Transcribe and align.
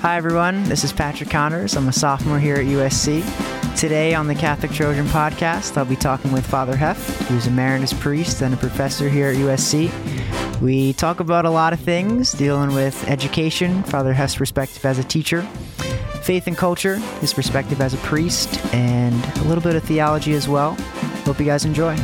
Hi, 0.00 0.16
everyone. 0.16 0.64
This 0.64 0.82
is 0.82 0.94
Patrick 0.94 1.28
Connors. 1.28 1.76
I'm 1.76 1.86
a 1.86 1.92
sophomore 1.92 2.38
here 2.38 2.54
at 2.54 2.64
USC. 2.64 3.22
Today 3.78 4.14
on 4.14 4.28
the 4.28 4.34
Catholic 4.34 4.72
Trojan 4.72 5.04
podcast, 5.04 5.76
I'll 5.76 5.84
be 5.84 5.94
talking 5.94 6.32
with 6.32 6.46
Father 6.46 6.74
Heft, 6.74 7.06
who's 7.24 7.46
a 7.46 7.50
Marianist 7.50 8.00
priest 8.00 8.40
and 8.40 8.54
a 8.54 8.56
professor 8.56 9.10
here 9.10 9.28
at 9.28 9.36
USC. 9.36 9.90
We 10.62 10.94
talk 10.94 11.20
about 11.20 11.44
a 11.44 11.50
lot 11.50 11.74
of 11.74 11.80
things 11.80 12.32
dealing 12.32 12.74
with 12.74 13.06
education, 13.10 13.82
Father 13.82 14.14
Heft's 14.14 14.36
perspective 14.36 14.82
as 14.86 14.98
a 14.98 15.04
teacher, 15.04 15.42
faith 16.22 16.46
and 16.46 16.56
culture, 16.56 16.96
his 17.20 17.34
perspective 17.34 17.82
as 17.82 17.92
a 17.92 17.98
priest, 17.98 18.58
and 18.74 19.22
a 19.40 19.44
little 19.44 19.62
bit 19.62 19.76
of 19.76 19.84
theology 19.84 20.32
as 20.32 20.48
well. 20.48 20.76
Hope 21.26 21.38
you 21.38 21.44
guys 21.44 21.66
enjoy. 21.66 21.94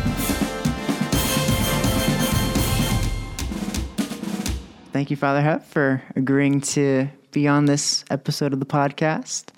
Thank 4.93 5.11
you, 5.11 5.17
Father 5.17 5.41
Heft, 5.41 5.65
for 5.73 6.03
agreeing 6.15 6.61
to 6.61 7.09
be 7.37 7.47
on 7.47 7.67
this 7.67 8.03
episode 8.09 8.55
of 8.55 8.61
the 8.61 8.67
podcast. 8.67 9.51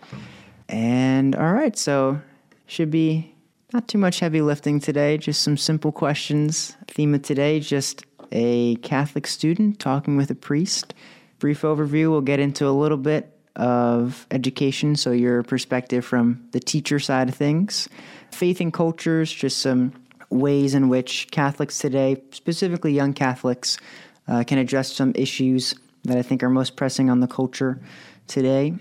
And 0.69 1.37
all 1.37 1.53
right, 1.53 1.79
so 1.79 2.21
should 2.67 2.91
be 2.91 3.33
not 3.73 3.87
too 3.87 3.99
much 3.99 4.19
heavy 4.19 4.41
lifting 4.41 4.81
today, 4.81 5.17
just 5.17 5.43
some 5.43 5.57
simple 5.57 5.93
questions. 5.93 6.77
Theme 6.89 7.15
of 7.15 7.23
today, 7.23 7.61
just 7.61 8.05
a 8.33 8.75
Catholic 8.77 9.29
student 9.29 9.79
talking 9.79 10.17
with 10.17 10.29
a 10.29 10.35
priest. 10.35 10.93
Brief 11.39 11.63
overview, 11.63 12.11
we'll 12.11 12.21
get 12.21 12.41
into 12.41 12.67
a 12.67 12.75
little 12.75 12.99
bit 12.99 13.33
of 13.55 14.27
education, 14.33 14.97
so 14.97 15.13
your 15.13 15.45
perspective 15.45 16.05
from 16.05 16.49
the 16.51 16.59
teacher 16.59 16.99
side 16.99 17.29
of 17.29 17.37
things. 17.37 17.89
Faith 18.33 18.61
and 18.61 18.73
cultures, 18.73 19.33
just 19.33 19.59
some 19.59 19.93
ways 20.31 20.75
in 20.75 20.89
which 20.89 21.29
Catholics 21.31 21.79
today, 21.79 22.21
specifically 22.33 22.93
young 22.93 23.13
Catholics, 23.13 23.79
uh, 24.27 24.43
can 24.43 24.59
address 24.59 24.93
some 24.93 25.13
issues 25.15 25.77
that 26.05 26.17
I 26.17 26.23
think 26.23 26.43
are 26.43 26.51
most 26.51 26.77
pressing 26.77 27.11
on 27.11 27.21
the 27.21 27.27
culture 27.27 27.81
today. 28.27 28.75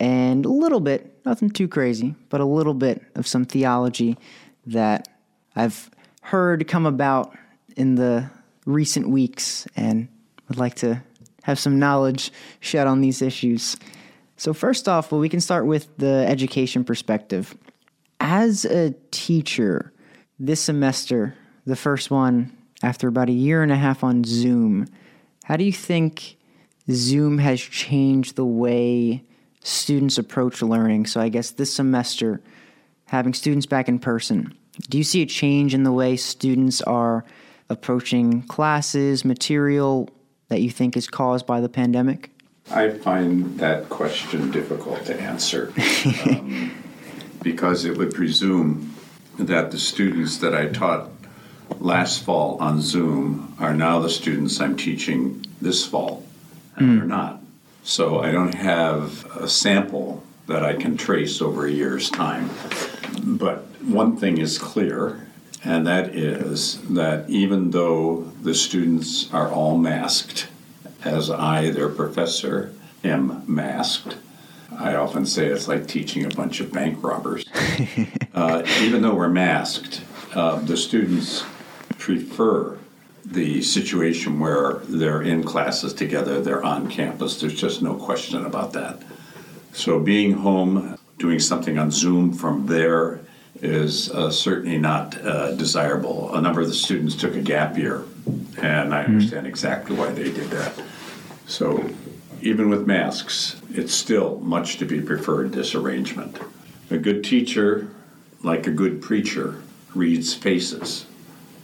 And 0.00 0.44
a 0.44 0.50
little 0.50 0.80
bit, 0.80 1.20
nothing 1.24 1.50
too 1.50 1.68
crazy, 1.68 2.14
but 2.28 2.40
a 2.40 2.44
little 2.44 2.74
bit 2.74 3.02
of 3.14 3.26
some 3.26 3.44
theology 3.44 4.18
that 4.66 5.08
I've 5.54 5.90
heard 6.22 6.66
come 6.66 6.86
about 6.86 7.36
in 7.76 7.94
the 7.94 8.30
recent 8.66 9.08
weeks 9.08 9.66
and 9.76 10.08
would 10.48 10.58
like 10.58 10.74
to 10.76 11.02
have 11.42 11.58
some 11.58 11.78
knowledge 11.78 12.32
shed 12.60 12.86
on 12.86 13.00
these 13.00 13.22
issues. 13.22 13.76
So, 14.36 14.52
first 14.52 14.88
off, 14.88 15.12
well, 15.12 15.20
we 15.20 15.28
can 15.28 15.40
start 15.40 15.66
with 15.66 15.88
the 15.98 16.24
education 16.28 16.84
perspective. 16.84 17.56
As 18.20 18.64
a 18.64 18.94
teacher, 19.10 19.92
this 20.38 20.60
semester, 20.60 21.34
the 21.66 21.76
first 21.76 22.10
one 22.10 22.56
after 22.82 23.08
about 23.08 23.28
a 23.28 23.32
year 23.32 23.62
and 23.62 23.70
a 23.70 23.76
half 23.76 24.02
on 24.02 24.24
Zoom, 24.24 24.86
how 25.44 25.56
do 25.56 25.64
you 25.64 25.72
think 25.72 26.36
Zoom 26.90 27.38
has 27.38 27.60
changed 27.60 28.36
the 28.36 28.44
way 28.44 29.24
students 29.62 30.18
approach 30.18 30.62
learning? 30.62 31.06
So, 31.06 31.20
I 31.20 31.28
guess 31.28 31.50
this 31.50 31.72
semester, 31.72 32.40
having 33.06 33.34
students 33.34 33.66
back 33.66 33.88
in 33.88 33.98
person, 33.98 34.56
do 34.88 34.98
you 34.98 35.04
see 35.04 35.22
a 35.22 35.26
change 35.26 35.74
in 35.74 35.82
the 35.82 35.92
way 35.92 36.16
students 36.16 36.80
are 36.82 37.24
approaching 37.68 38.42
classes, 38.42 39.24
material 39.24 40.08
that 40.48 40.60
you 40.60 40.70
think 40.70 40.96
is 40.96 41.08
caused 41.08 41.46
by 41.46 41.60
the 41.60 41.68
pandemic? 41.68 42.30
I 42.70 42.90
find 42.90 43.58
that 43.58 43.88
question 43.88 44.50
difficult 44.50 45.04
to 45.06 45.20
answer 45.20 45.72
um, 46.30 46.72
because 47.42 47.84
it 47.84 47.96
would 47.96 48.14
presume 48.14 48.94
that 49.38 49.70
the 49.70 49.78
students 49.78 50.38
that 50.38 50.54
I 50.54 50.68
taught 50.68 51.10
last 51.80 52.22
fall 52.22 52.56
on 52.60 52.80
Zoom 52.80 53.54
are 53.58 53.74
now 53.74 53.98
the 53.98 54.10
students 54.10 54.60
I'm 54.60 54.76
teaching 54.76 55.44
this 55.60 55.84
fall, 55.84 56.24
and 56.76 56.86
mm. 56.88 56.98
they're 56.98 57.06
not. 57.06 57.40
So 57.82 58.20
I 58.20 58.30
don't 58.30 58.54
have 58.54 59.26
a 59.36 59.48
sample 59.48 60.22
that 60.46 60.64
I 60.64 60.74
can 60.74 60.96
trace 60.96 61.40
over 61.40 61.66
a 61.66 61.70
year's 61.70 62.10
time. 62.10 62.50
But 63.22 63.64
one 63.80 64.16
thing 64.16 64.38
is 64.38 64.58
clear, 64.58 65.26
and 65.64 65.86
that 65.86 66.14
is 66.14 66.80
that 66.90 67.28
even 67.28 67.70
though 67.70 68.22
the 68.42 68.54
students 68.54 69.32
are 69.32 69.48
all 69.48 69.76
masked, 69.78 70.48
as 71.04 71.30
I, 71.30 71.70
their 71.70 71.88
professor, 71.88 72.72
am 73.04 73.42
masked, 73.46 74.16
I 74.78 74.94
often 74.94 75.26
say 75.26 75.46
it's 75.46 75.68
like 75.68 75.86
teaching 75.86 76.24
a 76.24 76.28
bunch 76.28 76.60
of 76.60 76.72
bank 76.72 77.02
robbers. 77.02 77.44
uh, 78.34 78.62
even 78.80 79.02
though 79.02 79.14
we're 79.14 79.28
masked, 79.28 80.02
uh, 80.34 80.56
the 80.60 80.76
students 80.76 81.44
prefer 81.98 82.78
the 83.24 83.62
situation 83.62 84.40
where 84.40 84.74
they're 84.88 85.22
in 85.22 85.42
classes 85.42 85.94
together, 85.94 86.40
they're 86.40 86.64
on 86.64 86.90
campus. 86.90 87.40
There's 87.40 87.54
just 87.54 87.82
no 87.82 87.94
question 87.94 88.44
about 88.44 88.72
that. 88.72 89.02
So 89.72 90.00
being 90.00 90.32
home, 90.32 90.98
doing 91.18 91.38
something 91.38 91.78
on 91.78 91.90
Zoom 91.90 92.32
from 92.32 92.66
there 92.66 93.20
is 93.60 94.10
uh, 94.10 94.30
certainly 94.30 94.78
not 94.78 95.20
uh, 95.24 95.52
desirable. 95.52 96.34
A 96.34 96.40
number 96.40 96.60
of 96.60 96.68
the 96.68 96.74
students 96.74 97.14
took 97.14 97.36
a 97.36 97.40
gap 97.40 97.78
year, 97.78 98.04
and 98.58 98.92
I 98.92 99.02
mm-hmm. 99.02 99.12
understand 99.12 99.46
exactly 99.46 99.94
why 99.94 100.10
they 100.10 100.24
did 100.24 100.50
that. 100.50 100.82
So 101.46 101.88
even 102.40 102.70
with 102.70 102.86
masks, 102.86 103.60
it's 103.70 103.94
still 103.94 104.40
much 104.40 104.78
to 104.78 104.84
be 104.84 105.00
preferred, 105.00 105.52
this 105.52 105.74
arrangement. 105.76 106.38
A 106.90 106.98
good 106.98 107.22
teacher, 107.22 107.88
like 108.42 108.66
a 108.66 108.72
good 108.72 109.00
preacher, 109.00 109.62
reads 109.94 110.34
faces 110.34 111.06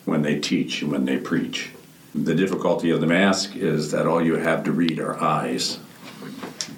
when 0.08 0.22
they 0.22 0.38
teach 0.40 0.82
and 0.82 0.90
when 0.90 1.04
they 1.04 1.18
preach. 1.18 1.70
The 2.14 2.34
difficulty 2.34 2.90
of 2.90 3.00
the 3.00 3.06
mask 3.06 3.54
is 3.54 3.90
that 3.92 4.06
all 4.06 4.24
you 4.24 4.36
have 4.36 4.64
to 4.64 4.72
read 4.72 4.98
are 4.98 5.22
eyes, 5.22 5.78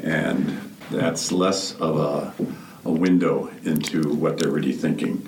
and 0.02 0.60
that's 0.90 1.30
less 1.30 1.74
of 1.76 1.96
a, 1.96 2.34
a 2.84 2.92
window 2.92 3.50
into 3.64 4.12
what 4.14 4.38
they're 4.38 4.50
really 4.50 4.72
thinking. 4.72 5.26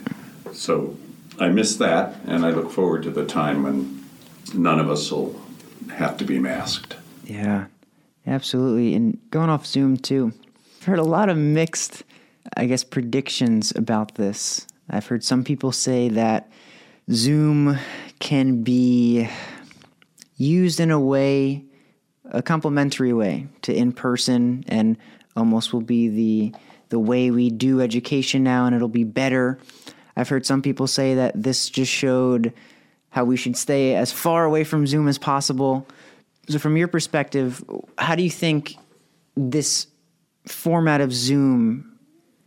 So 0.53 0.97
I 1.39 1.49
miss 1.49 1.77
that, 1.77 2.17
and 2.27 2.45
I 2.45 2.51
look 2.51 2.71
forward 2.71 3.05
to 3.05 3.11
the 3.11 3.25
time 3.25 3.63
when 3.63 4.05
none 4.53 4.81
of 4.81 4.91
us 4.91 5.11
will 5.11 5.41
have 5.95 6.17
to 6.19 6.25
be 6.25 6.39
masked. 6.39 6.97
Yeah, 7.25 7.67
absolutely. 8.27 8.95
And 8.95 9.19
going 9.31 9.49
off 9.49 9.65
Zoom 9.65 9.97
too, 9.97 10.33
I've 10.81 10.84
heard 10.84 10.99
a 10.99 11.05
lot 11.05 11.29
of 11.29 11.37
mixed, 11.37 12.03
I 12.57 12.67
guess, 12.67 12.83
predictions 12.83 13.73
about 13.77 14.17
this. 14.17 14.67
I've 14.91 15.07
heard 15.07 15.23
some 15.23 15.45
people 15.45 15.71
say 15.71 16.09
that 16.11 16.51
Zoom 17.11 17.79
can 18.21 18.63
be 18.63 19.29
used 20.37 20.81
in 20.81 20.91
a 20.91 21.01
way, 21.01 21.65
a 22.31 22.43
complementary 22.43 23.13
way 23.13 23.49
to 23.63 23.75
in 23.75 23.93
person, 23.93 24.65
and 24.69 24.97
almost 25.37 25.73
will 25.73 25.81
be 25.81 26.09
the 26.09 26.55
the 26.89 26.99
way 26.99 27.31
we 27.31 27.49
do 27.49 27.81
education 27.81 28.45
now, 28.45 28.67
and 28.67 28.77
it'll 28.77 28.87
be 28.87 29.05
better. 29.05 29.59
I've 30.15 30.29
heard 30.29 30.45
some 30.45 30.61
people 30.61 30.87
say 30.87 31.15
that 31.15 31.43
this 31.43 31.71
just 31.71 31.91
showed 31.91 32.53
how 33.09 33.25
we 33.25 33.37
should 33.37 33.57
stay 33.57 33.95
as 33.95 34.13
far 34.13 34.45
away 34.45 34.63
from 34.63 34.87
Zoom 34.87 35.09
as 35.09 35.19
possible. 35.19 35.87
So, 36.49 36.59
from 36.59 36.77
your 36.77 36.89
perspective, 36.89 37.65
how 37.97 38.15
do 38.15 38.23
you 38.23 38.31
think 38.31 38.77
this 39.37 39.87
format 40.47 41.01
of 41.01 41.13
Zoom 41.13 41.99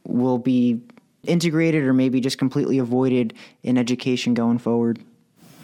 will 0.03 0.37
be 0.37 0.81
integrated 1.27 1.83
or 1.83 1.93
maybe 1.93 2.19
just 2.19 2.37
completely 2.37 2.77
avoided 2.77 3.33
in 3.63 3.77
education 3.77 4.33
going 4.33 4.57
forward? 4.57 4.99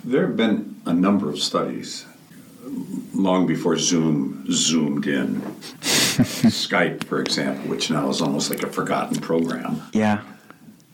There 0.04 0.26
have 0.26 0.38
been 0.38 0.82
a 0.86 0.94
number 0.94 1.30
of 1.30 1.40
studies 1.40 2.06
long 3.14 3.46
before 3.46 3.78
Zoom 3.78 4.46
zoomed 4.52 5.08
in. 5.08 5.42
Skype, 5.82 7.04
for 7.06 7.22
example, 7.22 7.70
which 7.70 7.90
now 7.90 8.10
is 8.10 8.22
almost 8.22 8.50
like 8.50 8.64
a 8.64 8.68
forgotten 8.68 9.20
program. 9.20 9.82
Yeah. 9.94 10.22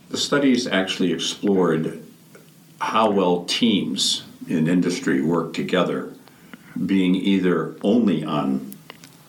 The 0.10 0.18
studies 0.18 0.68
actually 0.68 1.12
explored 1.12 2.04
how 2.80 3.10
well 3.10 3.46
teams 3.46 4.24
in 4.48 4.68
industry 4.68 5.22
work 5.22 5.54
together, 5.54 6.14
being 6.86 7.16
either 7.16 7.76
only 7.82 8.24
on 8.24 8.76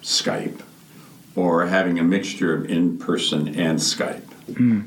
Skype 0.03 0.63
or 1.35 1.67
having 1.67 1.99
a 1.99 2.05
mixture 2.05 2.55
of 2.55 2.71
in 2.71 2.99
person 2.99 3.49
and 3.49 3.79
Skype. 3.79 4.27
Mm. 4.51 4.87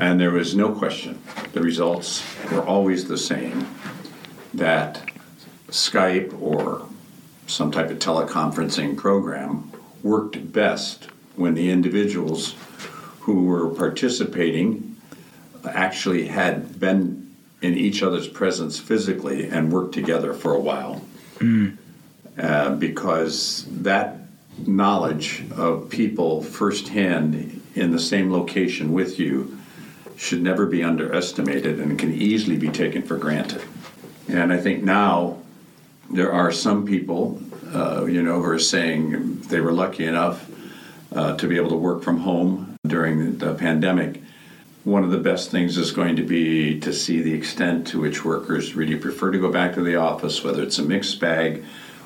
And 0.00 0.20
there 0.20 0.30
was 0.30 0.54
no 0.54 0.72
question. 0.72 1.20
The 1.52 1.62
results 1.62 2.22
were 2.52 2.62
always 2.62 3.08
the 3.08 3.18
same 3.18 3.66
that 4.54 5.10
Skype 5.68 6.40
or 6.40 6.86
some 7.46 7.70
type 7.70 7.90
of 7.90 7.98
teleconferencing 7.98 8.96
program 8.96 9.72
worked 10.02 10.52
best 10.52 11.08
when 11.36 11.54
the 11.54 11.70
individuals 11.70 12.54
who 13.20 13.44
were 13.44 13.68
participating 13.68 14.96
actually 15.64 16.28
had 16.28 16.78
been 16.78 17.34
in 17.60 17.74
each 17.74 18.02
other's 18.02 18.28
presence 18.28 18.78
physically 18.78 19.48
and 19.48 19.72
worked 19.72 19.94
together 19.94 20.32
for 20.32 20.54
a 20.54 20.60
while. 20.60 21.02
Mm. 21.38 21.76
Uh, 22.38 22.70
because 22.76 23.66
that 23.68 24.16
knowledge 24.66 25.44
of 25.56 25.88
people 25.90 26.42
firsthand 26.42 27.57
in 27.78 27.92
the 27.92 27.98
same 27.98 28.32
location 28.32 28.92
with 28.92 29.18
you 29.18 29.58
should 30.16 30.42
never 30.42 30.66
be 30.66 30.82
underestimated 30.82 31.78
and 31.78 31.98
can 31.98 32.12
easily 32.12 32.56
be 32.56 32.68
taken 32.68 33.02
for 33.02 33.16
granted. 33.16 33.62
And 34.28 34.52
I 34.52 34.58
think 34.58 34.82
now 34.82 35.38
there 36.10 36.32
are 36.32 36.50
some 36.50 36.84
people, 36.84 37.40
uh, 37.72 38.04
you 38.06 38.22
know, 38.22 38.42
who 38.42 38.50
are 38.50 38.58
saying 38.58 39.40
they 39.42 39.60
were 39.60 39.72
lucky 39.72 40.04
enough 40.04 40.50
uh, 41.14 41.36
to 41.36 41.46
be 41.46 41.56
able 41.56 41.70
to 41.70 41.76
work 41.76 42.02
from 42.02 42.18
home 42.18 42.76
during 42.86 43.38
the 43.38 43.54
pandemic. 43.54 44.20
One 44.84 45.04
of 45.04 45.10
the 45.10 45.18
best 45.18 45.50
things 45.50 45.76
is 45.76 45.92
going 45.92 46.16
to 46.16 46.22
be 46.22 46.80
to 46.80 46.92
see 46.92 47.20
the 47.20 47.32
extent 47.32 47.86
to 47.88 48.00
which 48.00 48.24
workers 48.24 48.74
really 48.74 48.96
prefer 48.96 49.30
to 49.30 49.38
go 49.38 49.52
back 49.52 49.74
to 49.74 49.82
the 49.82 49.96
office, 49.96 50.42
whether 50.42 50.62
it's 50.62 50.78
a 50.78 50.82
mixed 50.82 51.20
bag, 51.20 51.64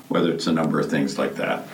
whether 0.09 0.31
it's 0.31 0.47
a 0.47 0.51
number 0.51 0.79
of 0.79 0.89
things 0.89 1.17
like 1.17 1.35
that. 1.35 1.67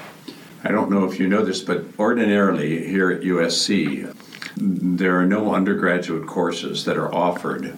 I 0.64 0.72
don't 0.72 0.92
know 0.92 1.06
if 1.06 1.20
you 1.20 1.28
know 1.28 1.44
this, 1.44 1.62
but 1.62 1.86
ordinarily 1.98 2.86
here 2.86 3.10
at 3.12 3.22
USC, 3.22 4.14
there 4.58 5.18
are 5.18 5.26
no 5.26 5.56
undergraduate 5.56 6.28
courses 6.28 6.84
that 6.84 6.98
are 6.98 7.14
offered 7.14 7.78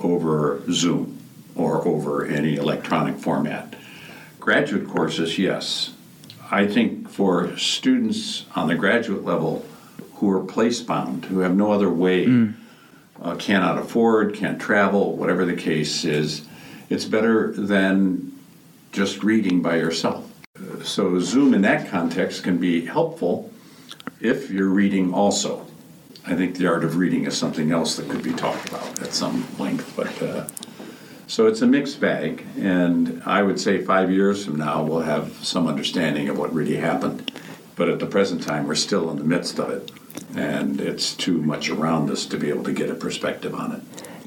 over 0.00 0.62
Zoom 0.70 1.18
or 1.56 1.86
over 1.86 2.24
any 2.24 2.56
electronic 2.56 3.16
format. 3.16 3.74
Graduate 4.38 4.88
courses, 4.88 5.36
yes. 5.36 5.94
I 6.50 6.66
think 6.66 7.08
for 7.08 7.56
students 7.56 8.46
on 8.54 8.68
the 8.68 8.74
graduate 8.76 9.24
level 9.24 9.66
who 10.14 10.30
are 10.30 10.40
place 10.40 10.80
bound, 10.80 11.24
who 11.24 11.40
have 11.40 11.56
no 11.56 11.72
other 11.72 11.90
way, 11.90 12.26
mm. 12.26 12.54
uh, 13.20 13.34
cannot 13.36 13.78
afford, 13.78 14.34
can't 14.34 14.60
travel, 14.60 15.16
whatever 15.16 15.44
the 15.44 15.56
case 15.56 16.04
is, 16.04 16.46
it's 16.88 17.04
better 17.04 17.52
than 17.52 18.38
just 18.92 19.24
reading 19.24 19.60
by 19.60 19.76
yourself. 19.76 20.21
So, 20.84 21.18
Zoom 21.20 21.54
in 21.54 21.62
that 21.62 21.88
context 21.88 22.44
can 22.44 22.58
be 22.58 22.84
helpful 22.84 23.50
if 24.20 24.50
you're 24.50 24.68
reading 24.68 25.12
also. 25.12 25.66
I 26.26 26.34
think 26.34 26.56
the 26.56 26.68
art 26.68 26.84
of 26.84 26.96
reading 26.96 27.26
is 27.26 27.36
something 27.36 27.72
else 27.72 27.96
that 27.96 28.08
could 28.08 28.22
be 28.22 28.32
talked 28.32 28.68
about 28.68 29.02
at 29.02 29.12
some 29.12 29.46
length, 29.58 29.92
but 29.96 30.22
uh, 30.22 30.46
so 31.26 31.46
it's 31.46 31.62
a 31.62 31.66
mixed 31.66 31.98
bag, 31.98 32.44
and 32.58 33.22
I 33.24 33.42
would 33.42 33.58
say 33.58 33.82
five 33.82 34.10
years 34.10 34.44
from 34.44 34.56
now 34.56 34.82
we'll 34.82 35.00
have 35.00 35.32
some 35.44 35.66
understanding 35.66 36.28
of 36.28 36.38
what 36.38 36.52
really 36.52 36.76
happened. 36.76 37.32
But 37.74 37.88
at 37.88 38.00
the 38.00 38.06
present 38.06 38.42
time, 38.42 38.66
we're 38.66 38.74
still 38.74 39.10
in 39.10 39.16
the 39.16 39.24
midst 39.24 39.58
of 39.58 39.70
it, 39.70 39.90
and 40.36 40.78
it's 40.80 41.14
too 41.14 41.40
much 41.40 41.70
around 41.70 42.10
us 42.10 42.26
to 42.26 42.36
be 42.36 42.50
able 42.50 42.64
to 42.64 42.72
get 42.72 42.90
a 42.90 42.94
perspective 42.94 43.54
on 43.54 43.72
it. 43.72 43.82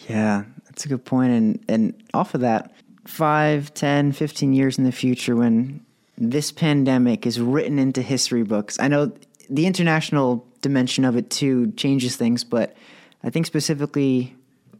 Yeah, 0.09 0.45
that's 0.65 0.83
a 0.85 0.87
good 0.87 1.05
point. 1.05 1.31
And, 1.31 1.65
and 1.67 2.03
off 2.13 2.33
of 2.33 2.41
that, 2.41 2.73
five, 3.05 3.73
10, 3.75 4.11
15 4.11 4.53
years 4.53 4.79
in 4.79 4.83
the 4.83 4.91
future, 4.91 5.35
when 5.35 5.84
this 6.17 6.51
pandemic 6.51 7.25
is 7.25 7.39
written 7.39 7.79
into 7.79 8.01
history 8.01 8.43
books, 8.43 8.79
I 8.79 8.87
know 8.87 9.11
the 9.49 9.65
international 9.65 10.47
dimension 10.61 11.05
of 11.05 11.15
it 11.15 11.29
too 11.29 11.71
changes 11.73 12.15
things, 12.15 12.43
but 12.43 12.75
I 13.23 13.29
think 13.29 13.45
specifically 13.45 14.35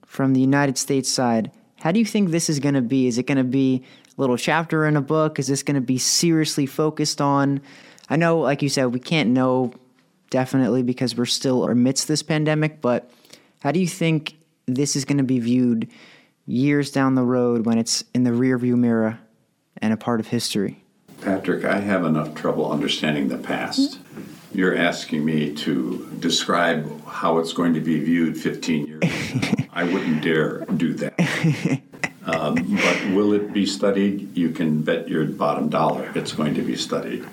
from 0.06 0.34
the 0.34 0.40
United 0.40 0.78
States 0.78 1.10
side, 1.10 1.52
how 1.80 1.92
do 1.92 2.00
you 2.00 2.06
think 2.06 2.30
this 2.30 2.50
is 2.50 2.60
going 2.60 2.76
to 2.76 2.82
be? 2.82 3.08
Is 3.08 3.18
it 3.18 3.28
going 3.28 3.38
to 3.38 3.44
be 3.44 3.84
a 4.18 4.22
little 4.22 4.38
chapter 4.38 4.86
in 4.86 4.96
a 4.96 5.02
book? 5.02 5.40
Is 5.40 5.48
this 5.48 5.62
going 5.62 5.76
to 5.76 5.82
be 5.82 5.98
seriously 5.98 6.66
focused 6.66 7.22
on? 7.22 7.62
I 8.10 8.16
know, 8.16 8.40
like 8.40 8.62
you 8.62 8.70
said, 8.70 8.86
we 8.88 9.00
can't 9.00 9.30
know 9.30 9.74
definitely 10.30 10.84
because 10.84 11.16
we're 11.16 11.26
still 11.26 11.66
amidst 11.66 12.08
this 12.08 12.24
pandemic, 12.24 12.82
but 12.82 13.12
how 13.60 13.72
do 13.72 13.80
you 13.80 13.88
think 13.88 14.38
this 14.68 14.96
is 14.96 15.06
going 15.06 15.18
to 15.18 15.24
be 15.24 15.40
viewed 15.40 15.90
years 16.46 16.92
down 16.92 17.16
the 17.16 17.24
road 17.24 17.66
when 17.66 17.78
it's 17.78 18.04
in 18.14 18.24
the 18.24 18.32
rearview 18.32 18.76
mirror 18.76 19.20
and 19.78 19.92
a 19.92 19.98
part 19.98 20.20
of 20.20 20.28
history? 20.28 20.85
Patrick, 21.21 21.65
I 21.65 21.79
have 21.79 22.06
enough 22.06 22.35
trouble 22.35 22.71
understanding 22.71 23.29
the 23.29 23.38
past. 23.38 24.00
You're 24.53 24.77
asking 24.77 25.25
me 25.25 25.53
to 25.56 26.09
describe 26.19 27.06
how 27.06 27.39
it's 27.39 27.53
going 27.53 27.73
to 27.73 27.81
be 27.81 28.00
viewed 28.00 28.38
15 28.38 28.88
years 28.88 29.03
I 29.73 29.83
wouldn't 29.83 30.23
dare 30.23 30.65
do 30.65 30.94
that. 30.94 31.81
Um, 32.27 32.56
but 32.56 33.13
will 33.13 33.33
it 33.33 33.53
be 33.53 33.67
studied? 33.67 34.35
You 34.35 34.50
can 34.50 34.81
bet 34.81 35.07
your 35.07 35.25
bottom 35.25 35.69
dollar 35.69 36.12
it's 36.15 36.31
going 36.31 36.56
to 36.56 36.63
be 36.63 36.75
studied. 36.75 37.23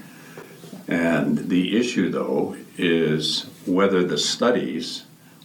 And 0.87 1.49
the 1.49 1.79
issue, 1.79 2.11
though, 2.11 2.56
is 2.76 3.46
whether 3.64 4.05
the 4.05 4.19
studies 4.19 5.05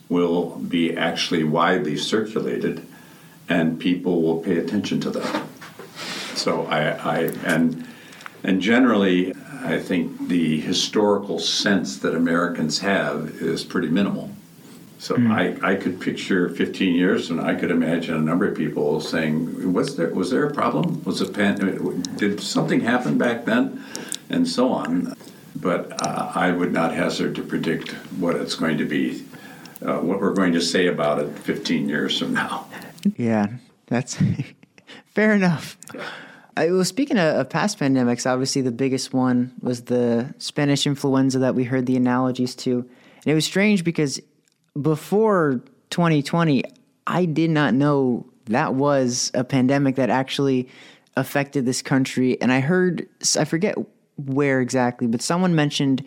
will 0.09 0.57
be 0.57 0.97
actually 0.97 1.45
widely 1.45 1.95
circulated 1.95 2.85
and 3.47 3.79
people 3.79 4.21
will 4.21 4.41
pay 4.41 4.57
attention 4.57 4.99
to 4.99 5.09
them. 5.11 5.47
So 6.35 6.65
I, 6.65 6.89
I 6.89 7.17
and 7.45 7.86
and 8.43 8.61
generally, 8.61 9.33
I 9.63 9.79
think 9.79 10.27
the 10.27 10.59
historical 10.59 11.39
sense 11.39 11.97
that 11.99 12.15
Americans 12.15 12.79
have 12.79 13.41
is 13.41 13.63
pretty 13.63 13.89
minimal. 13.89 14.31
So 14.99 15.15
mm. 15.15 15.31
I, 15.31 15.73
I 15.73 15.75
could 15.75 15.99
picture 16.01 16.49
15 16.49 16.95
years, 16.95 17.29
and 17.29 17.39
I 17.39 17.53
could 17.53 17.69
imagine 17.69 18.15
a 18.15 18.19
number 18.19 18.47
of 18.47 18.57
people 18.57 18.99
saying, 18.99 19.71
"Was 19.73 19.95
there 19.95 20.13
was 20.13 20.31
there 20.31 20.47
a 20.47 20.53
problem? 20.53 21.03
Was 21.03 21.21
a 21.21 21.27
pan? 21.27 22.01
Did 22.17 22.41
something 22.41 22.81
happen 22.81 23.17
back 23.17 23.45
then?" 23.45 23.83
and 24.29 24.47
so 24.47 24.71
on. 24.71 25.15
But 25.55 26.01
uh, 26.05 26.31
I 26.35 26.51
would 26.51 26.71
not 26.71 26.93
hazard 26.93 27.35
to 27.35 27.43
predict 27.43 27.91
what 28.19 28.35
it's 28.35 28.55
going 28.55 28.77
to 28.77 28.85
be, 28.85 29.25
uh, 29.81 29.97
what 29.97 30.21
we're 30.21 30.33
going 30.33 30.53
to 30.53 30.61
say 30.61 30.87
about 30.87 31.19
it 31.19 31.37
15 31.39 31.89
years 31.89 32.19
from 32.19 32.33
now. 32.33 32.67
Yeah, 33.15 33.47
that's 33.87 34.17
fair 35.15 35.33
enough. 35.33 35.77
I, 36.57 36.71
well, 36.71 36.83
speaking 36.83 37.19
of, 37.19 37.35
of, 37.35 37.49
past 37.49 37.77
pandemics, 37.77 38.29
obviously 38.29 38.63
the 38.63 38.71
biggest 38.71 39.13
one 39.13 39.53
was 39.61 39.83
the 39.83 40.33
Spanish 40.39 40.87
influenza 40.87 41.37
that 41.39 41.53
we 41.53 41.63
heard 41.63 41.85
the 41.85 41.95
analogies 41.95 42.55
to. 42.55 42.79
And 42.79 43.27
it 43.27 43.35
was 43.35 43.45
strange 43.45 43.83
because 43.83 44.19
before 44.79 45.61
2020, 45.91 46.63
I 47.05 47.25
did 47.25 47.51
not 47.51 47.75
know 47.75 48.25
that 48.45 48.73
was 48.73 49.31
a 49.35 49.43
pandemic 49.43 49.97
that 49.97 50.09
actually 50.09 50.67
affected 51.15 51.65
this 51.65 51.83
country. 51.83 52.41
And 52.41 52.51
I 52.51 52.59
heard, 52.59 53.07
I 53.37 53.45
forget 53.45 53.75
where 54.15 54.59
exactly, 54.59 55.05
but 55.05 55.21
someone 55.21 55.53
mentioned 55.53 56.03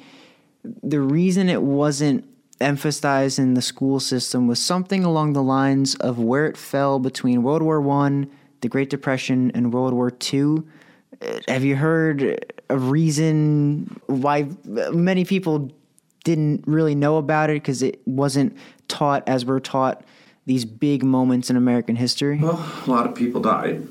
the 0.83 1.01
reason 1.01 1.49
it 1.49 1.63
wasn't 1.63 2.27
emphasized 2.61 3.39
in 3.39 3.55
the 3.55 3.63
school 3.63 4.01
system 4.01 4.49
was 4.49 4.59
something 4.59 5.05
along 5.05 5.33
the 5.33 5.43
lines 5.43 5.95
of 5.97 6.19
where 6.19 6.47
it 6.47 6.57
fell 6.57 6.99
between 6.99 7.43
World 7.43 7.63
War 7.63 7.81
One, 7.81 8.31
the 8.61 8.69
Great 8.69 8.91
Depression, 8.91 9.51
and 9.55 9.73
World 9.73 9.93
War 9.95 10.13
II. 10.33 10.63
Have 11.49 11.65
you 11.65 11.77
heard 11.77 12.55
a 12.69 12.79
reason 12.79 14.01
why 14.07 14.49
many 14.65 15.25
people 15.25 15.71
didn't 16.25 16.65
really 16.67 16.95
know 16.95 17.17
about 17.17 17.51
it 17.51 17.55
because 17.55 17.83
it 17.83 18.01
wasn't 18.07 18.57
taught 18.89 19.23
as 19.27 19.45
we're 19.45 19.61
taught 19.61 20.05
these 20.47 20.65
big 20.65 21.03
moments 21.03 21.51
in 21.51 21.57
American 21.57 21.97
history? 21.97 22.39
Well, 22.39 22.65
a 22.87 22.91
lot 22.91 23.07
of 23.07 23.15
people 23.15 23.41
died, 23.41 23.87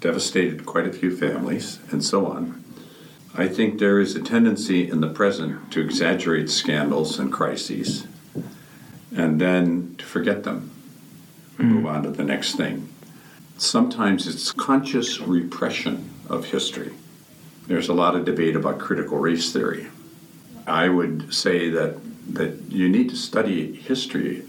devastated 0.00 0.66
quite 0.66 0.86
a 0.86 0.92
few 0.92 1.16
families, 1.16 1.78
and 1.90 2.04
so 2.04 2.26
on. 2.26 2.62
I 3.34 3.48
think 3.48 3.78
there 3.78 3.98
is 3.98 4.14
a 4.14 4.22
tendency 4.22 4.88
in 4.88 5.00
the 5.00 5.08
present 5.08 5.72
to 5.72 5.80
exaggerate 5.80 6.50
scandals 6.50 7.18
and 7.18 7.32
crises 7.32 8.06
and 9.14 9.40
then 9.40 9.94
to 9.98 10.04
forget 10.04 10.44
them 10.44 10.70
and 11.58 11.70
mm. 11.70 11.74
move 11.76 11.86
on 11.86 12.02
to 12.02 12.10
the 12.10 12.24
next 12.24 12.56
thing. 12.56 12.91
Sometimes 13.58 14.26
it's 14.26 14.52
conscious 14.52 15.20
repression 15.20 16.10
of 16.28 16.46
history. 16.46 16.92
There's 17.66 17.88
a 17.88 17.94
lot 17.94 18.16
of 18.16 18.24
debate 18.24 18.56
about 18.56 18.78
critical 18.78 19.18
race 19.18 19.52
theory. 19.52 19.86
I 20.66 20.88
would 20.88 21.32
say 21.32 21.70
that 21.70 21.96
that 22.34 22.70
you 22.70 22.88
need 22.88 23.10
to 23.10 23.16
study 23.16 23.74
history 23.74 24.44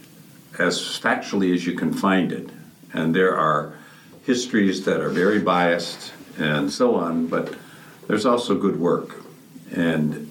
as 0.59 0.79
factually 0.79 1.53
as 1.53 1.65
you 1.65 1.73
can 1.73 1.91
find 1.91 2.31
it, 2.31 2.49
and 2.93 3.15
there 3.15 3.35
are 3.35 3.73
histories 4.23 4.85
that 4.85 4.99
are 4.99 5.09
very 5.09 5.39
biased 5.39 6.13
and 6.37 6.71
so 6.71 6.95
on, 6.95 7.27
but 7.27 7.55
there's 8.07 8.25
also 8.25 8.55
good 8.55 8.79
work. 8.79 9.15
And 9.71 10.29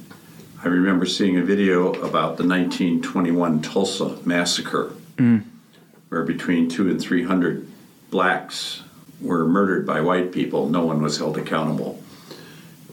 I 0.65 0.69
remember 0.69 1.07
seeing 1.07 1.37
a 1.39 1.43
video 1.43 1.93
about 1.95 2.37
the 2.37 2.47
1921 2.47 3.63
Tulsa 3.63 4.19
massacre, 4.25 4.93
mm. 5.17 5.43
where 6.09 6.23
between 6.23 6.69
two 6.69 6.89
and 6.89 7.01
three 7.01 7.25
hundred 7.25 7.69
blacks 8.13 8.83
were 9.21 9.45
murdered 9.47 9.85
by 9.85 10.01
white 10.01 10.31
people. 10.31 10.69
No 10.69 10.85
one 10.85 11.03
was 11.03 11.19
held 11.19 11.39
accountable. 11.39 12.01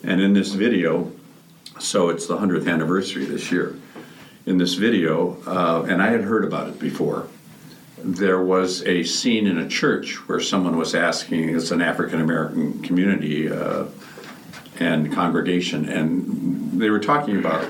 And 0.01 0.21
in 0.21 0.33
this 0.33 0.53
video, 0.53 1.11
so 1.77 2.09
it's 2.09 2.25
the 2.25 2.38
100th 2.38 2.67
anniversary 2.67 3.25
this 3.25 3.51
year. 3.51 3.75
In 4.45 4.57
this 4.57 4.75
video, 4.75 5.38
uh, 5.45 5.85
and 5.88 6.01
I 6.01 6.07
had 6.07 6.21
heard 6.21 6.45
about 6.45 6.69
it 6.69 6.79
before, 6.79 7.27
there 7.97 8.41
was 8.41 8.81
a 8.85 9.03
scene 9.03 9.45
in 9.45 9.57
a 9.57 9.67
church 9.67 10.27
where 10.29 10.39
someone 10.39 10.77
was 10.77 10.95
asking, 10.95 11.53
it's 11.53 11.71
an 11.71 11.81
African 11.81 12.21
American 12.21 12.81
community 12.81 13.51
uh, 13.51 13.85
and 14.79 15.11
congregation, 15.11 15.89
and 15.89 16.79
they 16.79 16.89
were 16.89 16.99
talking 16.99 17.38
about 17.38 17.67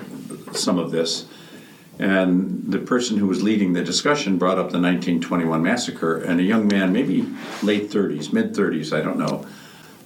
some 0.54 0.78
of 0.78 0.92
this. 0.92 1.26
And 2.00 2.72
the 2.72 2.80
person 2.80 3.18
who 3.18 3.28
was 3.28 3.44
leading 3.44 3.74
the 3.74 3.84
discussion 3.84 4.38
brought 4.38 4.58
up 4.58 4.72
the 4.72 4.80
1921 4.80 5.62
massacre, 5.62 6.18
and 6.18 6.40
a 6.40 6.44
young 6.44 6.66
man, 6.66 6.94
maybe 6.94 7.28
late 7.62 7.92
30s, 7.92 8.32
mid 8.32 8.54
30s, 8.54 8.98
I 8.98 9.02
don't 9.02 9.20
know, 9.20 9.46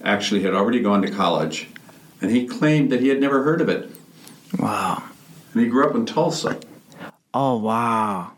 actually 0.02 0.42
had 0.42 0.54
already 0.54 0.80
gone 0.80 1.02
to 1.02 1.10
college, 1.10 1.68
and 2.20 2.32
he 2.32 2.48
claimed 2.48 2.90
that 2.90 3.00
he 3.00 3.08
had 3.08 3.20
never 3.20 3.44
heard 3.44 3.60
of 3.60 3.68
it. 3.68 3.88
Wow. 4.58 5.04
And 5.52 5.62
he 5.62 5.68
grew 5.68 5.88
up 5.88 5.94
in 5.94 6.04
Tulsa. 6.04 6.58
Oh, 7.32 7.58
wow. 7.58 8.32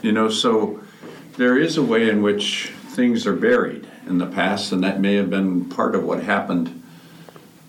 You 0.00 0.12
know, 0.12 0.30
so 0.30 0.80
there 1.36 1.58
is 1.58 1.76
a 1.76 1.82
way 1.82 2.08
in 2.08 2.22
which 2.22 2.70
things 2.88 3.26
are 3.26 3.36
buried 3.36 3.86
in 4.06 4.16
the 4.16 4.26
past, 4.26 4.72
and 4.72 4.82
that 4.82 5.00
may 5.00 5.14
have 5.16 5.28
been 5.28 5.66
part 5.66 5.94
of 5.94 6.04
what 6.04 6.22
happened 6.22 6.82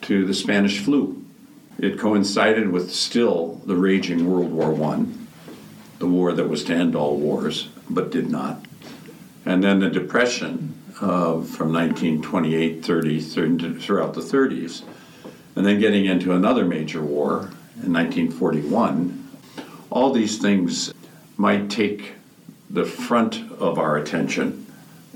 to 0.04 0.26
the 0.26 0.34
Spanish 0.34 0.80
flu. 0.80 1.22
It 1.78 2.00
coincided 2.00 2.72
with 2.72 2.94
still 2.94 3.62
the 3.66 3.76
raging 3.76 4.32
World 4.32 4.52
War 4.54 4.74
I, 4.94 5.06
the 6.00 6.08
war 6.08 6.34
that 6.34 6.50
was 6.50 6.64
to 6.66 6.74
end 6.74 6.96
all 6.96 7.18
wars, 7.18 7.70
but 7.90 8.12
did 8.12 8.30
not. 8.30 8.66
And 9.46 9.64
then 9.64 9.80
the 9.80 9.90
Depression 9.90 10.74
uh, 10.98 11.42
from 11.42 11.74
1928, 11.74 12.86
30, 12.86 13.20
30, 13.20 13.80
throughout 13.80 14.14
the 14.14 14.22
30s, 14.22 14.84
and 15.56 15.66
then 15.66 15.80
getting 15.80 16.06
into 16.06 16.34
another 16.34 16.66
major 16.66 17.02
war 17.02 17.52
in 17.84 17.94
1941. 17.94 19.30
All 19.90 20.12
these 20.12 20.38
things 20.38 20.94
might 21.38 21.70
take 21.70 22.14
the 22.70 22.86
front 22.86 23.52
of 23.60 23.78
our 23.78 23.98
attention 23.98 24.66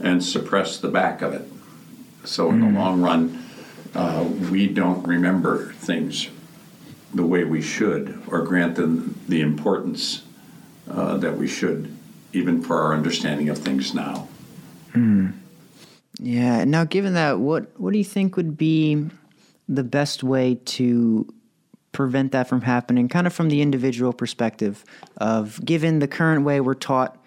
and 0.02 0.24
suppress 0.24 0.78
the 0.78 0.88
back 0.88 1.22
of 1.22 1.34
it. 1.34 1.46
So, 2.24 2.50
in 2.50 2.60
the 2.60 2.80
long 2.80 3.02
run, 3.02 3.46
uh, 3.96 4.26
we 4.52 4.68
don't 4.68 5.06
remember 5.08 5.74
things 5.74 6.30
the 7.14 7.26
way 7.26 7.44
we 7.44 7.62
should 7.62 8.22
or 8.28 8.44
grant 8.44 8.76
them 8.76 9.20
the 9.28 9.42
importance 9.42 10.24
uh, 10.90 11.18
that 11.18 11.38
we 11.38 11.48
should, 11.48 11.96
even 12.34 12.62
for 12.62 12.82
our 12.82 12.94
understanding 12.94 13.50
of 13.50 13.58
things 13.58 13.94
now. 13.94 14.28
Mm. 14.94 15.34
Yeah. 16.20 16.66
Now, 16.66 16.84
given 16.84 17.14
that, 17.14 17.40
what 17.40 17.80
what 17.80 17.94
do 17.94 17.98
you 17.98 18.04
think 18.04 18.36
would 18.36 18.58
be 18.58 19.08
the 19.68 19.84
best 19.84 20.24
way 20.24 20.56
to 20.66 21.32
prevent 21.92 22.32
that 22.34 22.50
from 22.50 22.62
happening? 22.62 23.08
Kind 23.08 23.28
of 23.28 23.34
from 23.34 23.50
the 23.50 23.62
individual 23.62 24.14
perspective 24.14 24.84
of 25.18 25.64
given 25.64 26.00
the 26.00 26.08
current 26.08 26.44
way 26.44 26.60
we're 26.60 26.74
taught 26.74 27.18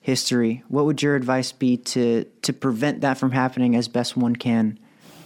history, 0.00 0.64
what 0.68 0.86
would 0.86 1.02
your 1.02 1.14
advice 1.14 1.52
be 1.52 1.76
to 1.76 2.24
to 2.42 2.52
prevent 2.52 3.02
that 3.02 3.18
from 3.18 3.30
happening 3.30 3.76
as 3.76 3.86
best 3.88 4.16
one 4.16 4.34
can? 4.34 4.78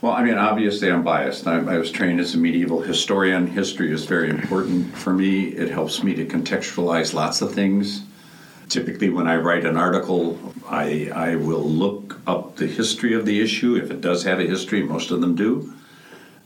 Well, 0.05 0.13
I 0.13 0.23
mean, 0.23 0.37
obviously, 0.37 0.93
I'm 0.93 1.03
biased. 1.03 1.47
I, 1.47 1.61
I 1.61 1.79
was 1.79 1.91
trained 1.91 2.21
as 2.21 2.35
a 2.35 2.39
medieval 2.39 2.83
historian. 2.83 3.47
History 3.47 3.91
is 3.91 4.05
very 4.05 4.29
important 4.29 4.95
for 4.95 5.15
me. 5.15 5.45
It 5.45 5.71
helps 5.71 6.03
me 6.03 6.13
to 6.17 6.27
contextualize 6.27 7.15
lots 7.15 7.41
of 7.41 7.55
things. 7.55 8.03
Typically, 8.69 9.09
when 9.09 9.27
I 9.27 9.37
write 9.37 9.65
an 9.65 9.79
article, 9.79 10.39
I, 10.69 11.11
I 11.15 11.37
will 11.37 11.65
look 11.67 12.21
up 12.27 12.57
the 12.57 12.67
history 12.67 13.15
of 13.15 13.25
the 13.25 13.41
issue. 13.41 13.77
If 13.77 13.91
it 13.91 14.03
does 14.03 14.25
have 14.25 14.41
a 14.41 14.43
history, 14.45 14.83
most 14.83 15.11
of 15.11 15.23
them 15.23 15.35
do. 15.37 15.73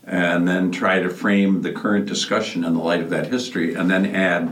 And 0.05 0.47
then 0.47 0.71
try 0.71 1.01
to 1.01 1.09
frame 1.09 1.61
the 1.61 1.73
current 1.73 2.05
discussion 2.05 2.63
in 2.63 2.75
the 2.75 2.81
light 2.81 3.01
of 3.01 3.09
that 3.09 3.27
history, 3.27 3.73
and 3.73 3.91
then 3.91 4.15
add 4.15 4.45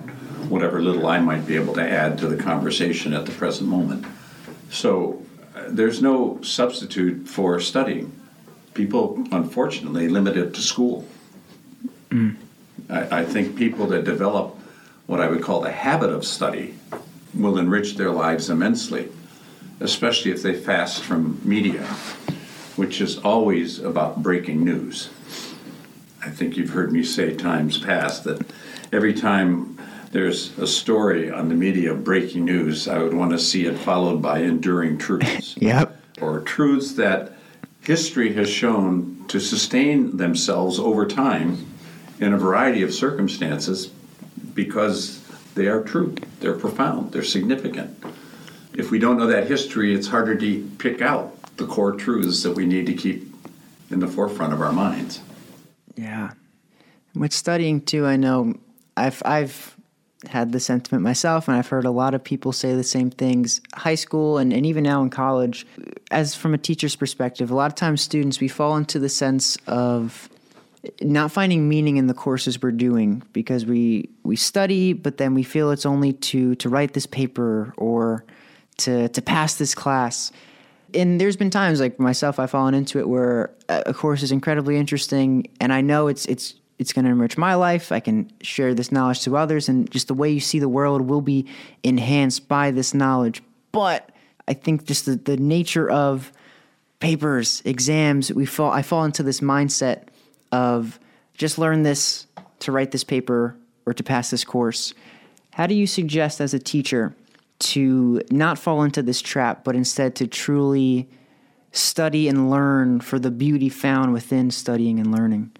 whatever 0.50 0.82
little 0.82 1.08
I 1.08 1.20
might 1.20 1.48
be 1.48 1.56
able 1.56 1.76
to 1.76 1.90
add 1.90 2.18
to 2.18 2.28
the 2.28 2.36
conversation 2.36 3.14
at 3.14 3.26
the 3.26 3.32
present 3.32 3.70
moment. 3.70 4.06
So 4.70 5.24
uh, 5.56 5.64
there's 5.70 6.02
no 6.02 6.42
substitute 6.42 7.30
for 7.30 7.62
studying. 7.62 8.12
People, 8.78 9.26
unfortunately, 9.32 10.08
limit 10.08 10.38
it 10.38 10.54
to 10.54 10.62
school. 10.62 11.04
Mm. 12.12 12.36
I, 12.88 13.22
I 13.22 13.26
think 13.26 13.56
people 13.56 13.88
that 13.88 14.04
develop 14.04 14.56
what 15.08 15.20
I 15.20 15.28
would 15.28 15.42
call 15.42 15.62
the 15.62 15.72
habit 15.72 16.12
of 16.12 16.24
study 16.24 16.76
will 17.34 17.58
enrich 17.58 17.96
their 17.96 18.12
lives 18.12 18.52
immensely, 18.52 19.10
especially 19.80 20.30
if 20.30 20.44
they 20.44 20.54
fast 20.54 21.02
from 21.04 21.42
media, 21.44 21.82
which 22.76 23.02
is 23.02 23.18
always 23.18 23.80
about 23.80 24.22
breaking 24.22 24.64
news. 24.64 25.10
I 26.24 26.30
think 26.30 26.56
you've 26.56 26.70
heard 26.70 26.92
me 26.92 27.02
say 27.02 27.36
times 27.36 27.80
past 27.80 28.26
that 28.26 28.46
every 28.94 29.16
time 29.16 29.80
there's 30.12 30.56
a 30.60 30.68
story 30.68 31.32
on 31.32 31.50
the 31.50 31.56
media 31.56 31.96
breaking 31.96 32.46
news, 32.46 32.88
I 32.88 33.00
would 33.00 33.16
want 33.16 33.32
to 33.32 33.40
see 33.40 33.66
it 33.66 33.80
followed 33.80 34.22
by 34.22 34.42
enduring 34.42 35.00
truths. 35.00 35.58
yep. 35.58 36.00
Or 36.22 36.42
truths 36.42 36.94
that 36.94 37.37
history 37.88 38.34
has 38.34 38.50
shown 38.50 39.24
to 39.30 39.40
sustain 39.40 40.18
themselves 40.18 40.78
over 40.78 41.08
time 41.08 41.66
in 42.20 42.34
a 42.34 42.38
variety 42.38 42.84
of 42.84 42.94
circumstances 42.94 43.88
because 44.54 45.26
they 45.56 45.68
are 45.68 45.82
true, 45.82 46.14
they're 46.42 46.58
profound, 46.58 47.14
they're 47.14 47.24
significant. 47.24 47.98
If 48.74 48.92
we 48.92 49.00
don't 49.00 49.18
know 49.18 49.28
that 49.28 49.48
history, 49.48 49.96
it's 49.96 50.08
harder 50.08 50.36
to 50.36 50.70
pick 50.80 51.02
out 51.02 51.34
the 51.56 51.66
core 51.66 51.94
truths 51.94 52.44
that 52.44 52.52
we 52.52 52.66
need 52.66 52.88
to 52.88 52.94
keep 52.94 53.34
in 53.90 54.02
the 54.02 54.08
forefront 54.08 54.52
of 54.52 54.62
our 54.62 54.74
minds. 54.74 55.22
Yeah. 55.96 56.32
With 57.16 57.32
studying 57.32 57.80
too, 57.80 58.06
I 58.06 58.18
know 58.18 58.56
I've 58.98 59.22
I've 59.24 59.77
had 60.26 60.52
the 60.52 60.60
sentiment 60.60 61.04
myself, 61.04 61.48
and 61.48 61.56
I've 61.56 61.68
heard 61.68 61.86
a 61.86 61.92
lot 61.92 62.14
of 62.14 62.24
people 62.24 62.52
say 62.52 62.74
the 62.74 62.84
same 62.84 63.12
things. 63.12 63.62
High 63.76 63.96
school 63.96 64.38
and, 64.38 64.52
and 64.52 64.66
even 64.66 64.84
now 64.84 65.04
in 65.04 65.10
college, 65.10 65.68
as 66.10 66.36
from 66.36 66.54
a 66.54 66.58
teacher's 66.58 66.96
perspective, 66.96 67.52
a 67.52 67.56
lot 67.56 67.68
of 67.68 67.76
times 67.76 68.02
students 68.02 68.40
we 68.40 68.48
fall 68.48 68.76
into 68.78 68.98
the 68.98 69.10
sense 69.10 69.58
of 69.68 70.30
not 71.02 71.32
finding 71.32 71.68
meaning 71.70 71.98
in 71.98 72.08
the 72.08 72.14
courses 72.14 72.62
we're 72.62 72.72
doing 72.72 73.22
because 73.34 73.66
we 73.66 74.10
we 74.24 74.36
study, 74.36 74.94
but 74.94 75.18
then 75.18 75.34
we 75.34 75.44
feel 75.44 75.72
it's 75.72 75.86
only 75.86 76.14
to 76.14 76.56
to 76.56 76.70
write 76.70 76.94
this 76.94 77.06
paper 77.06 77.74
or 77.78 78.26
to 78.78 79.10
to 79.10 79.22
pass 79.22 79.56
this 79.56 79.76
class. 79.76 80.32
And 80.94 81.20
there's 81.20 81.36
been 81.36 81.50
times 81.50 81.80
like 81.80 82.00
myself, 82.00 82.40
I've 82.40 82.52
fallen 82.52 82.74
into 82.74 82.98
it 83.00 83.10
where 83.10 83.52
uh, 83.68 83.84
a 83.86 83.94
course 83.94 84.24
is 84.24 84.32
incredibly 84.32 84.78
interesting, 84.78 85.48
and 85.60 85.74
I 85.74 85.82
know 85.82 86.08
it's 86.08 86.26
it's 86.26 86.56
it's 86.80 86.94
going 86.94 87.06
to 87.06 87.12
enrich 87.12 87.38
my 87.38 87.56
life. 87.56 87.92
I 87.92 88.00
can 88.00 88.32
share 88.42 88.74
this 88.74 88.92
knowledge 88.92 89.22
to 89.24 89.36
others, 89.36 89.68
and 89.68 89.90
just 89.90 90.08
the 90.08 90.14
way 90.14 90.30
you 90.30 90.40
see 90.40 90.60
the 90.60 90.70
world 90.70 91.02
will 91.02 91.22
be 91.22 91.48
enhanced 91.84 92.48
by 92.48 92.72
this 92.72 92.94
knowledge. 92.94 93.42
But 93.72 94.12
I 94.48 94.54
think 94.54 94.86
just 94.86 95.06
the, 95.06 95.16
the 95.16 95.38
nature 95.38 95.90
of 95.90 96.32
papers, 97.00 97.62
exams, 97.66 98.32
we 98.32 98.46
fall 98.46 98.72
I 98.72 98.82
fall 98.82 99.04
into 99.04 99.24
this 99.24 99.42
mindset 99.42 100.04
of 100.52 101.00
just 101.34 101.58
learn 101.58 101.84
this 101.84 102.28
to 102.60 102.72
write 102.72 102.92
this 102.92 103.04
paper 103.04 103.56
or 103.86 103.94
to 103.94 104.04
pass 104.04 104.30
this 104.30 104.44
course. 104.44 104.94
How 105.54 105.68
do 105.68 105.76
you 105.76 105.88
suggest 105.88 106.40
as 106.42 106.54
a 106.54 106.60
teacher 106.60 107.16
to 107.60 108.22
not 108.30 108.60
fall 108.60 108.84
into 108.84 109.02
this 109.02 109.22
trap, 109.22 109.64
but 109.64 109.76
instead 109.76 110.16
to 110.16 110.28
truly 110.28 111.10
study 111.72 112.28
and 112.28 112.50
learn 112.50 113.00
for 113.00 113.20
the 113.20 113.32
beauty 113.32 113.70
found 113.70 114.14
within 114.14 114.52
studying 114.52 115.00
and 115.00 115.12
learning? 115.12 115.52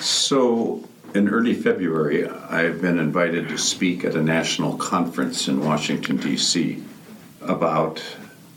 So, 0.00 0.88
in 1.14 1.28
early 1.28 1.54
February, 1.54 2.28
I've 2.28 2.80
been 2.80 2.98
invited 2.98 3.48
to 3.48 3.58
speak 3.58 4.04
at 4.04 4.14
a 4.14 4.22
national 4.22 4.76
conference 4.76 5.48
in 5.48 5.64
Washington, 5.64 6.16
D.C., 6.16 6.82
about 7.42 8.02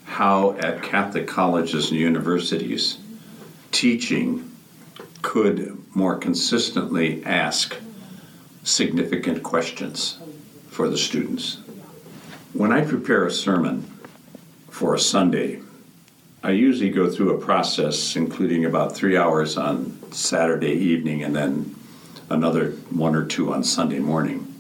how 0.06 0.56
at 0.60 0.82
Catholic 0.82 1.28
colleges 1.28 1.92
and 1.92 2.00
universities 2.00 2.98
teaching 3.72 4.52
could 5.22 5.78
more 5.96 6.16
consistently 6.18 7.24
ask 7.26 7.76
significant 8.64 9.44
questions 9.44 10.18
for 10.70 10.88
the 10.88 10.98
students. 10.98 11.58
When 12.54 12.72
I 12.72 12.86
prepare 12.86 13.26
a 13.26 13.32
sermon 13.32 13.84
for 14.70 14.94
a 14.96 15.00
Sunday, 15.00 15.60
I 16.46 16.52
usually 16.52 16.92
go 16.92 17.10
through 17.10 17.34
a 17.34 17.40
process 17.40 18.16
including 18.16 18.66
about 18.66 18.96
three 18.96 19.18
hours 19.18 19.58
on 19.58 19.98
Saturday 20.12 20.74
evening 20.74 21.24
and 21.24 21.36
then 21.36 21.74
another 22.30 22.74
one 22.92 23.16
or 23.16 23.26
two 23.26 23.52
on 23.52 23.64
Sunday 23.64 23.98
morning. 23.98 24.54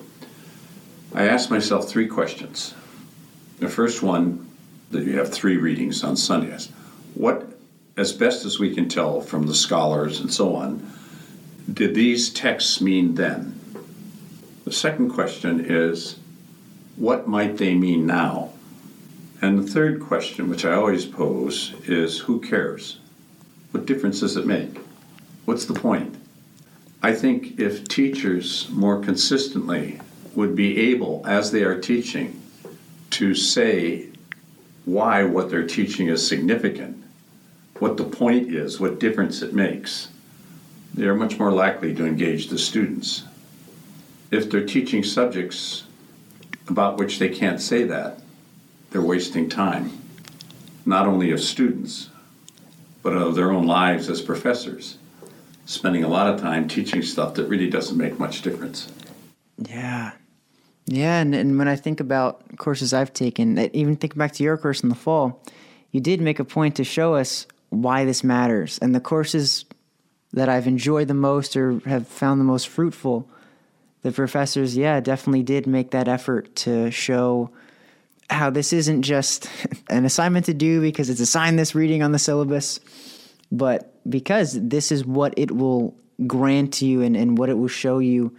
I 1.13 1.27
ask 1.27 1.51
myself 1.51 1.87
three 1.87 2.07
questions. 2.07 2.73
The 3.59 3.69
first 3.69 4.01
one, 4.01 4.49
that 4.89 5.03
you 5.03 5.19
have 5.19 5.31
three 5.31 5.57
readings 5.57 6.03
on 6.03 6.17
Sundays. 6.17 6.71
What 7.13 7.47
as 7.97 8.13
best 8.13 8.45
as 8.45 8.57
we 8.57 8.73
can 8.73 8.89
tell 8.89 9.21
from 9.21 9.45
the 9.45 9.53
scholars 9.53 10.19
and 10.19 10.33
so 10.33 10.55
on, 10.55 10.91
did 11.71 11.93
these 11.93 12.31
texts 12.31 12.81
mean 12.81 13.13
then? 13.13 13.59
The 14.63 14.71
second 14.71 15.11
question 15.11 15.63
is, 15.63 16.15
what 16.95 17.27
might 17.27 17.57
they 17.57 17.75
mean 17.75 18.07
now? 18.07 18.53
And 19.45 19.59
the 19.59 19.71
third 19.71 20.01
question, 20.01 20.49
which 20.49 20.65
I 20.65 20.73
always 20.73 21.05
pose, 21.05 21.75
is 21.85 22.17
who 22.17 22.41
cares? 22.41 22.97
What 23.69 23.85
difference 23.85 24.21
does 24.21 24.37
it 24.37 24.47
make? 24.47 24.79
What's 25.45 25.65
the 25.65 25.75
point? 25.75 26.15
I 27.03 27.13
think 27.13 27.59
if 27.59 27.87
teachers 27.87 28.67
more 28.71 28.99
consistently 28.99 30.01
would 30.33 30.55
be 30.55 30.89
able, 30.89 31.21
as 31.27 31.51
they 31.51 31.61
are 31.61 31.79
teaching, 31.79 32.41
to 33.11 33.35
say 33.35 34.07
why 34.83 35.23
what 35.23 35.51
they're 35.51 35.67
teaching 35.67 36.07
is 36.07 36.27
significant 36.27 37.03
what 37.77 37.97
the 37.97 38.03
point 38.03 38.51
is, 38.51 38.79
what 38.79 38.99
difference 38.99 39.43
it 39.43 39.53
makes, 39.53 40.07
they 40.95 41.05
are 41.05 41.13
much 41.13 41.37
more 41.37 41.51
likely 41.51 41.93
to 41.93 42.07
engage 42.07 42.47
the 42.47 42.57
students. 42.57 43.25
If 44.31 44.49
they're 44.49 44.65
teaching 44.65 45.03
subjects 45.03 45.83
about 46.67 46.97
which 46.97 47.19
they 47.19 47.29
can't 47.29 47.61
say 47.61 47.83
that, 47.83 48.21
they're 48.95 49.01
wasting 49.01 49.49
time, 49.49 49.91
not 50.85 51.05
only 51.05 51.29
of 51.31 51.41
students, 51.41 52.09
but 53.03 53.11
of 53.11 53.35
their 53.35 53.51
own 53.51 53.67
lives 53.67 54.09
as 54.09 54.21
professors, 54.21 54.97
spending 55.65 56.05
a 56.05 56.07
lot 56.07 56.33
of 56.33 56.39
time 56.39 56.65
teaching 56.65 57.01
stuff 57.01 57.33
that 57.33 57.45
really 57.49 57.69
doesn't 57.69 57.97
make 57.97 58.17
much 58.17 58.41
difference. 58.41 58.89
Yeah. 59.57 60.13
Yeah, 60.85 61.19
and, 61.19 61.35
and 61.35 61.59
when 61.59 61.67
I 61.67 61.75
think 61.75 61.99
about 61.99 62.57
courses 62.57 62.93
I've 62.93 63.11
taken, 63.11 63.59
even 63.75 63.97
think 63.97 64.15
back 64.15 64.31
to 64.35 64.43
your 64.43 64.57
course 64.57 64.81
in 64.81 64.87
the 64.87 64.95
fall, 64.95 65.43
you 65.91 65.99
did 65.99 66.21
make 66.21 66.39
a 66.39 66.45
point 66.45 66.77
to 66.77 66.85
show 66.85 67.15
us 67.15 67.47
why 67.71 68.05
this 68.05 68.23
matters. 68.23 68.79
And 68.79 68.95
the 68.95 69.01
courses, 69.01 69.65
that 70.31 70.47
I've 70.47 70.67
enjoyed 70.67 71.09
the 71.09 71.13
most 71.13 71.57
or 71.57 71.79
have 71.79 72.07
found 72.07 72.39
the 72.39 72.45
most 72.45 72.69
fruitful, 72.69 73.27
the 74.03 74.13
professors, 74.13 74.77
yeah, 74.77 75.01
definitely 75.01 75.43
did 75.43 75.67
make 75.67 75.91
that 75.91 76.07
effort 76.07 76.55
to 76.55 76.91
show 76.91 77.49
how 78.29 78.49
this 78.49 78.73
isn't 78.73 79.03
just 79.03 79.49
an 79.89 80.05
assignment 80.05 80.45
to 80.45 80.53
do 80.53 80.81
because 80.81 81.09
it's 81.09 81.19
assigned 81.19 81.59
this 81.59 81.75
reading 81.75 82.03
on 82.03 82.11
the 82.11 82.19
syllabus, 82.19 82.79
but 83.51 83.93
because 84.09 84.59
this 84.59 84.91
is 84.91 85.05
what 85.05 85.33
it 85.37 85.51
will 85.51 85.95
grant 86.25 86.81
you 86.81 87.01
and, 87.01 87.15
and 87.15 87.37
what 87.37 87.49
it 87.49 87.57
will 87.57 87.67
show 87.67 87.99
you 87.99 88.35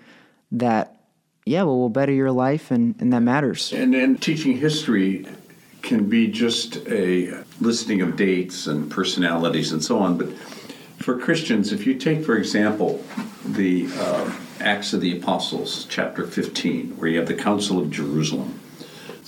that, 0.52 1.00
yeah, 1.44 1.62
well, 1.62 1.78
will 1.78 1.88
better 1.88 2.12
your 2.12 2.32
life 2.32 2.70
and, 2.70 2.94
and 3.00 3.12
that 3.12 3.20
matters. 3.20 3.72
And 3.72 3.94
then 3.94 4.16
teaching 4.16 4.56
history 4.56 5.26
can 5.82 6.08
be 6.08 6.26
just 6.26 6.76
a 6.88 7.44
listing 7.60 8.02
of 8.02 8.16
dates 8.16 8.66
and 8.66 8.90
personalities 8.90 9.72
and 9.72 9.82
so 9.82 9.98
on, 9.98 10.18
but 10.18 10.28
for 10.98 11.18
Christians, 11.18 11.72
if 11.72 11.86
you 11.86 11.94
take, 11.94 12.24
for 12.24 12.36
example, 12.36 13.04
the 13.44 13.86
uh, 13.94 14.32
Acts 14.60 14.92
of 14.92 15.00
the 15.00 15.16
Apostles, 15.16 15.86
chapter 15.88 16.26
15, 16.26 16.96
where 16.96 17.08
you 17.08 17.18
have 17.18 17.28
the 17.28 17.34
Council 17.34 17.78
of 17.78 17.90
Jerusalem, 17.90 18.58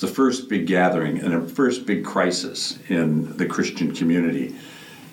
the 0.00 0.06
first 0.06 0.48
big 0.48 0.66
gathering 0.66 1.18
and 1.18 1.34
a 1.34 1.46
first 1.46 1.86
big 1.86 2.04
crisis 2.04 2.78
in 2.88 3.36
the 3.36 3.46
Christian 3.46 3.94
community 3.94 4.54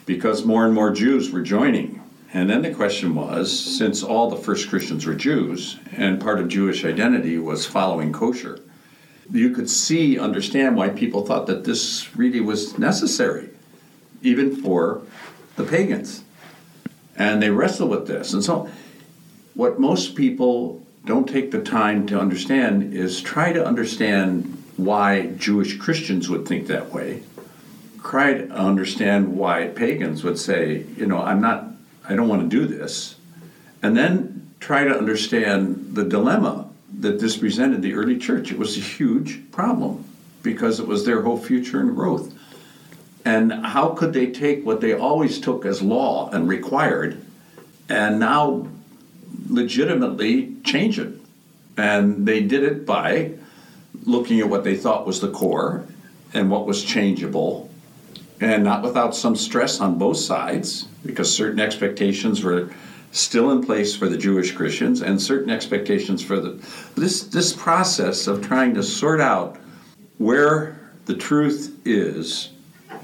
because 0.06 0.46
more 0.46 0.66
and 0.66 0.74
more 0.74 0.92
Jews 0.92 1.32
were 1.32 1.42
joining. 1.42 2.02
And 2.34 2.50
then 2.50 2.62
the 2.62 2.74
question 2.74 3.16
was 3.16 3.58
since 3.78 4.04
all 4.04 4.30
the 4.30 4.36
first 4.36 4.70
Christians 4.70 5.06
were 5.06 5.16
Jews 5.16 5.80
and 5.96 6.22
part 6.22 6.40
of 6.40 6.48
Jewish 6.48 6.86
identity 6.86 7.38
was 7.38 7.66
following 7.66 8.12
kosher, 8.12 8.60
you 9.32 9.52
could 9.52 9.70
see, 9.70 10.20
understand 10.20 10.76
why 10.76 10.90
people 10.90 11.26
thought 11.26 11.48
that 11.48 11.64
this 11.64 12.16
really 12.16 12.42
was 12.42 12.78
necessary, 12.78 13.50
even 14.22 14.56
for 14.56 15.02
the 15.56 15.64
pagans. 15.64 16.24
And 17.16 17.42
they 17.42 17.50
wrestled 17.50 17.90
with 17.90 18.08
this. 18.08 18.34
And 18.34 18.44
so, 18.44 18.70
what 19.54 19.80
most 19.80 20.16
people 20.16 20.86
don't 21.06 21.28
take 21.28 21.52
the 21.52 21.62
time 21.62 22.06
to 22.08 22.20
understand 22.20 22.94
is 22.94 23.22
try 23.22 23.54
to 23.54 23.66
understand 23.66 24.62
why 24.78 25.28
Jewish 25.38 25.78
Christians 25.78 26.30
would 26.30 26.48
think 26.48 26.68
that 26.68 26.92
way. 26.94 27.24
Try 28.04 28.34
to 28.36 28.50
understand 28.52 29.36
why 29.36 29.68
pagans 29.68 30.24
would 30.24 30.38
say, 30.38 30.86
you 30.96 31.06
know, 31.06 31.22
I'm 31.22 31.42
not, 31.42 31.68
I 32.08 32.16
don't 32.16 32.28
want 32.28 32.44
to 32.44 32.48
do 32.48 32.68
this. 32.68 33.16
And 33.82 33.96
then 33.96 34.52
try 34.60 34.84
to 34.84 34.96
understand 34.96 35.96
the 35.96 36.04
dilemma 36.04 36.70
that 37.00 37.20
this 37.20 37.38
presented 37.38 37.82
the 37.82 37.94
early 37.94 38.18
church. 38.18 38.52
It 38.52 38.58
was 38.58 38.78
a 38.78 38.82
huge 38.82 39.52
problem 39.52 40.06
because 40.44 40.80
it 40.80 40.88
was 40.88 41.06
their 41.06 41.22
whole 41.22 41.38
future 41.38 41.80
and 41.80 41.96
growth. 41.96 42.34
And 43.24 43.52
how 43.52 43.90
could 43.90 44.14
they 44.14 44.28
take 44.28 44.66
what 44.66 44.82
they 44.82 44.94
always 44.94 45.40
took 45.40 45.66
as 45.66 45.82
law 45.82 46.30
and 46.30 46.48
required 46.48 47.24
and 47.90 48.20
now 48.20 48.68
legitimately 49.50 50.56
change 50.64 51.00
it? 51.00 51.14
And 51.76 52.26
they 52.28 52.42
did 52.42 52.64
it 52.64 52.86
by 52.86 53.34
looking 54.04 54.40
at 54.40 54.50
what 54.50 54.64
they 54.64 54.76
thought 54.76 55.06
was 55.06 55.20
the 55.20 55.32
core 55.32 55.86
and 56.34 56.50
what 56.50 56.66
was 56.66 56.84
changeable, 56.84 57.70
and 58.42 58.64
not 58.64 58.84
without 58.84 59.16
some 59.16 59.36
stress 59.36 59.80
on 59.80 59.98
both 59.98 60.18
sides, 60.18 60.88
because 61.06 61.34
certain 61.34 61.60
expectations 61.60 62.44
were 62.44 62.70
still 63.12 63.52
in 63.52 63.64
place 63.64 63.96
for 63.96 64.10
the 64.10 64.18
Jewish 64.18 64.52
Christians 64.52 65.02
and 65.02 65.22
certain 65.22 65.50
expectations 65.50 66.22
for 66.22 66.40
the 66.40 66.62
this 66.96 67.24
this 67.24 67.54
process 67.54 68.28
of 68.28 68.46
trying 68.46 68.74
to 68.74 68.84
sort 68.84 69.22
out 69.22 69.58
where 70.18 70.78
the 71.06 71.16
truth 71.16 71.80
is 71.86 72.50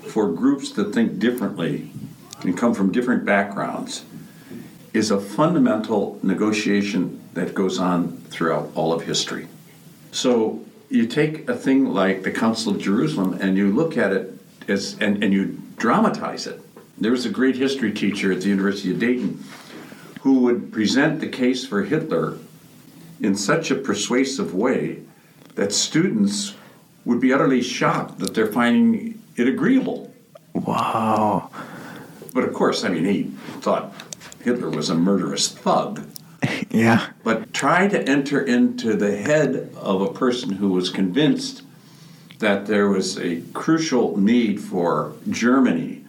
for 0.01 0.27
groups 0.31 0.71
that 0.73 0.93
think 0.93 1.19
differently 1.19 1.89
and 2.41 2.57
come 2.57 2.73
from 2.73 2.91
different 2.91 3.23
backgrounds 3.23 4.03
is 4.93 5.11
a 5.11 5.21
fundamental 5.21 6.19
negotiation 6.21 7.21
that 7.33 7.53
goes 7.53 7.79
on 7.79 8.17
throughout 8.29 8.69
all 8.75 8.91
of 8.91 9.03
history. 9.03 9.47
So 10.11 10.59
you 10.91 11.07
take 11.07 11.47
a 11.47 11.55
thing 11.55 11.85
like 11.85 12.23
the 12.23 12.31
Council 12.31 12.75
of 12.75 12.81
Jerusalem 12.81 13.37
and 13.41 13.57
you 13.57 13.71
look 13.71 13.97
at 13.97 14.11
it 14.11 14.37
as 14.67 14.97
and, 14.99 15.23
and 15.23 15.33
you 15.33 15.59
dramatize 15.77 16.45
it. 16.45 16.59
There 16.97 17.11
was 17.11 17.25
a 17.25 17.29
great 17.29 17.55
history 17.55 17.93
teacher 17.93 18.31
at 18.31 18.41
the 18.41 18.49
University 18.49 18.91
of 18.91 18.99
Dayton 18.99 19.43
who 20.19 20.41
would 20.41 20.71
present 20.71 21.21
the 21.21 21.29
case 21.29 21.65
for 21.65 21.83
Hitler 21.83 22.37
in 23.21 23.35
such 23.35 23.71
a 23.71 23.75
persuasive 23.75 24.53
way 24.53 24.99
that 25.55 25.71
students 25.71 26.55
would 27.05 27.19
be 27.19 27.33
utterly 27.33 27.61
shocked 27.61 28.19
that 28.19 28.35
they're 28.35 28.51
finding 28.51 29.19
it 29.37 29.47
agreeable. 29.47 30.13
Wow. 30.53 31.49
But 32.33 32.43
of 32.43 32.53
course, 32.53 32.83
I 32.83 32.89
mean, 32.89 33.05
he 33.05 33.23
thought 33.61 33.93
Hitler 34.43 34.69
was 34.69 34.89
a 34.89 34.95
murderous 34.95 35.47
thug. 35.47 36.05
Yeah. 36.71 37.07
But 37.23 37.53
try 37.53 37.87
to 37.87 38.01
enter 38.09 38.41
into 38.41 38.95
the 38.95 39.15
head 39.17 39.71
of 39.75 40.01
a 40.01 40.13
person 40.13 40.51
who 40.51 40.69
was 40.69 40.89
convinced 40.89 41.63
that 42.39 42.65
there 42.65 42.87
was 42.87 43.19
a 43.19 43.41
crucial 43.53 44.17
need 44.17 44.59
for 44.59 45.13
Germany 45.29 46.03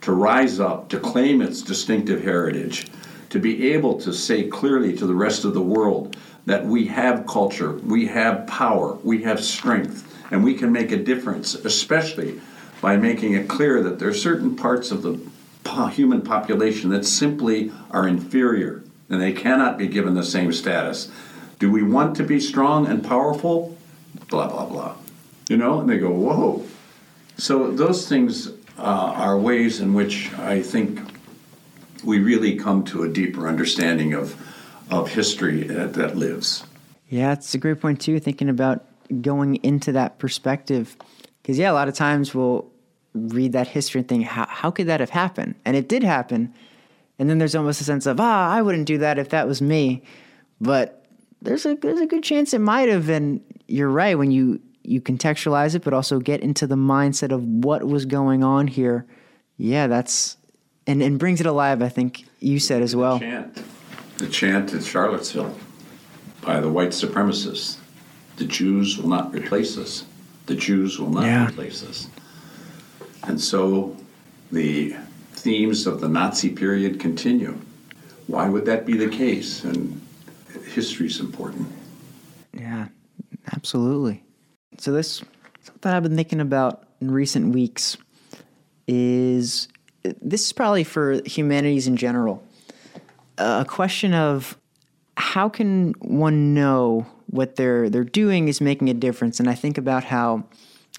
to 0.00 0.12
rise 0.12 0.58
up, 0.58 0.88
to 0.88 0.98
claim 0.98 1.42
its 1.42 1.62
distinctive 1.62 2.22
heritage, 2.22 2.86
to 3.30 3.38
be 3.38 3.72
able 3.72 4.00
to 4.00 4.12
say 4.12 4.44
clearly 4.44 4.96
to 4.96 5.06
the 5.06 5.14
rest 5.14 5.44
of 5.44 5.52
the 5.52 5.60
world 5.60 6.16
that 6.46 6.64
we 6.64 6.86
have 6.86 7.26
culture, 7.26 7.72
we 7.72 8.06
have 8.06 8.46
power, 8.46 8.94
we 9.02 9.22
have 9.22 9.42
strength, 9.42 10.24
and 10.30 10.42
we 10.42 10.54
can 10.54 10.72
make 10.72 10.92
a 10.92 10.96
difference, 10.96 11.54
especially 11.54 12.40
by 12.80 12.96
making 12.96 13.34
it 13.34 13.48
clear 13.48 13.82
that 13.82 13.98
there 13.98 14.08
are 14.08 14.14
certain 14.14 14.56
parts 14.56 14.90
of 14.90 15.02
the 15.02 15.20
human 15.90 16.22
population 16.22 16.90
that 16.90 17.04
simply 17.04 17.70
are 17.90 18.08
inferior 18.08 18.82
and 19.08 19.20
they 19.20 19.32
cannot 19.32 19.78
be 19.78 19.86
given 19.86 20.14
the 20.14 20.24
same 20.24 20.52
status. 20.52 21.10
Do 21.58 21.70
we 21.70 21.82
want 21.82 22.16
to 22.16 22.22
be 22.22 22.40
strong 22.40 22.86
and 22.86 23.04
powerful? 23.04 23.76
Blah, 24.28 24.48
blah, 24.48 24.66
blah. 24.66 24.96
You 25.48 25.56
know, 25.56 25.80
and 25.80 25.88
they 25.88 25.98
go, 25.98 26.10
whoa. 26.10 26.64
So 27.38 27.70
those 27.70 28.08
things 28.08 28.48
uh, 28.78 28.82
are 28.82 29.38
ways 29.38 29.80
in 29.80 29.94
which 29.94 30.32
I 30.34 30.60
think 30.60 31.00
we 32.04 32.18
really 32.18 32.56
come 32.56 32.84
to 32.84 33.04
a 33.04 33.08
deeper 33.08 33.48
understanding 33.48 34.12
of, 34.12 34.36
of 34.90 35.10
history 35.10 35.62
that, 35.64 35.94
that 35.94 36.16
lives. 36.16 36.64
Yeah, 37.08 37.32
it's 37.32 37.54
a 37.54 37.58
great 37.58 37.80
point 37.80 38.00
too, 38.00 38.18
thinking 38.18 38.48
about 38.48 38.84
going 39.20 39.56
into 39.56 39.92
that 39.92 40.18
perspective. 40.18 40.96
Because, 41.42 41.58
yeah, 41.58 41.70
a 41.70 41.74
lot 41.74 41.88
of 41.88 41.94
times 41.94 42.34
we'll 42.34 42.68
read 43.14 43.52
that 43.52 43.68
history 43.68 44.00
and 44.00 44.08
think, 44.08 44.24
how, 44.24 44.46
how 44.46 44.70
could 44.70 44.88
that 44.88 45.00
have 45.00 45.10
happened? 45.10 45.54
And 45.64 45.76
it 45.76 45.88
did 45.88 46.02
happen. 46.02 46.52
And 47.18 47.30
then 47.30 47.38
there's 47.38 47.54
almost 47.54 47.80
a 47.80 47.84
sense 47.84 48.06
of, 48.06 48.20
ah, 48.20 48.50
I 48.52 48.60
wouldn't 48.62 48.86
do 48.86 48.98
that 48.98 49.18
if 49.18 49.30
that 49.30 49.46
was 49.48 49.62
me. 49.62 50.02
But 50.60 51.04
there's 51.42 51.64
a 51.66 51.74
there's 51.76 52.00
a 52.00 52.06
good 52.06 52.22
chance 52.22 52.52
it 52.54 52.60
might 52.60 52.88
have. 52.88 53.08
And 53.08 53.40
you're 53.68 53.88
right 53.90 54.16
when 54.18 54.30
you 54.30 54.60
you 54.82 55.00
contextualize 55.00 55.74
it, 55.74 55.82
but 55.82 55.92
also 55.92 56.18
get 56.20 56.40
into 56.40 56.66
the 56.66 56.76
mindset 56.76 57.32
of 57.32 57.42
what 57.42 57.84
was 57.86 58.04
going 58.06 58.44
on 58.44 58.66
here. 58.66 59.06
Yeah, 59.56 59.86
that's 59.86 60.36
and 60.86 61.02
and 61.02 61.18
brings 61.18 61.40
it 61.40 61.46
alive. 61.46 61.82
I 61.82 61.88
think 61.88 62.24
you 62.40 62.58
said 62.58 62.82
as 62.82 62.94
well. 62.94 63.18
The 63.18 63.24
chant, 63.24 63.62
the 64.18 64.26
chant 64.28 64.74
at 64.74 64.84
Charlottesville 64.84 65.54
by 66.42 66.60
the 66.60 66.70
white 66.70 66.90
supremacists: 66.90 67.78
"The 68.36 68.44
Jews 68.44 68.98
will 68.98 69.08
not 69.08 69.34
replace 69.34 69.76
us. 69.78 70.04
The 70.46 70.54
Jews 70.54 70.98
will 70.98 71.10
not 71.10 71.24
Yeah. 71.24 71.48
replace 71.48 71.82
us." 71.82 72.08
And 73.24 73.40
so, 73.40 73.96
the 74.52 74.94
themes 75.46 75.86
of 75.86 76.00
the 76.00 76.08
Nazi 76.08 76.50
period 76.50 76.98
continue. 76.98 77.56
Why 78.26 78.48
would 78.48 78.64
that 78.64 78.84
be 78.84 78.96
the 78.96 79.08
case? 79.08 79.62
And 79.62 80.04
history 80.74 81.06
is 81.06 81.20
important. 81.20 81.68
Yeah, 82.52 82.88
absolutely. 83.54 84.24
So 84.78 84.90
this 84.90 85.22
something 85.62 85.92
I've 85.92 86.02
been 86.02 86.16
thinking 86.16 86.40
about 86.40 86.82
in 87.00 87.12
recent 87.12 87.54
weeks 87.54 87.96
is 88.88 89.68
this 90.20 90.46
is 90.46 90.52
probably 90.52 90.82
for 90.82 91.22
humanities 91.24 91.86
in 91.86 91.96
general. 91.96 92.42
A 93.38 93.64
question 93.64 94.14
of 94.14 94.58
how 95.16 95.48
can 95.48 95.92
one 96.00 96.54
know 96.54 97.06
what 97.26 97.54
they're 97.54 97.88
they're 97.88 98.02
doing 98.02 98.48
is 98.48 98.60
making 98.60 98.90
a 98.90 98.94
difference? 98.94 99.38
And 99.38 99.48
I 99.48 99.54
think 99.54 99.78
about 99.78 100.02
how 100.02 100.42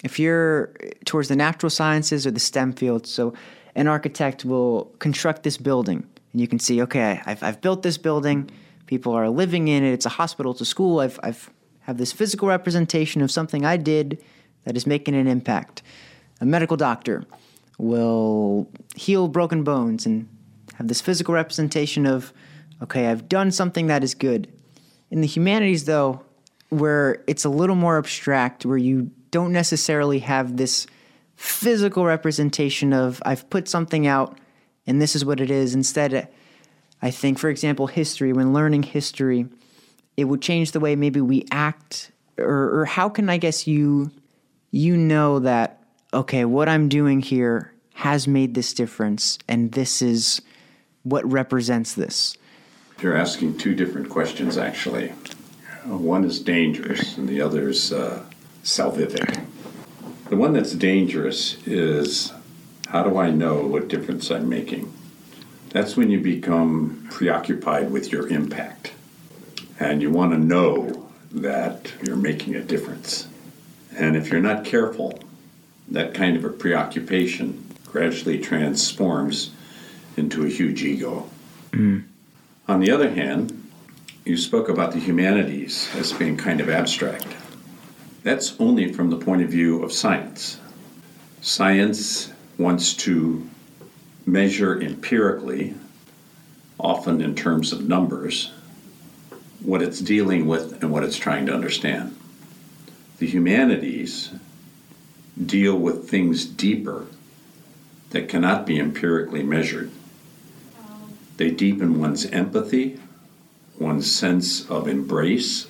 if 0.02 0.18
you're 0.18 0.72
towards 1.04 1.28
the 1.28 1.36
natural 1.36 1.68
sciences 1.68 2.26
or 2.26 2.30
the 2.30 2.40
STEM 2.40 2.72
fields, 2.72 3.10
so 3.10 3.34
an 3.74 3.88
architect 3.88 4.44
will 4.44 4.92
construct 4.98 5.42
this 5.42 5.56
building, 5.56 6.06
and 6.32 6.40
you 6.40 6.48
can 6.48 6.58
see, 6.58 6.82
okay, 6.82 7.20
I've, 7.26 7.42
I've 7.42 7.60
built 7.60 7.82
this 7.82 7.98
building, 7.98 8.50
people 8.86 9.12
are 9.12 9.28
living 9.28 9.68
in 9.68 9.84
it, 9.84 9.92
it's 9.92 10.06
a 10.06 10.10
hospital, 10.10 10.52
it's 10.52 10.60
a 10.60 10.66
school, 10.66 11.00
I've, 11.00 11.18
I've 11.22 11.50
have 11.88 11.96
this 11.96 12.12
physical 12.12 12.48
representation 12.48 13.22
of 13.22 13.30
something 13.30 13.64
I 13.64 13.78
did 13.78 14.22
that 14.64 14.76
is 14.76 14.86
making 14.86 15.14
an 15.14 15.26
impact. 15.26 15.82
A 16.38 16.44
medical 16.44 16.76
doctor 16.76 17.24
will 17.78 18.68
heal 18.94 19.26
broken 19.26 19.64
bones 19.64 20.04
and 20.04 20.28
have 20.74 20.86
this 20.86 21.00
physical 21.00 21.32
representation 21.32 22.04
of, 22.04 22.34
okay, 22.82 23.06
I've 23.06 23.26
done 23.26 23.50
something 23.52 23.86
that 23.86 24.04
is 24.04 24.14
good. 24.14 24.52
In 25.10 25.22
the 25.22 25.26
humanities, 25.26 25.86
though, 25.86 26.20
where 26.68 27.24
it's 27.26 27.46
a 27.46 27.48
little 27.48 27.74
more 27.74 27.96
abstract, 27.96 28.66
where 28.66 28.76
you 28.76 29.10
don't 29.30 29.52
necessarily 29.52 30.18
have 30.18 30.58
this 30.58 30.86
physical 31.38 32.04
representation 32.04 32.92
of, 32.92 33.22
I've 33.24 33.48
put 33.48 33.68
something 33.68 34.06
out 34.06 34.36
and 34.88 35.00
this 35.00 35.14
is 35.14 35.24
what 35.24 35.38
it 35.38 35.50
is. 35.50 35.74
Instead, 35.74 36.28
I 37.00 37.10
think, 37.10 37.38
for 37.38 37.48
example, 37.48 37.86
history, 37.86 38.32
when 38.32 38.52
learning 38.52 38.82
history, 38.82 39.46
it 40.16 40.24
would 40.24 40.42
change 40.42 40.72
the 40.72 40.80
way 40.80 40.96
maybe 40.96 41.20
we 41.20 41.46
act, 41.52 42.10
or, 42.38 42.80
or 42.80 42.84
how 42.86 43.08
can 43.08 43.28
I 43.28 43.36
guess 43.36 43.66
you 43.66 44.10
you 44.70 44.96
know 44.96 45.38
that 45.38 45.82
okay, 46.12 46.44
what 46.44 46.68
I'm 46.68 46.88
doing 46.88 47.20
here 47.20 47.72
has 47.94 48.26
made 48.26 48.54
this 48.54 48.72
difference, 48.72 49.38
and 49.46 49.72
this 49.72 50.00
is 50.00 50.40
what 51.02 51.30
represents 51.30 51.92
this. 51.92 52.36
You're 53.00 53.16
asking 53.16 53.58
two 53.58 53.74
different 53.74 54.08
questions, 54.08 54.56
actually. 54.56 55.08
One 55.84 56.24
is 56.24 56.40
dangerous, 56.40 57.16
and 57.16 57.28
the 57.28 57.42
other 57.42 57.68
is 57.68 57.92
uh, 57.92 58.24
salvific. 58.64 59.44
The 60.28 60.36
one 60.36 60.52
that's 60.52 60.74
dangerous 60.74 61.56
is 61.66 62.34
how 62.88 63.02
do 63.02 63.16
I 63.16 63.30
know 63.30 63.66
what 63.66 63.88
difference 63.88 64.30
I'm 64.30 64.48
making? 64.48 64.92
That's 65.70 65.96
when 65.96 66.10
you 66.10 66.20
become 66.20 67.06
preoccupied 67.10 67.90
with 67.90 68.12
your 68.12 68.28
impact. 68.28 68.92
And 69.80 70.02
you 70.02 70.10
want 70.10 70.32
to 70.32 70.38
know 70.38 71.08
that 71.32 71.92
you're 72.02 72.16
making 72.16 72.56
a 72.56 72.60
difference. 72.60 73.28
And 73.96 74.16
if 74.16 74.30
you're 74.30 74.40
not 74.40 74.66
careful, 74.66 75.18
that 75.88 76.12
kind 76.12 76.36
of 76.36 76.44
a 76.44 76.50
preoccupation 76.50 77.64
gradually 77.86 78.38
transforms 78.38 79.52
into 80.18 80.44
a 80.44 80.48
huge 80.48 80.82
ego. 80.82 81.28
Mm. 81.70 82.04
On 82.66 82.80
the 82.80 82.90
other 82.90 83.10
hand, 83.10 83.70
you 84.26 84.36
spoke 84.36 84.68
about 84.68 84.92
the 84.92 84.98
humanities 84.98 85.88
as 85.94 86.12
being 86.12 86.36
kind 86.36 86.60
of 86.60 86.68
abstract. 86.68 87.26
That's 88.28 88.54
only 88.60 88.92
from 88.92 89.08
the 89.08 89.16
point 89.16 89.40
of 89.40 89.48
view 89.48 89.82
of 89.82 89.90
science. 89.90 90.60
Science 91.40 92.30
wants 92.58 92.92
to 93.08 93.48
measure 94.26 94.78
empirically, 94.78 95.74
often 96.78 97.22
in 97.22 97.34
terms 97.34 97.72
of 97.72 97.88
numbers, 97.88 98.52
what 99.62 99.80
it's 99.80 100.00
dealing 100.00 100.46
with 100.46 100.82
and 100.82 100.92
what 100.92 101.04
it's 101.04 101.16
trying 101.16 101.46
to 101.46 101.54
understand. 101.54 102.18
The 103.16 103.26
humanities 103.26 104.30
deal 105.42 105.78
with 105.78 106.10
things 106.10 106.44
deeper 106.44 107.06
that 108.10 108.28
cannot 108.28 108.66
be 108.66 108.78
empirically 108.78 109.42
measured. 109.42 109.90
They 111.38 111.50
deepen 111.50 111.98
one's 111.98 112.26
empathy, 112.26 113.00
one's 113.78 114.14
sense 114.14 114.68
of 114.68 114.86
embrace 114.86 115.66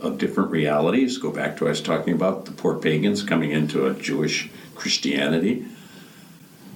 of 0.00 0.18
different 0.18 0.50
realities. 0.50 1.18
Go 1.18 1.30
back 1.30 1.56
to 1.58 1.64
was 1.64 1.80
talking 1.80 2.14
about 2.14 2.44
the 2.44 2.52
poor 2.52 2.76
pagans 2.78 3.22
coming 3.22 3.50
into 3.50 3.86
a 3.86 3.94
Jewish 3.94 4.50
Christianity. 4.74 5.64